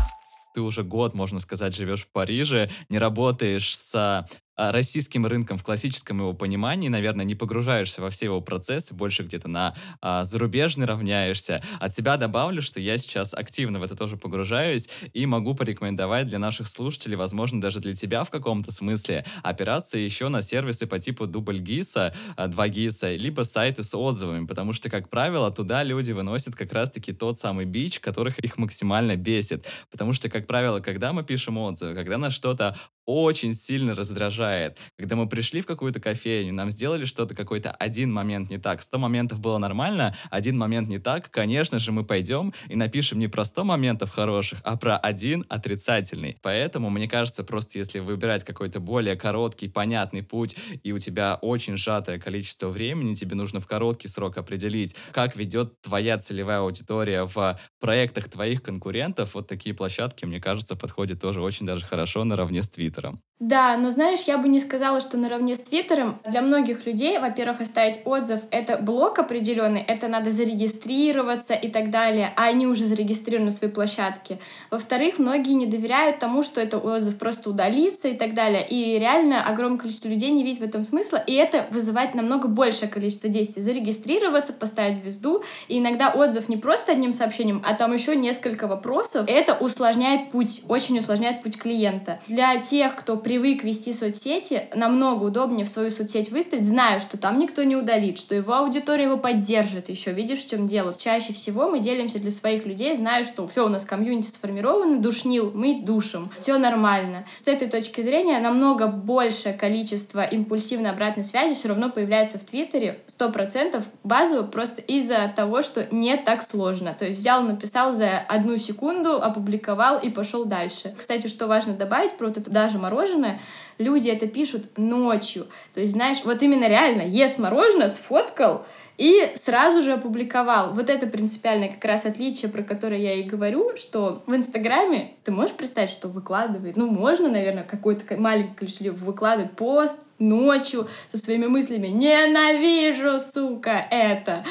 ты 0.53 0.61
уже 0.61 0.83
год, 0.83 1.13
можно 1.13 1.39
сказать, 1.39 1.75
живешь 1.75 2.03
в 2.03 2.11
Париже, 2.11 2.67
не 2.89 2.99
работаешь 2.99 3.77
с 3.77 4.27
российским 4.69 5.25
рынком 5.25 5.57
в 5.57 5.63
классическом 5.63 6.19
его 6.19 6.33
понимании, 6.33 6.89
наверное, 6.89 7.25
не 7.25 7.33
погружаешься 7.33 8.01
во 8.01 8.11
все 8.11 8.25
его 8.25 8.41
процессы, 8.41 8.93
больше 8.93 9.23
где-то 9.23 9.47
на 9.47 9.73
а, 10.01 10.23
зарубежный 10.23 10.85
равняешься. 10.85 11.63
От 11.79 11.95
себя 11.95 12.17
добавлю, 12.17 12.61
что 12.61 12.79
я 12.79 12.99
сейчас 12.99 13.33
активно 13.33 13.79
в 13.79 13.83
это 13.83 13.95
тоже 13.95 14.17
погружаюсь 14.17 14.87
и 15.13 15.25
могу 15.25 15.55
порекомендовать 15.55 16.27
для 16.27 16.37
наших 16.37 16.67
слушателей, 16.67 17.15
возможно, 17.15 17.59
даже 17.59 17.79
для 17.79 17.95
тебя 17.95 18.23
в 18.23 18.29
каком-то 18.29 18.71
смысле, 18.71 19.25
опираться 19.41 19.97
еще 19.97 20.27
на 20.27 20.43
сервисы 20.43 20.85
по 20.85 20.99
типу 20.99 21.25
дубль 21.25 21.57
ГИСа, 21.57 22.13
а, 22.35 22.47
два 22.47 22.67
ГИСа, 22.67 23.15
либо 23.15 23.41
сайты 23.41 23.83
с 23.83 23.95
отзывами, 23.95 24.45
потому 24.45 24.73
что, 24.73 24.91
как 24.91 25.09
правило, 25.09 25.49
туда 25.51 25.81
люди 25.81 26.11
выносят 26.11 26.55
как 26.55 26.71
раз-таки 26.73 27.13
тот 27.13 27.39
самый 27.39 27.65
бич, 27.65 27.99
которых 27.99 28.37
их 28.39 28.57
максимально 28.57 29.15
бесит. 29.15 29.65
Потому 29.89 30.13
что, 30.13 30.29
как 30.29 30.45
правило, 30.45 30.81
когда 30.81 31.13
мы 31.13 31.23
пишем 31.23 31.57
отзывы, 31.57 31.95
когда 31.95 32.17
нас 32.17 32.33
что-то 32.33 32.77
очень 33.05 33.53
сильно 33.53 33.95
раздражает. 33.95 34.77
Когда 34.97 35.15
мы 35.15 35.27
пришли 35.27 35.61
в 35.61 35.65
какую-то 35.65 35.99
кофейню, 35.99 36.53
нам 36.53 36.69
сделали 36.69 37.05
что-то, 37.05 37.35
какой-то 37.35 37.71
один 37.71 38.11
момент 38.11 38.49
не 38.49 38.57
так. 38.57 38.81
Сто 38.81 38.97
моментов 38.99 39.39
было 39.39 39.57
нормально, 39.57 40.15
один 40.29 40.57
момент 40.57 40.87
не 40.89 40.99
так. 40.99 41.29
Конечно 41.31 41.79
же, 41.79 41.91
мы 41.91 42.05
пойдем 42.05 42.53
и 42.67 42.75
напишем 42.75 43.19
не 43.19 43.27
про 43.27 43.45
сто 43.45 43.63
моментов 43.63 44.11
хороших, 44.11 44.59
а 44.63 44.77
про 44.77 44.97
один 44.97 45.45
отрицательный. 45.49 46.37
Поэтому, 46.41 46.89
мне 46.89 47.07
кажется, 47.07 47.43
просто 47.43 47.79
если 47.79 47.99
выбирать 47.99 48.43
какой-то 48.43 48.79
более 48.79 49.15
короткий, 49.15 49.67
понятный 49.67 50.23
путь, 50.23 50.55
и 50.83 50.91
у 50.91 50.99
тебя 50.99 51.35
очень 51.41 51.77
сжатое 51.77 52.19
количество 52.19 52.69
времени, 52.69 53.15
тебе 53.15 53.35
нужно 53.35 53.59
в 53.59 53.67
короткий 53.67 54.07
срок 54.07 54.37
определить, 54.37 54.95
как 55.11 55.35
ведет 55.35 55.81
твоя 55.81 56.17
целевая 56.17 56.59
аудитория 56.59 57.25
в 57.25 57.59
проектах 57.79 58.29
твоих 58.29 58.61
конкурентов, 58.63 59.33
вот 59.33 59.47
такие 59.47 59.75
площадки, 59.75 60.25
мне 60.25 60.39
кажется, 60.39 60.75
подходят 60.75 61.19
тоже 61.21 61.41
очень 61.41 61.65
даже 61.65 61.85
хорошо 61.85 62.23
наравне 62.23 62.63
с 62.63 62.69
Твиттером. 62.69 62.90
Твиттером. 62.91 63.23
Да, 63.41 63.75
но 63.75 63.89
знаешь, 63.89 64.21
я 64.27 64.37
бы 64.37 64.47
не 64.47 64.59
сказала, 64.59 65.01
что 65.01 65.17
наравне 65.17 65.55
с 65.55 65.61
Твиттером. 65.61 66.19
Для 66.29 66.43
многих 66.43 66.85
людей, 66.85 67.17
во-первых, 67.17 67.61
оставить 67.61 67.99
отзыв— 68.05 68.41
это 68.51 68.77
блок 68.77 69.17
определенный, 69.17 69.81
это 69.81 70.07
надо 70.07 70.31
зарегистрироваться 70.31 71.55
и 71.55 71.67
так 71.67 71.89
далее, 71.89 72.33
а 72.35 72.43
они 72.43 72.67
уже 72.67 72.85
зарегистрированы 72.85 73.45
на 73.45 73.51
своей 73.51 73.73
площадке. 73.73 74.37
Во-вторых, 74.69 75.17
многие 75.17 75.53
не 75.53 75.65
доверяют 75.65 76.19
тому, 76.19 76.43
что 76.43 76.61
это 76.61 76.77
отзыв 76.77 77.17
просто 77.17 77.49
удалится 77.49 78.09
и 78.09 78.15
так 78.15 78.35
далее. 78.35 78.63
И 78.69 78.99
реально 78.99 79.43
огромное 79.43 79.79
количество 79.79 80.07
людей 80.07 80.29
не 80.29 80.43
видит 80.43 80.59
в 80.59 80.63
этом 80.63 80.83
смысла, 80.83 81.17
и 81.17 81.33
это 81.33 81.65
вызывает 81.71 82.13
намного 82.13 82.47
большее 82.47 82.89
количество 82.89 83.27
действий. 83.27 83.63
Зарегистрироваться, 83.63 84.53
поставить 84.53 84.97
звезду, 84.97 85.43
и 85.67 85.79
иногда 85.79 86.09
отзыв 86.09 86.47
не 86.47 86.57
просто 86.57 86.91
одним 86.91 87.11
сообщением, 87.11 87.63
а 87.65 87.73
там 87.73 87.91
еще 87.91 88.15
несколько 88.15 88.67
вопросов. 88.67 89.25
Это 89.27 89.55
усложняет 89.55 90.29
путь, 90.29 90.61
очень 90.67 90.99
усложняет 90.99 91.41
путь 91.41 91.57
клиента. 91.57 92.19
Для 92.27 92.55
тех, 92.57 92.95
кто 92.95 93.17
привык 93.31 93.63
вести 93.63 93.93
соцсети, 93.93 94.63
намного 94.75 95.23
удобнее 95.23 95.65
в 95.65 95.69
свою 95.69 95.89
соцсеть 95.89 96.31
выставить, 96.31 96.67
зная, 96.67 96.99
что 96.99 97.17
там 97.17 97.39
никто 97.39 97.63
не 97.63 97.77
удалит, 97.77 98.17
что 98.17 98.35
его 98.35 98.55
аудитория 98.55 99.05
его 99.05 99.15
поддержит 99.15 99.87
еще. 99.87 100.11
Видишь, 100.11 100.43
в 100.43 100.49
чем 100.49 100.67
дело? 100.67 100.93
Чаще 100.97 101.31
всего 101.31 101.69
мы 101.69 101.79
делимся 101.79 102.19
для 102.19 102.29
своих 102.29 102.65
людей, 102.65 102.93
зная, 102.93 103.23
что 103.23 103.47
все, 103.47 103.65
у 103.65 103.69
нас 103.69 103.85
комьюнити 103.85 104.27
сформировано, 104.27 104.99
душнил, 104.99 105.49
мы 105.55 105.81
душим. 105.81 106.29
Все 106.35 106.57
нормально. 106.57 107.23
С 107.45 107.47
этой 107.47 107.69
точки 107.69 108.01
зрения 108.01 108.37
намного 108.39 108.87
большее 108.87 109.53
количество 109.53 110.25
импульсивной 110.25 110.89
обратной 110.89 111.23
связи 111.23 111.53
все 111.53 111.69
равно 111.69 111.89
появляется 111.89 112.37
в 112.37 112.43
Твиттере, 112.43 112.99
сто 113.07 113.29
процентов 113.29 113.85
базово, 114.03 114.43
просто 114.43 114.81
из-за 114.81 115.31
того, 115.33 115.61
что 115.61 115.87
не 115.89 116.17
так 116.17 116.43
сложно. 116.43 116.93
То 116.99 117.05
есть 117.05 117.21
взял, 117.21 117.43
написал 117.43 117.93
за 117.93 118.19
одну 118.27 118.57
секунду, 118.57 119.23
опубликовал 119.23 119.99
и 119.99 120.09
пошел 120.09 120.43
дальше. 120.43 120.93
Кстати, 120.97 121.27
что 121.27 121.47
важно 121.47 121.71
добавить 121.71 122.17
про 122.17 122.27
вот 122.27 122.35
это 122.35 122.51
даже 122.51 122.77
мороженое, 122.77 123.20
мороженое, 123.21 123.39
люди 123.77 124.09
это 124.09 124.27
пишут 124.27 124.77
ночью. 124.77 125.47
То 125.73 125.81
есть, 125.81 125.93
знаешь, 125.93 126.19
вот 126.23 126.41
именно 126.41 126.67
реально 126.67 127.03
ест 127.03 127.37
мороженое, 127.37 127.89
сфоткал, 127.89 128.65
и 128.97 129.31
сразу 129.43 129.81
же 129.81 129.93
опубликовал. 129.93 130.73
Вот 130.73 130.89
это 130.89 131.07
принципиальное 131.07 131.69
как 131.69 131.83
раз 131.85 132.05
отличие, 132.05 132.51
про 132.51 132.61
которое 132.61 132.99
я 132.99 133.15
и 133.15 133.23
говорю, 133.23 133.75
что 133.75 134.21
в 134.27 134.35
Инстаграме 134.35 135.13
ты 135.23 135.31
можешь 135.31 135.55
представить, 135.55 135.89
что 135.89 136.07
выкладывает, 136.07 136.77
ну, 136.77 136.87
можно, 136.87 137.29
наверное, 137.29 137.63
какое-то 137.63 138.03
маленькое 138.17 138.55
количество 138.55 138.91
выкладывает 138.91 139.53
пост 139.53 139.99
ночью 140.19 140.87
со 141.11 141.17
своими 141.17 141.47
мыслями 141.47 141.87
«Ненавижу, 141.87 143.19
сука, 143.19 143.87
это!» 143.89 144.43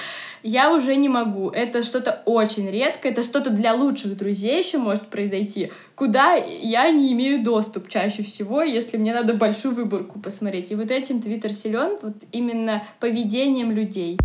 Я 0.43 0.73
уже 0.73 0.97
не 0.97 1.09
могу. 1.09 1.51
Это 1.51 1.83
что-то 1.83 2.23
очень 2.25 2.71
редко, 2.71 3.09
это 3.09 3.23
что-то 3.23 3.51
для 3.51 3.75
лучших 3.75 4.17
друзей 4.17 4.59
еще 4.59 4.79
может 4.79 5.07
произойти, 5.09 5.73
куда 5.95 6.35
я 6.35 6.91
не 6.91 7.13
имею 7.13 7.43
доступ 7.43 7.89
чаще 7.89 8.23
всего, 8.23 8.63
если 8.63 8.97
мне 8.97 9.15
надо 9.15 9.35
большую 9.35 9.75
выборку 9.75 10.19
посмотреть. 10.21 10.71
И 10.71 10.75
вот 10.75 10.91
этим 10.91 11.21
Твиттер 11.21 11.53
силен, 11.55 11.99
вот 12.03 12.15
именно 12.33 12.83
поведением 12.99 13.71
людей. 13.73 14.19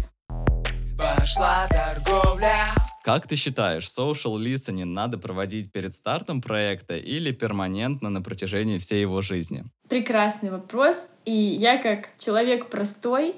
Пошла 0.97 1.67
торговля 1.69 2.73
как 3.05 3.27
ты 3.27 3.35
считаешь, 3.35 3.83
social 3.83 4.35
listening 4.39 4.85
надо 4.85 5.19
проводить 5.19 5.71
перед 5.71 5.93
стартом 5.93 6.41
проекта 6.41 6.97
или 6.97 7.31
перманентно 7.31 8.09
на 8.09 8.23
протяжении 8.23 8.79
всей 8.79 9.01
его 9.01 9.21
жизни? 9.21 9.63
Прекрасный 9.87 10.49
вопрос. 10.49 11.13
И 11.23 11.31
я 11.31 11.77
как 11.77 12.09
человек 12.17 12.65
простой 12.65 13.35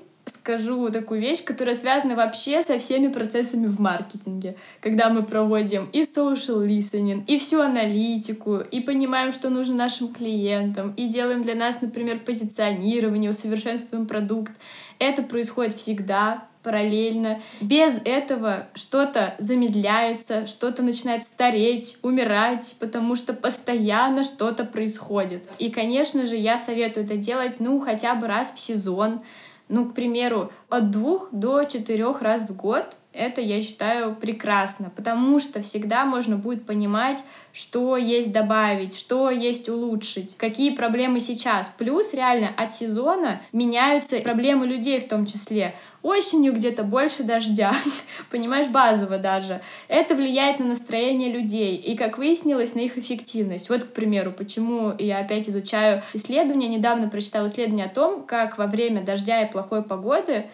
скажу 0.47 0.89
такую 0.91 1.19
вещь, 1.19 1.43
которая 1.43 1.75
связана 1.75 2.15
вообще 2.15 2.63
со 2.63 2.79
всеми 2.79 3.09
процессами 3.09 3.67
в 3.67 3.81
маркетинге. 3.81 4.55
Когда 4.79 5.09
мы 5.09 5.23
проводим 5.23 5.89
и 5.91 6.03
social 6.03 6.65
listening, 6.65 7.25
и 7.27 7.37
всю 7.37 7.59
аналитику, 7.59 8.59
и 8.59 8.79
понимаем, 8.79 9.33
что 9.33 9.49
нужно 9.49 9.75
нашим 9.75 10.13
клиентам, 10.13 10.93
и 10.95 11.07
делаем 11.07 11.43
для 11.43 11.55
нас, 11.55 11.81
например, 11.81 12.19
позиционирование, 12.19 13.29
усовершенствуем 13.29 14.05
продукт. 14.05 14.53
Это 14.99 15.21
происходит 15.21 15.73
всегда, 15.73 16.45
параллельно. 16.63 17.41
Без 17.61 17.99
этого 18.05 18.67
что-то 18.73 19.35
замедляется, 19.39 20.47
что-то 20.47 20.81
начинает 20.81 21.23
стареть, 21.23 21.97
умирать, 22.03 22.75
потому 22.79 23.15
что 23.15 23.33
постоянно 23.33 24.23
что-то 24.23 24.63
происходит. 24.63 25.43
И, 25.59 25.69
конечно 25.69 26.25
же, 26.25 26.35
я 26.35 26.57
советую 26.57 27.05
это 27.05 27.17
делать, 27.17 27.59
ну, 27.59 27.79
хотя 27.79 28.15
бы 28.15 28.27
раз 28.27 28.53
в 28.53 28.59
сезон, 28.59 29.21
ну, 29.69 29.89
к 29.89 29.93
примеру, 29.93 30.51
от 30.69 30.91
двух 30.91 31.29
до 31.31 31.63
четырех 31.65 32.21
раз 32.21 32.41
в 32.41 32.55
год 32.55 32.97
это, 33.17 33.41
я 33.41 33.61
считаю, 33.61 34.15
прекрасно, 34.15 34.91
потому 34.95 35.39
что 35.39 35.61
всегда 35.61 36.05
можно 36.05 36.37
будет 36.37 36.65
понимать, 36.65 37.23
что 37.51 37.97
есть 37.97 38.31
добавить, 38.31 38.97
что 38.97 39.31
есть 39.31 39.67
улучшить, 39.67 40.37
какие 40.37 40.75
проблемы 40.75 41.19
сейчас. 41.19 41.71
Плюс 41.75 42.13
реально 42.13 42.51
от 42.55 42.71
сезона 42.71 43.41
меняются 43.51 44.19
проблемы 44.19 44.67
людей 44.67 44.99
в 44.99 45.07
том 45.07 45.25
числе. 45.25 45.73
Осенью 46.03 46.53
где-то 46.53 46.83
больше 46.83 47.23
дождя, 47.23 47.73
понимаешь, 48.31 48.67
базово 48.67 49.17
даже. 49.17 49.61
Это 49.87 50.13
влияет 50.13 50.59
на 50.59 50.65
настроение 50.65 51.31
людей 51.31 51.75
и, 51.75 51.97
как 51.97 52.19
выяснилось, 52.19 52.75
на 52.75 52.81
их 52.81 52.97
эффективность. 52.99 53.69
Вот, 53.69 53.85
к 53.85 53.93
примеру, 53.93 54.31
почему 54.31 54.93
я 54.99 55.17
опять 55.19 55.49
изучаю 55.49 56.03
исследования. 56.13 56.67
Недавно 56.67 57.09
прочитала 57.09 57.47
исследование 57.47 57.87
о 57.87 57.89
том, 57.89 58.23
как 58.23 58.59
во 58.59 58.67
время 58.67 59.01
дождя 59.01 59.41
и 59.41 59.51
плохой 59.51 59.81
погоды 59.81 60.45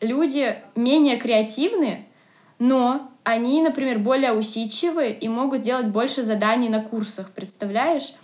люди 0.00 0.56
менее 0.74 1.16
креативны, 1.16 2.06
но 2.58 3.10
они, 3.24 3.60
например, 3.60 3.98
более 3.98 4.32
усидчивы 4.32 5.10
и 5.10 5.28
могут 5.28 5.62
делать 5.62 5.88
больше 5.88 6.22
заданий 6.22 6.68
на 6.68 6.80
курсах, 6.80 7.30
представляешь? 7.30 8.14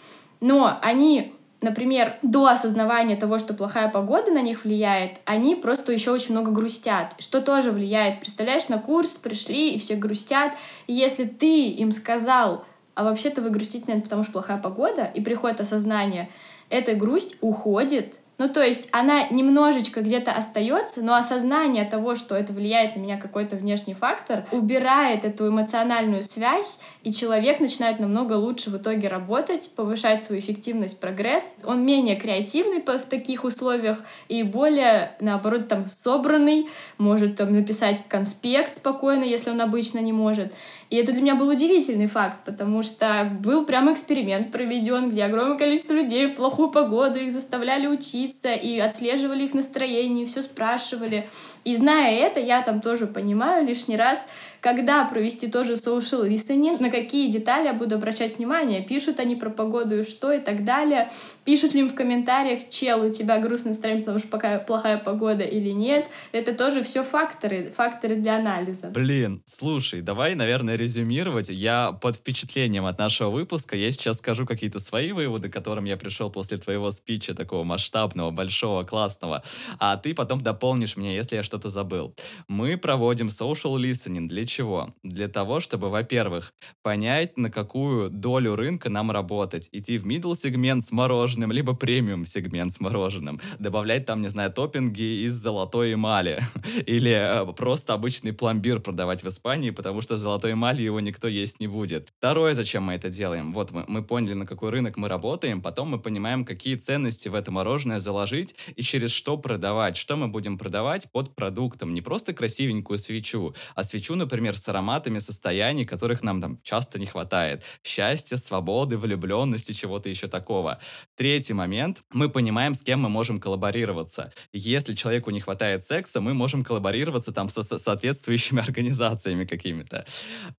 Но 0.41 0.79
они, 0.81 1.35
например, 1.61 2.19
до 2.23 2.47
осознавания 2.47 3.17
того, 3.17 3.39
что 3.39 3.55
плохая 3.55 3.89
погода 3.89 4.31
на 4.31 4.43
них 4.43 4.65
влияет, 4.65 5.21
они 5.25 5.57
просто 5.57 5.93
еще 5.93 6.13
очень 6.13 6.33
много 6.33 6.53
грустят, 6.53 7.15
что 7.19 7.41
тоже 7.41 7.73
влияет. 7.73 8.21
Представляешь, 8.21 8.69
на 8.69 8.79
курс 8.79 9.17
пришли 9.17 9.73
и 9.73 9.79
все 9.79 9.97
грустят, 9.97 10.53
и 10.87 10.93
если 10.93 11.25
ты 11.25 11.69
им 11.69 11.93
сказал, 11.93 12.65
а 12.95 13.05
вообще-то 13.05 13.41
вы 13.41 13.51
грустите, 13.51 13.85
наверное, 13.87 14.05
потому 14.05 14.23
что 14.23 14.33
плохая 14.33 14.59
погода, 14.59 15.05
и 15.05 15.21
приходит 15.21 15.61
осознание, 15.61 16.29
эта 16.69 16.95
грусть 16.95 17.37
уходит, 17.41 18.15
ну, 18.43 18.49
то 18.49 18.61
есть 18.61 18.89
она 18.91 19.29
немножечко 19.29 20.01
где-то 20.01 20.33
остается, 20.33 21.01
но 21.01 21.15
осознание 21.15 21.85
того, 21.85 22.17
что 22.17 22.35
это 22.35 22.53
влияет 22.53 22.97
на 22.97 23.01
меня 23.01 23.17
какой-то 23.17 23.55
внешний 23.55 23.95
фактор, 23.95 24.47
убирает 24.51 25.25
эту 25.25 25.47
эмоциональную 25.47 26.25
связь, 26.25 26.81
и 27.05 27.13
человек 27.13 27.61
начинает 27.61 28.01
намного 28.01 28.33
лучше 28.33 28.71
в 28.71 28.77
итоге 28.79 29.07
работать, 29.07 29.71
повышать 29.77 30.25
свою 30.25 30.41
эффективность, 30.41 30.99
прогресс. 30.99 31.55
Он 31.65 31.87
менее 31.87 32.17
креативный 32.17 32.83
в 32.83 33.07
таких 33.09 33.45
условиях 33.45 33.99
и 34.27 34.43
более, 34.43 35.15
наоборот, 35.21 35.69
там 35.69 35.87
собранный, 35.87 36.69
может 36.99 37.37
там 37.37 37.53
написать 37.53 38.01
конспект 38.09 38.79
спокойно, 38.79 39.23
если 39.23 39.51
он 39.51 39.61
обычно 39.61 40.01
не 40.01 40.13
может. 40.13 40.53
И 40.93 40.97
это 40.97 41.13
для 41.13 41.23
меня 41.23 41.37
был 41.37 41.49
удивительный 41.49 42.07
факт, 42.07 42.41
потому 42.45 42.83
что 42.83 43.27
был 43.41 43.65
прям 43.65 43.91
эксперимент 43.91 44.53
проведен, 44.53 45.09
где 45.09 45.25
огромное 45.25 45.57
количество 45.57 45.95
людей 45.95 46.27
в 46.27 46.35
плохую 46.35 46.71
погоду 46.71 47.19
их 47.19 47.33
заставляли 47.33 47.87
учиться 47.87 48.53
и 48.53 48.79
отслеживали 48.79 49.45
их 49.45 49.55
настроение, 49.55 50.27
все 50.27 50.43
спрашивали. 50.43 51.31
И 51.65 51.77
зная 51.77 52.17
это, 52.17 52.41
я 52.41 52.63
там 52.63 52.81
тоже 52.81 53.07
понимаю 53.07 53.67
лишний 53.67 53.97
раз, 53.97 54.27
когда 54.61 55.05
провести 55.05 55.49
тоже 55.49 55.75
social 55.75 56.27
listening, 56.27 56.81
на 56.81 56.91
какие 56.91 57.29
детали 57.31 57.67
я 57.67 57.75
буду 57.75 57.97
обращать 57.97 58.39
внимание, 58.39 58.83
пишут 58.83 59.19
они 59.19 59.35
про 59.35 59.51
погоду 59.51 60.01
и 60.01 60.03
что 60.05 60.33
и 60.33 60.39
так 60.39 60.65
далее, 60.65 61.11
пишут 61.45 61.75
ли 61.75 61.81
им 61.81 61.89
в 61.89 61.95
комментариях, 61.95 62.69
чел, 62.69 63.05
у 63.05 63.11
тебя 63.11 63.39
грустное 63.39 63.73
настроение, 63.73 64.05
потому 64.05 64.21
что 64.21 64.29
пока 64.29 64.59
плохая 64.59 64.99
погода 64.99 65.43
или 65.43 65.71
нет, 65.71 66.09
это 66.31 66.55
тоже 66.55 66.85
все 66.85 67.03
факторы, 67.03 67.73
факторы 67.77 68.17
для 68.17 68.37
анализа. 68.37 68.89
Блин, 68.89 69.43
слушай, 69.47 70.01
давай, 70.01 70.35
наверное, 70.37 70.77
резюмировать. 70.77 71.49
Я 71.49 71.93
под 71.93 72.17
впечатлением 72.17 72.87
от 72.87 72.99
нашего 72.99 73.31
выпуска, 73.31 73.77
я 73.77 73.91
сейчас 73.91 74.19
скажу 74.19 74.47
какие-то 74.47 74.79
свои 74.79 75.11
выводы, 75.13 75.49
к 75.49 75.53
которым 75.53 75.85
я 75.85 75.97
пришел 75.97 76.31
после 76.31 76.59
твоего 76.59 76.93
спича 76.93 77.35
такого 77.35 77.65
масштабного, 77.65 78.31
большого, 78.31 78.85
классного, 78.85 79.43
а 79.81 79.97
ты 79.97 80.15
потом 80.15 80.41
дополнишь 80.41 80.97
мне, 80.97 81.17
если 81.17 81.37
я 81.37 81.43
что-то 81.53 81.69
забыл. 81.69 82.15
Мы 82.49 82.79
проводим 82.79 83.29
social 83.29 83.77
listening. 83.77 84.27
Для 84.27 84.47
чего? 84.47 84.95
Для 85.03 85.29
того, 85.29 85.61
чтобы, 85.61 85.91
во-первых, 85.91 86.55
понять, 86.83 87.37
на 87.37 87.51
какую 87.51 88.09
долю 88.09 88.57
рынка 88.57 88.89
нам 88.89 89.11
работать. 89.11 89.69
Идти 89.71 89.99
в 89.99 90.07
middle 90.07 90.35
сегмент 90.35 90.83
с 90.83 90.93
мороженым, 90.93 91.53
либо 91.53 91.75
премиум 91.75 92.25
сегмент 92.25 92.73
с 92.73 92.81
мороженым. 92.81 93.39
Добавлять 93.59 94.07
там, 94.07 94.23
не 94.23 94.31
знаю, 94.31 94.51
топпинги 94.51 95.27
из 95.27 95.35
золотой 95.35 95.93
эмали. 95.93 96.43
Или 96.87 97.11
э, 97.11 97.53
просто 97.53 97.93
обычный 97.93 98.33
пломбир 98.33 98.81
продавать 98.81 99.23
в 99.23 99.29
Испании, 99.29 99.69
потому 99.69 100.01
что 100.01 100.17
золотой 100.17 100.53
эмали 100.53 100.81
его 100.81 101.01
никто 101.01 101.29
есть 101.29 101.61
не 101.61 101.67
будет. 101.67 102.09
Второе, 102.17 102.55
зачем 102.55 102.85
мы 102.85 102.95
это 102.95 103.11
делаем? 103.11 103.53
Вот 103.53 103.73
мы, 103.73 103.85
мы 103.89 104.03
поняли, 104.03 104.33
на 104.33 104.47
какой 104.47 104.71
рынок 104.71 104.97
мы 104.97 105.09
работаем, 105.09 105.61
потом 105.61 105.91
мы 105.91 105.99
понимаем, 105.99 106.47
какие 106.47 106.77
ценности 106.77 107.29
в 107.29 107.35
это 107.35 107.51
мороженое 107.51 108.01
заложить 108.01 108.55
и 108.75 108.81
через 108.81 109.11
что 109.11 109.37
продавать. 109.37 109.99
Что 109.99 110.17
мы 110.17 110.29
будем 110.29 110.57
продавать 110.57 111.13
под 111.13 111.37
продуктом. 111.43 111.93
Не 111.93 112.03
просто 112.03 112.33
красивенькую 112.33 112.99
свечу, 112.99 113.53
а 113.75 113.83
свечу, 113.83 114.15
например, 114.15 114.57
с 114.57 114.69
ароматами 114.69 115.19
состояний, 115.19 115.85
которых 115.85 116.23
нам 116.23 116.41
там 116.41 116.59
часто 116.63 117.01
не 117.01 117.07
хватает. 117.07 117.63
Счастья, 117.83 118.37
свободы, 118.37 118.97
влюбленности, 118.97 119.73
чего-то 119.73 120.09
еще 120.09 120.29
такого. 120.29 120.79
Третий 121.17 121.55
момент. 121.55 122.05
Мы 122.13 122.29
понимаем, 122.29 122.75
с 122.75 122.83
кем 122.83 123.01
мы 123.01 123.09
можем 123.09 123.41
коллаборироваться. 123.41 124.33
Если 124.53 124.95
человеку 124.95 125.33
не 125.33 125.41
хватает 125.41 125.85
секса, 125.85 126.21
мы 126.21 126.33
можем 126.33 126.63
коллаборироваться 126.63 127.33
там 127.33 127.49
со 127.49 127.63
соответствующими 127.63 128.63
организациями 128.69 129.45
какими-то. 129.45 130.05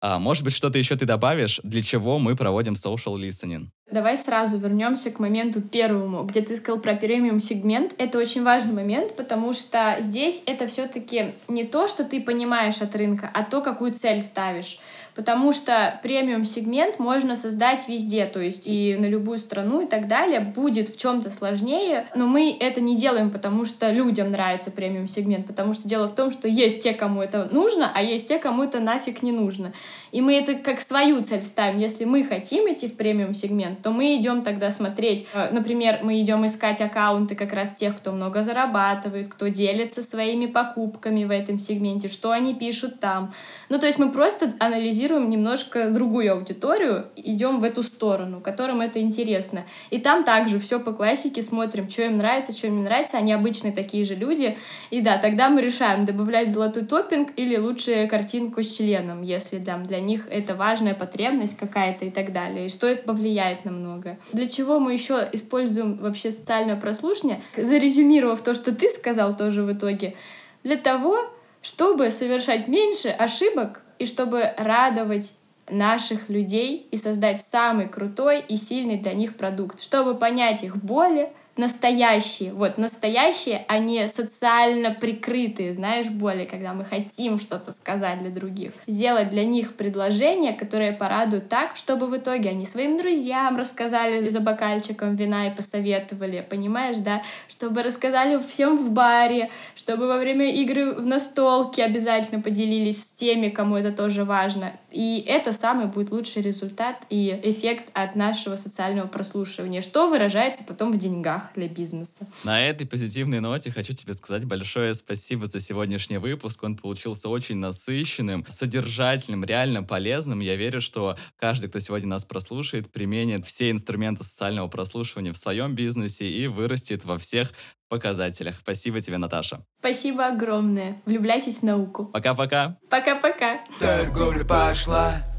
А, 0.01 0.19
может 0.19 0.43
быть, 0.43 0.53
что-то 0.53 0.77
еще 0.77 0.97
ты 0.97 1.05
добавишь, 1.05 1.61
для 1.63 1.81
чего 1.81 2.19
мы 2.19 2.35
проводим 2.35 2.73
social 2.73 3.17
listening? 3.17 3.67
Давай 3.93 4.17
сразу 4.17 4.57
вернемся 4.57 5.11
к 5.11 5.19
моменту 5.19 5.61
первому, 5.61 6.23
где 6.23 6.41
ты 6.41 6.55
сказал 6.55 6.81
про 6.81 6.95
премиум 6.95 7.39
сегмент. 7.39 7.93
Это 7.99 8.17
очень 8.17 8.43
важный 8.43 8.73
момент, 8.73 9.15
потому 9.15 9.53
что 9.53 9.97
здесь 9.99 10.41
это 10.47 10.65
все-таки 10.65 11.35
не 11.47 11.63
то, 11.63 11.87
что 11.87 12.03
ты 12.03 12.19
понимаешь 12.19 12.81
от 12.81 12.95
рынка, 12.95 13.29
а 13.31 13.43
то, 13.43 13.61
какую 13.61 13.93
цель 13.93 14.19
ставишь 14.19 14.79
потому 15.15 15.53
что 15.53 15.99
премиум-сегмент 16.03 16.99
можно 16.99 17.35
создать 17.35 17.87
везде, 17.87 18.25
то 18.25 18.39
есть 18.39 18.67
и 18.67 18.95
на 18.95 19.05
любую 19.05 19.37
страну 19.37 19.81
и 19.81 19.87
так 19.87 20.07
далее. 20.07 20.39
Будет 20.39 20.89
в 20.89 20.97
чем-то 20.97 21.29
сложнее, 21.29 22.07
но 22.15 22.25
мы 22.27 22.55
это 22.59 22.81
не 22.81 22.95
делаем, 22.95 23.29
потому 23.29 23.65
что 23.65 23.89
людям 23.91 24.31
нравится 24.31 24.71
премиум-сегмент, 24.71 25.47
потому 25.47 25.73
что 25.73 25.87
дело 25.87 26.07
в 26.07 26.15
том, 26.15 26.31
что 26.31 26.47
есть 26.47 26.81
те, 26.81 26.93
кому 26.93 27.21
это 27.21 27.47
нужно, 27.51 27.91
а 27.93 28.01
есть 28.01 28.27
те, 28.27 28.39
кому 28.39 28.63
это 28.63 28.79
нафиг 28.79 29.21
не 29.21 29.31
нужно. 29.31 29.73
И 30.11 30.21
мы 30.21 30.33
это 30.33 30.55
как 30.55 30.79
свою 30.79 31.23
цель 31.23 31.41
ставим. 31.41 31.79
Если 31.79 32.05
мы 32.05 32.23
хотим 32.23 32.71
идти 32.71 32.87
в 32.87 32.95
премиум-сегмент, 32.95 33.81
то 33.81 33.91
мы 33.91 34.15
идем 34.15 34.43
тогда 34.43 34.69
смотреть, 34.69 35.27
э, 35.33 35.49
например, 35.51 35.99
мы 36.03 36.21
идем 36.21 36.45
искать 36.45 36.81
аккаунты 36.81 37.35
как 37.35 37.53
раз 37.53 37.73
тех, 37.73 37.97
кто 37.97 38.11
много 38.11 38.43
зарабатывает, 38.43 39.27
кто 39.27 39.47
делится 39.47 40.01
своими 40.01 40.45
покупками 40.45 41.23
в 41.23 41.31
этом 41.31 41.59
сегменте, 41.59 42.07
что 42.07 42.31
они 42.31 42.53
пишут 42.53 42.99
там. 42.99 43.33
Ну, 43.69 43.79
то 43.79 43.87
есть 43.87 43.99
мы 43.99 44.11
просто 44.11 44.53
анализируем 44.59 45.02
анализируем 45.03 45.29
немножко 45.29 45.89
другую 45.89 46.33
аудиторию, 46.33 47.07
идем 47.15 47.59
в 47.59 47.63
эту 47.63 47.83
сторону, 47.83 48.41
которым 48.41 48.81
это 48.81 49.01
интересно. 49.01 49.65
И 49.89 49.99
там 49.99 50.23
также 50.23 50.59
все 50.59 50.79
по 50.79 50.93
классике 50.93 51.41
смотрим, 51.41 51.89
что 51.89 52.03
им 52.03 52.17
нравится, 52.17 52.53
что 52.53 52.67
им 52.67 52.77
не 52.77 52.83
нравится. 52.83 53.17
Они 53.17 53.33
обычные 53.33 53.73
такие 53.73 54.05
же 54.05 54.15
люди. 54.15 54.57
И 54.91 55.01
да, 55.01 55.17
тогда 55.17 55.49
мы 55.49 55.61
решаем, 55.61 56.05
добавлять 56.05 56.51
золотой 56.51 56.85
топпинг 56.85 57.29
или 57.35 57.57
лучше 57.57 58.07
картинку 58.07 58.63
с 58.63 58.71
членом, 58.71 59.21
если 59.21 59.59
там 59.59 59.83
для 59.83 59.99
них 59.99 60.27
это 60.29 60.55
важная 60.55 60.93
потребность 60.93 61.57
какая-то 61.57 62.05
и 62.05 62.09
так 62.09 62.31
далее. 62.31 62.67
И 62.67 62.69
что 62.69 62.87
это 62.87 63.03
повлияет 63.03 63.65
на 63.65 63.71
много. 63.71 64.17
Для 64.31 64.47
чего 64.47 64.79
мы 64.79 64.93
еще 64.93 65.27
используем 65.33 65.97
вообще 65.97 66.31
социальное 66.31 66.75
прослушивание? 66.75 67.41
Зарезюмировав 67.57 68.41
то, 68.41 68.53
что 68.53 68.73
ты 68.73 68.89
сказал 68.89 69.35
тоже 69.35 69.63
в 69.63 69.73
итоге, 69.73 70.15
для 70.63 70.77
того, 70.77 71.17
чтобы 71.61 72.09
совершать 72.09 72.67
меньше 72.67 73.09
ошибок 73.09 73.82
и 73.99 74.05
чтобы 74.05 74.53
радовать 74.57 75.35
наших 75.69 76.29
людей 76.29 76.87
и 76.91 76.97
создать 76.97 77.41
самый 77.41 77.87
крутой 77.87 78.41
и 78.41 78.57
сильный 78.57 78.97
для 78.97 79.13
них 79.13 79.37
продукт, 79.37 79.81
чтобы 79.81 80.15
понять 80.15 80.63
их 80.63 80.77
боли, 80.77 81.31
настоящие, 81.55 82.51
вот 82.53 82.77
настоящие, 82.77 83.63
а 83.67 83.77
не 83.77 84.09
социально 84.09 84.91
прикрытые, 84.91 85.73
знаешь, 85.73 86.07
боли, 86.07 86.45
когда 86.45 86.73
мы 86.73 86.83
хотим 86.83 87.39
что-то 87.39 87.71
сказать 87.71 88.21
для 88.21 88.31
других. 88.31 88.71
Сделать 88.87 89.29
для 89.29 89.45
них 89.45 89.75
предложение, 89.75 90.53
которое 90.53 90.93
порадует 90.93 91.49
так, 91.49 91.75
чтобы 91.75 92.07
в 92.07 92.17
итоге 92.17 92.49
они 92.49 92.65
своим 92.65 92.97
друзьям 92.97 93.57
рассказали 93.57 94.27
за 94.29 94.39
бокальчиком 94.39 95.15
вина 95.15 95.47
и 95.47 95.55
посоветовали, 95.55 96.45
понимаешь, 96.47 96.97
да? 96.97 97.21
Чтобы 97.47 97.83
рассказали 97.83 98.39
всем 98.39 98.77
в 98.77 98.89
баре, 98.89 99.49
чтобы 99.75 100.07
во 100.07 100.17
время 100.17 100.51
игры 100.51 100.93
в 100.93 101.05
настолке 101.05 101.83
обязательно 101.83 102.41
поделились 102.41 103.03
с 103.03 103.11
теми, 103.11 103.49
кому 103.49 103.75
это 103.75 103.91
тоже 103.91 104.23
важно. 104.23 104.73
И 104.89 105.23
это 105.27 105.51
самый 105.51 105.85
будет 105.85 106.11
лучший 106.11 106.41
результат 106.41 106.97
и 107.09 107.39
эффект 107.43 107.89
от 107.93 108.15
нашего 108.15 108.55
социального 108.55 109.07
прослушивания, 109.07 109.81
что 109.81 110.07
выражается 110.07 110.63
потом 110.63 110.91
в 110.91 110.97
деньгах 110.97 111.42
шагах 111.43 111.53
для 111.55 111.67
бизнеса. 111.67 112.27
На 112.43 112.67
этой 112.67 112.85
позитивной 112.87 113.39
ноте 113.39 113.71
хочу 113.71 113.93
тебе 113.93 114.13
сказать 114.13 114.45
большое 114.45 114.95
спасибо 114.95 115.45
за 115.45 115.59
сегодняшний 115.59 116.17
выпуск. 116.17 116.63
Он 116.63 116.75
получился 116.75 117.29
очень 117.29 117.57
насыщенным, 117.57 118.45
содержательным, 118.49 119.43
реально 119.43 119.83
полезным. 119.83 120.39
Я 120.39 120.55
верю, 120.55 120.81
что 120.81 121.17
каждый, 121.37 121.69
кто 121.69 121.79
сегодня 121.79 122.09
нас 122.09 122.25
прослушает, 122.25 122.91
применит 122.91 123.45
все 123.45 123.71
инструменты 123.71 124.23
социального 124.23 124.67
прослушивания 124.67 125.33
в 125.33 125.37
своем 125.37 125.75
бизнесе 125.75 126.29
и 126.29 126.47
вырастет 126.47 127.05
во 127.05 127.17
всех 127.17 127.53
показателях. 127.89 128.55
Спасибо 128.57 129.01
тебе, 129.01 129.17
Наташа. 129.17 129.65
Спасибо 129.79 130.27
огромное. 130.27 131.01
Влюбляйтесь 131.05 131.59
в 131.59 131.63
науку. 131.63 132.05
Пока-пока. 132.05 132.77
Пока-пока. 132.89 133.59
Торговля 133.79 134.43
пошла. 134.43 135.32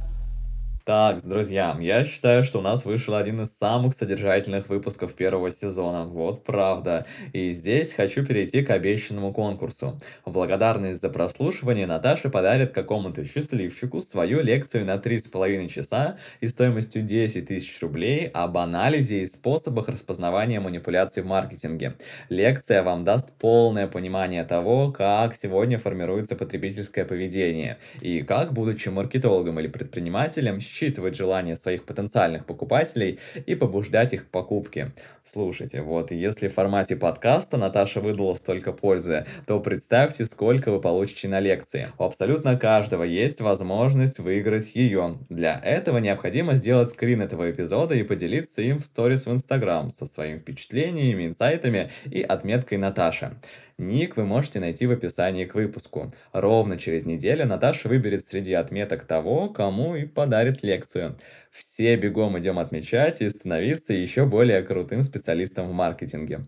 Так, 0.85 1.23
друзья, 1.27 1.79
я 1.81 2.05
считаю, 2.05 2.45
что 2.45 2.59
у 2.59 2.61
нас 2.61 2.85
вышел 2.85 3.15
один 3.15 3.41
из 3.41 3.57
самых 3.57 3.95
содержательных 3.95 4.69
выпусков 4.69 5.15
первого 5.15 5.51
сезона. 5.51 6.05
Вот 6.05 6.45
правда. 6.45 7.07
И 7.33 7.53
здесь 7.53 7.95
хочу 7.95 8.23
перейти 8.23 8.63
к 8.63 8.69
обещанному 8.69 9.33
конкурсу. 9.33 9.99
В 10.27 10.33
благодарность 10.33 11.01
за 11.01 11.09
прослушивание 11.09 11.87
Наташа 11.87 12.29
подарит 12.29 12.73
какому-то 12.73 13.25
счастливчику 13.25 14.03
свою 14.03 14.43
лекцию 14.43 14.85
на 14.85 14.97
3,5 14.97 15.69
часа 15.69 16.19
и 16.43 16.49
стоимостью 16.49 17.01
10 17.01 17.47
тысяч 17.49 17.81
рублей 17.81 18.29
об 18.35 18.59
анализе 18.59 19.23
и 19.23 19.27
способах 19.27 19.89
распознавания 19.89 20.61
манипуляций 20.61 21.23
в 21.23 21.27
маркетинге. 21.27 21.95
Лекция 22.29 22.83
вам 22.83 23.05
даст 23.05 23.33
полное 23.39 23.87
понимание 23.87 24.45
того, 24.45 24.93
как 24.93 25.33
сегодня 25.33 25.79
формируется 25.79 26.37
потребительское 26.37 27.07
поведение 27.07 27.79
и 28.03 28.21
как, 28.21 28.53
будучи 28.53 28.91
маркетологом 28.91 29.59
или 29.61 29.69
предпринимателем, 29.69 30.61
считывать 30.75 31.17
желания 31.17 31.57
своих 31.57 31.85
потенциальных 31.85 32.47
покупателей 32.47 33.21
и 33.47 33.55
побуждать 33.55 34.15
их 34.15 34.27
к 34.27 34.31
покупке. 34.31 34.93
Слушайте, 35.23 35.83
вот 35.83 36.11
если 36.11 36.49
в 36.49 36.55
формате 36.55 36.97
подкаста 36.97 37.57
Наташа 37.57 38.01
выдала 38.01 38.35
столько 38.35 38.73
пользы, 38.73 39.27
то 39.47 39.61
представьте, 39.61 40.25
сколько 40.25 40.71
вы 40.71 40.81
получите 40.81 41.29
на 41.29 41.41
лекции. 41.41 41.91
У 41.99 42.05
абсолютно 42.05 42.59
каждого 42.59 43.05
есть 43.05 43.41
возможность 43.41 44.19
выиграть 44.19 44.75
ее. 44.75 45.19
Для 45.29 45.59
этого 45.59 45.99
необходимо 45.99 46.55
сделать 46.55 46.91
скрин 46.91 47.23
этого 47.23 47.51
эпизода 47.51 47.95
и 47.95 48.03
поделиться 48.03 48.61
им 48.61 48.79
в 48.79 48.85
сторис 48.85 49.27
в 49.27 49.33
Инстаграм 49.33 49.91
со 49.91 50.07
своими 50.07 50.39
впечатлениями, 50.39 51.27
инсайтами 51.27 51.91
и 52.05 52.23
отметкой 52.23 52.79
Наташи. 52.79 53.37
Ник 53.79 54.17
вы 54.17 54.25
можете 54.25 54.61
найти 54.61 54.87
в 54.87 54.93
описании 54.93 55.45
к 55.45 55.55
выпуску. 55.55 56.13
Ровно 56.33 56.79
через 56.79 57.07
неделю 57.07 57.47
Наташа 57.47 57.89
выберет 57.89 58.27
среди 58.27 58.55
отметок 58.55 59.05
того, 59.05 59.49
кому 59.49 59.97
и 59.97 60.05
подарит 60.05 60.63
лекцию. 60.63 61.17
Все 61.51 61.97
бегом 61.97 62.39
идем 62.39 62.59
отмечать 62.59 63.21
и 63.21 63.29
становиться 63.29 63.93
еще 63.93 64.27
более 64.27 64.63
крутым 64.63 65.03
специалистом 65.03 65.69
в 65.69 65.73
маркетинге. 65.73 66.47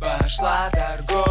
Пошла 0.00 0.70
торговля. 0.72 1.21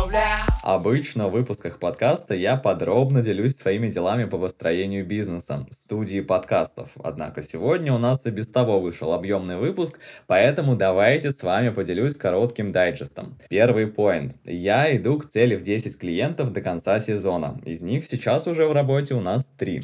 Обычно 0.61 1.27
в 1.27 1.31
выпусках 1.31 1.79
подкаста 1.79 2.35
я 2.35 2.55
подробно 2.55 3.23
делюсь 3.23 3.55
своими 3.55 3.87
делами 3.87 4.25
по 4.25 4.37
построению 4.37 5.03
бизнеса, 5.03 5.65
студии 5.71 6.21
подкастов. 6.21 6.89
Однако 7.03 7.41
сегодня 7.41 7.91
у 7.93 7.97
нас 7.97 8.27
и 8.27 8.29
без 8.29 8.47
того 8.47 8.79
вышел 8.79 9.11
объемный 9.11 9.57
выпуск, 9.57 9.97
поэтому 10.27 10.75
давайте 10.75 11.31
с 11.31 11.41
вами 11.41 11.69
поделюсь 11.69 12.15
коротким 12.15 12.71
дайджестом. 12.71 13.39
Первый 13.49 13.87
point. 13.87 14.35
Я 14.45 14.95
иду 14.95 15.17
к 15.17 15.27
цели 15.27 15.55
в 15.55 15.63
10 15.63 15.97
клиентов 15.97 16.53
до 16.53 16.61
конца 16.61 16.99
сезона. 16.99 17.59
Из 17.65 17.81
них 17.81 18.05
сейчас 18.05 18.45
уже 18.45 18.67
в 18.67 18.73
работе 18.73 19.15
у 19.15 19.19
нас 19.19 19.45
3. 19.57 19.81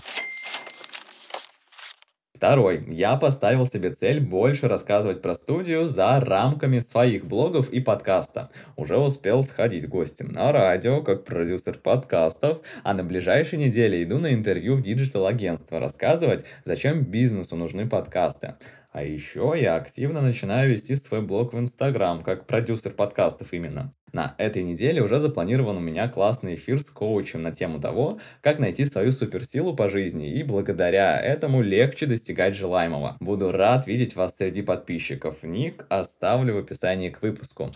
Второй. 2.38 2.86
Я 2.88 3.16
поставил 3.16 3.66
себе 3.66 3.90
цель 3.90 4.20
больше 4.20 4.68
рассказывать 4.68 5.24
про 5.24 5.34
студию 5.34 5.88
за 5.88 6.20
рамками 6.20 6.78
своих 6.78 7.26
блогов 7.26 7.70
и 7.72 7.80
подкаста. 7.80 8.52
Уже 8.76 9.00
успел 9.00 9.42
сходить 9.42 9.90
гостем 9.90 10.28
на 10.28 10.52
радио, 10.52 11.02
как 11.02 11.24
продюсер 11.24 11.80
подкастов, 11.80 12.60
а 12.84 12.94
на 12.94 13.04
ближайшей 13.04 13.58
неделе 13.58 14.04
иду 14.04 14.20
на 14.20 14.36
интервью 14.36 14.76
в 14.76 14.84
digital-агентство 14.84 15.80
рассказывать, 15.80 16.46
зачем 16.64 17.06
бизнесу 17.06 17.56
нужны 17.56 17.90
подкасты. 17.90 18.54
А 18.92 19.02
еще 19.02 19.56
я 19.60 19.76
активно 19.76 20.22
начинаю 20.22 20.70
вести 20.70 20.96
свой 20.96 21.24
блог 21.24 21.54
в 21.54 21.60
Инстаграм, 21.60 22.22
как 22.22 22.46
продюсер 22.46 22.92
подкастов 22.92 23.52
именно. 23.52 23.97
На 24.14 24.36
этой 24.38 24.64
неделе 24.64 25.02
уже 25.02 25.20
запланирован 25.20 25.78
у 25.78 25.82
меня 25.82 26.08
классный 26.08 26.56
эфир 26.56 26.80
с 26.80 26.90
коучем 26.90 27.44
на 27.44 27.52
тему 27.52 27.80
того, 27.80 28.20
как 28.42 28.58
найти 28.58 28.86
свою 28.86 29.12
суперсилу 29.12 29.76
по 29.76 29.90
жизни 29.90 30.32
и 30.32 30.44
благодаря 30.44 31.20
этому 31.20 31.62
легче 31.62 32.06
достигать 32.06 32.56
желаемого. 32.56 33.18
Буду 33.20 33.52
рад 33.52 33.86
видеть 33.86 34.16
вас 34.16 34.36
среди 34.38 34.62
подписчиков. 34.62 35.44
Ник 35.44 35.86
оставлю 35.90 36.56
в 36.56 36.58
описании 36.60 37.10
к 37.10 37.22
выпуску. 37.22 37.72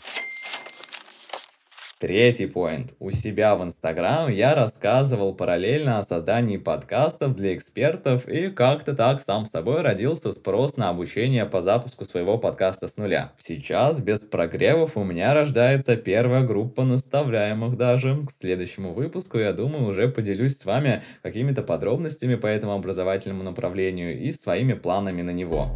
Третий 2.02 2.48
поинт. 2.48 2.96
У 3.00 3.12
себя 3.12 3.56
в 3.56 3.64
Инстаграм 3.64 4.28
я 4.28 4.56
рассказывал 4.56 5.36
параллельно 5.36 6.00
о 6.00 6.04
создании 6.04 6.58
подкастов 6.58 7.36
для 7.36 7.56
экспертов 7.56 8.28
и 8.28 8.50
как-то 8.50 8.96
так 8.96 9.22
сам 9.22 9.46
собой 9.46 9.82
родился 9.82 10.32
спрос 10.32 10.78
на 10.78 10.90
обучение 10.90 11.46
по 11.46 11.62
запуску 11.62 12.04
своего 12.04 12.40
подкаста 12.40 12.88
с 12.88 12.98
нуля. 12.98 13.34
Сейчас 13.38 14.02
без 14.02 14.22
прогревов 14.22 14.98
у 14.98 15.04
меня 15.04 15.36
рождается 15.36 15.96
первая 15.96 16.42
группа 16.44 16.86
наставляемых 16.86 17.78
даже. 17.78 18.18
К 18.26 18.32
следующему 18.32 18.94
выпуску, 18.94 19.38
я 19.38 19.54
думаю, 19.54 19.86
уже 19.86 20.08
поделюсь 20.08 20.58
с 20.58 20.66
вами 20.66 21.04
какими-то 21.22 21.62
подробностями 21.62 22.34
по 22.34 22.48
этому 22.48 22.74
образовательному 22.74 23.44
направлению 23.44 24.20
и 24.20 24.34
своими 24.34 24.74
планами 24.74 25.22
на 25.22 25.30
него. 25.30 25.70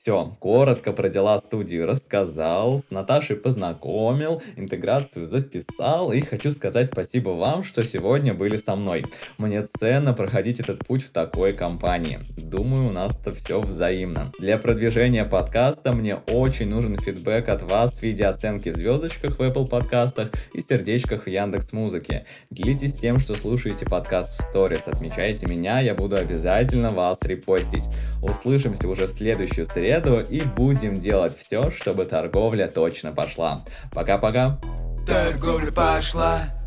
Все, 0.00 0.36
коротко 0.38 0.92
про 0.92 1.08
дела 1.08 1.38
студии 1.38 1.78
рассказал, 1.78 2.80
с 2.80 2.92
Наташей 2.92 3.34
познакомил, 3.34 4.40
интеграцию 4.54 5.26
записал 5.26 6.12
и 6.12 6.20
хочу 6.20 6.52
сказать 6.52 6.88
спасибо 6.88 7.30
вам, 7.30 7.64
что 7.64 7.84
сегодня 7.84 8.32
были 8.32 8.56
со 8.56 8.76
мной. 8.76 9.04
Мне 9.38 9.66
ценно 9.66 10.14
проходить 10.14 10.60
этот 10.60 10.86
путь 10.86 11.02
в 11.02 11.10
такой 11.10 11.52
компании. 11.52 12.20
Думаю, 12.36 12.90
у 12.90 12.92
нас 12.92 13.18
это 13.20 13.32
все 13.32 13.60
взаимно. 13.60 14.30
Для 14.38 14.56
продвижения 14.56 15.24
подкаста 15.24 15.92
мне 15.92 16.14
очень 16.14 16.68
нужен 16.68 16.96
фидбэк 16.96 17.48
от 17.48 17.64
вас 17.64 17.98
в 17.98 18.02
виде 18.04 18.24
оценки 18.24 18.68
в 18.68 18.76
звездочках 18.76 19.40
в 19.40 19.42
Apple 19.42 19.66
подкастах 19.66 20.30
и 20.54 20.60
сердечках 20.60 21.24
в 21.24 21.28
Яндекс 21.28 21.72
Музыке. 21.72 22.24
Делитесь 22.50 22.94
тем, 22.94 23.18
что 23.18 23.34
слушаете 23.34 23.84
подкаст 23.84 24.38
в 24.38 24.42
сторис, 24.44 24.86
отмечайте 24.86 25.46
меня, 25.48 25.80
я 25.80 25.96
буду 25.96 26.14
обязательно 26.14 26.90
вас 26.90 27.18
репостить. 27.22 27.84
Услышимся 28.22 28.88
уже 28.88 29.06
в 29.06 29.10
следующую 29.10 29.66
среду 29.66 29.88
среду 29.98 30.20
и 30.20 30.42
будем 30.42 30.98
делать 30.98 31.36
все, 31.36 31.70
чтобы 31.70 32.04
торговля 32.04 32.66
точно 32.68 33.12
пошла. 33.12 33.64
Пока-пока. 33.92 34.58
Торговля 35.06 35.72
пошла. 35.72 36.57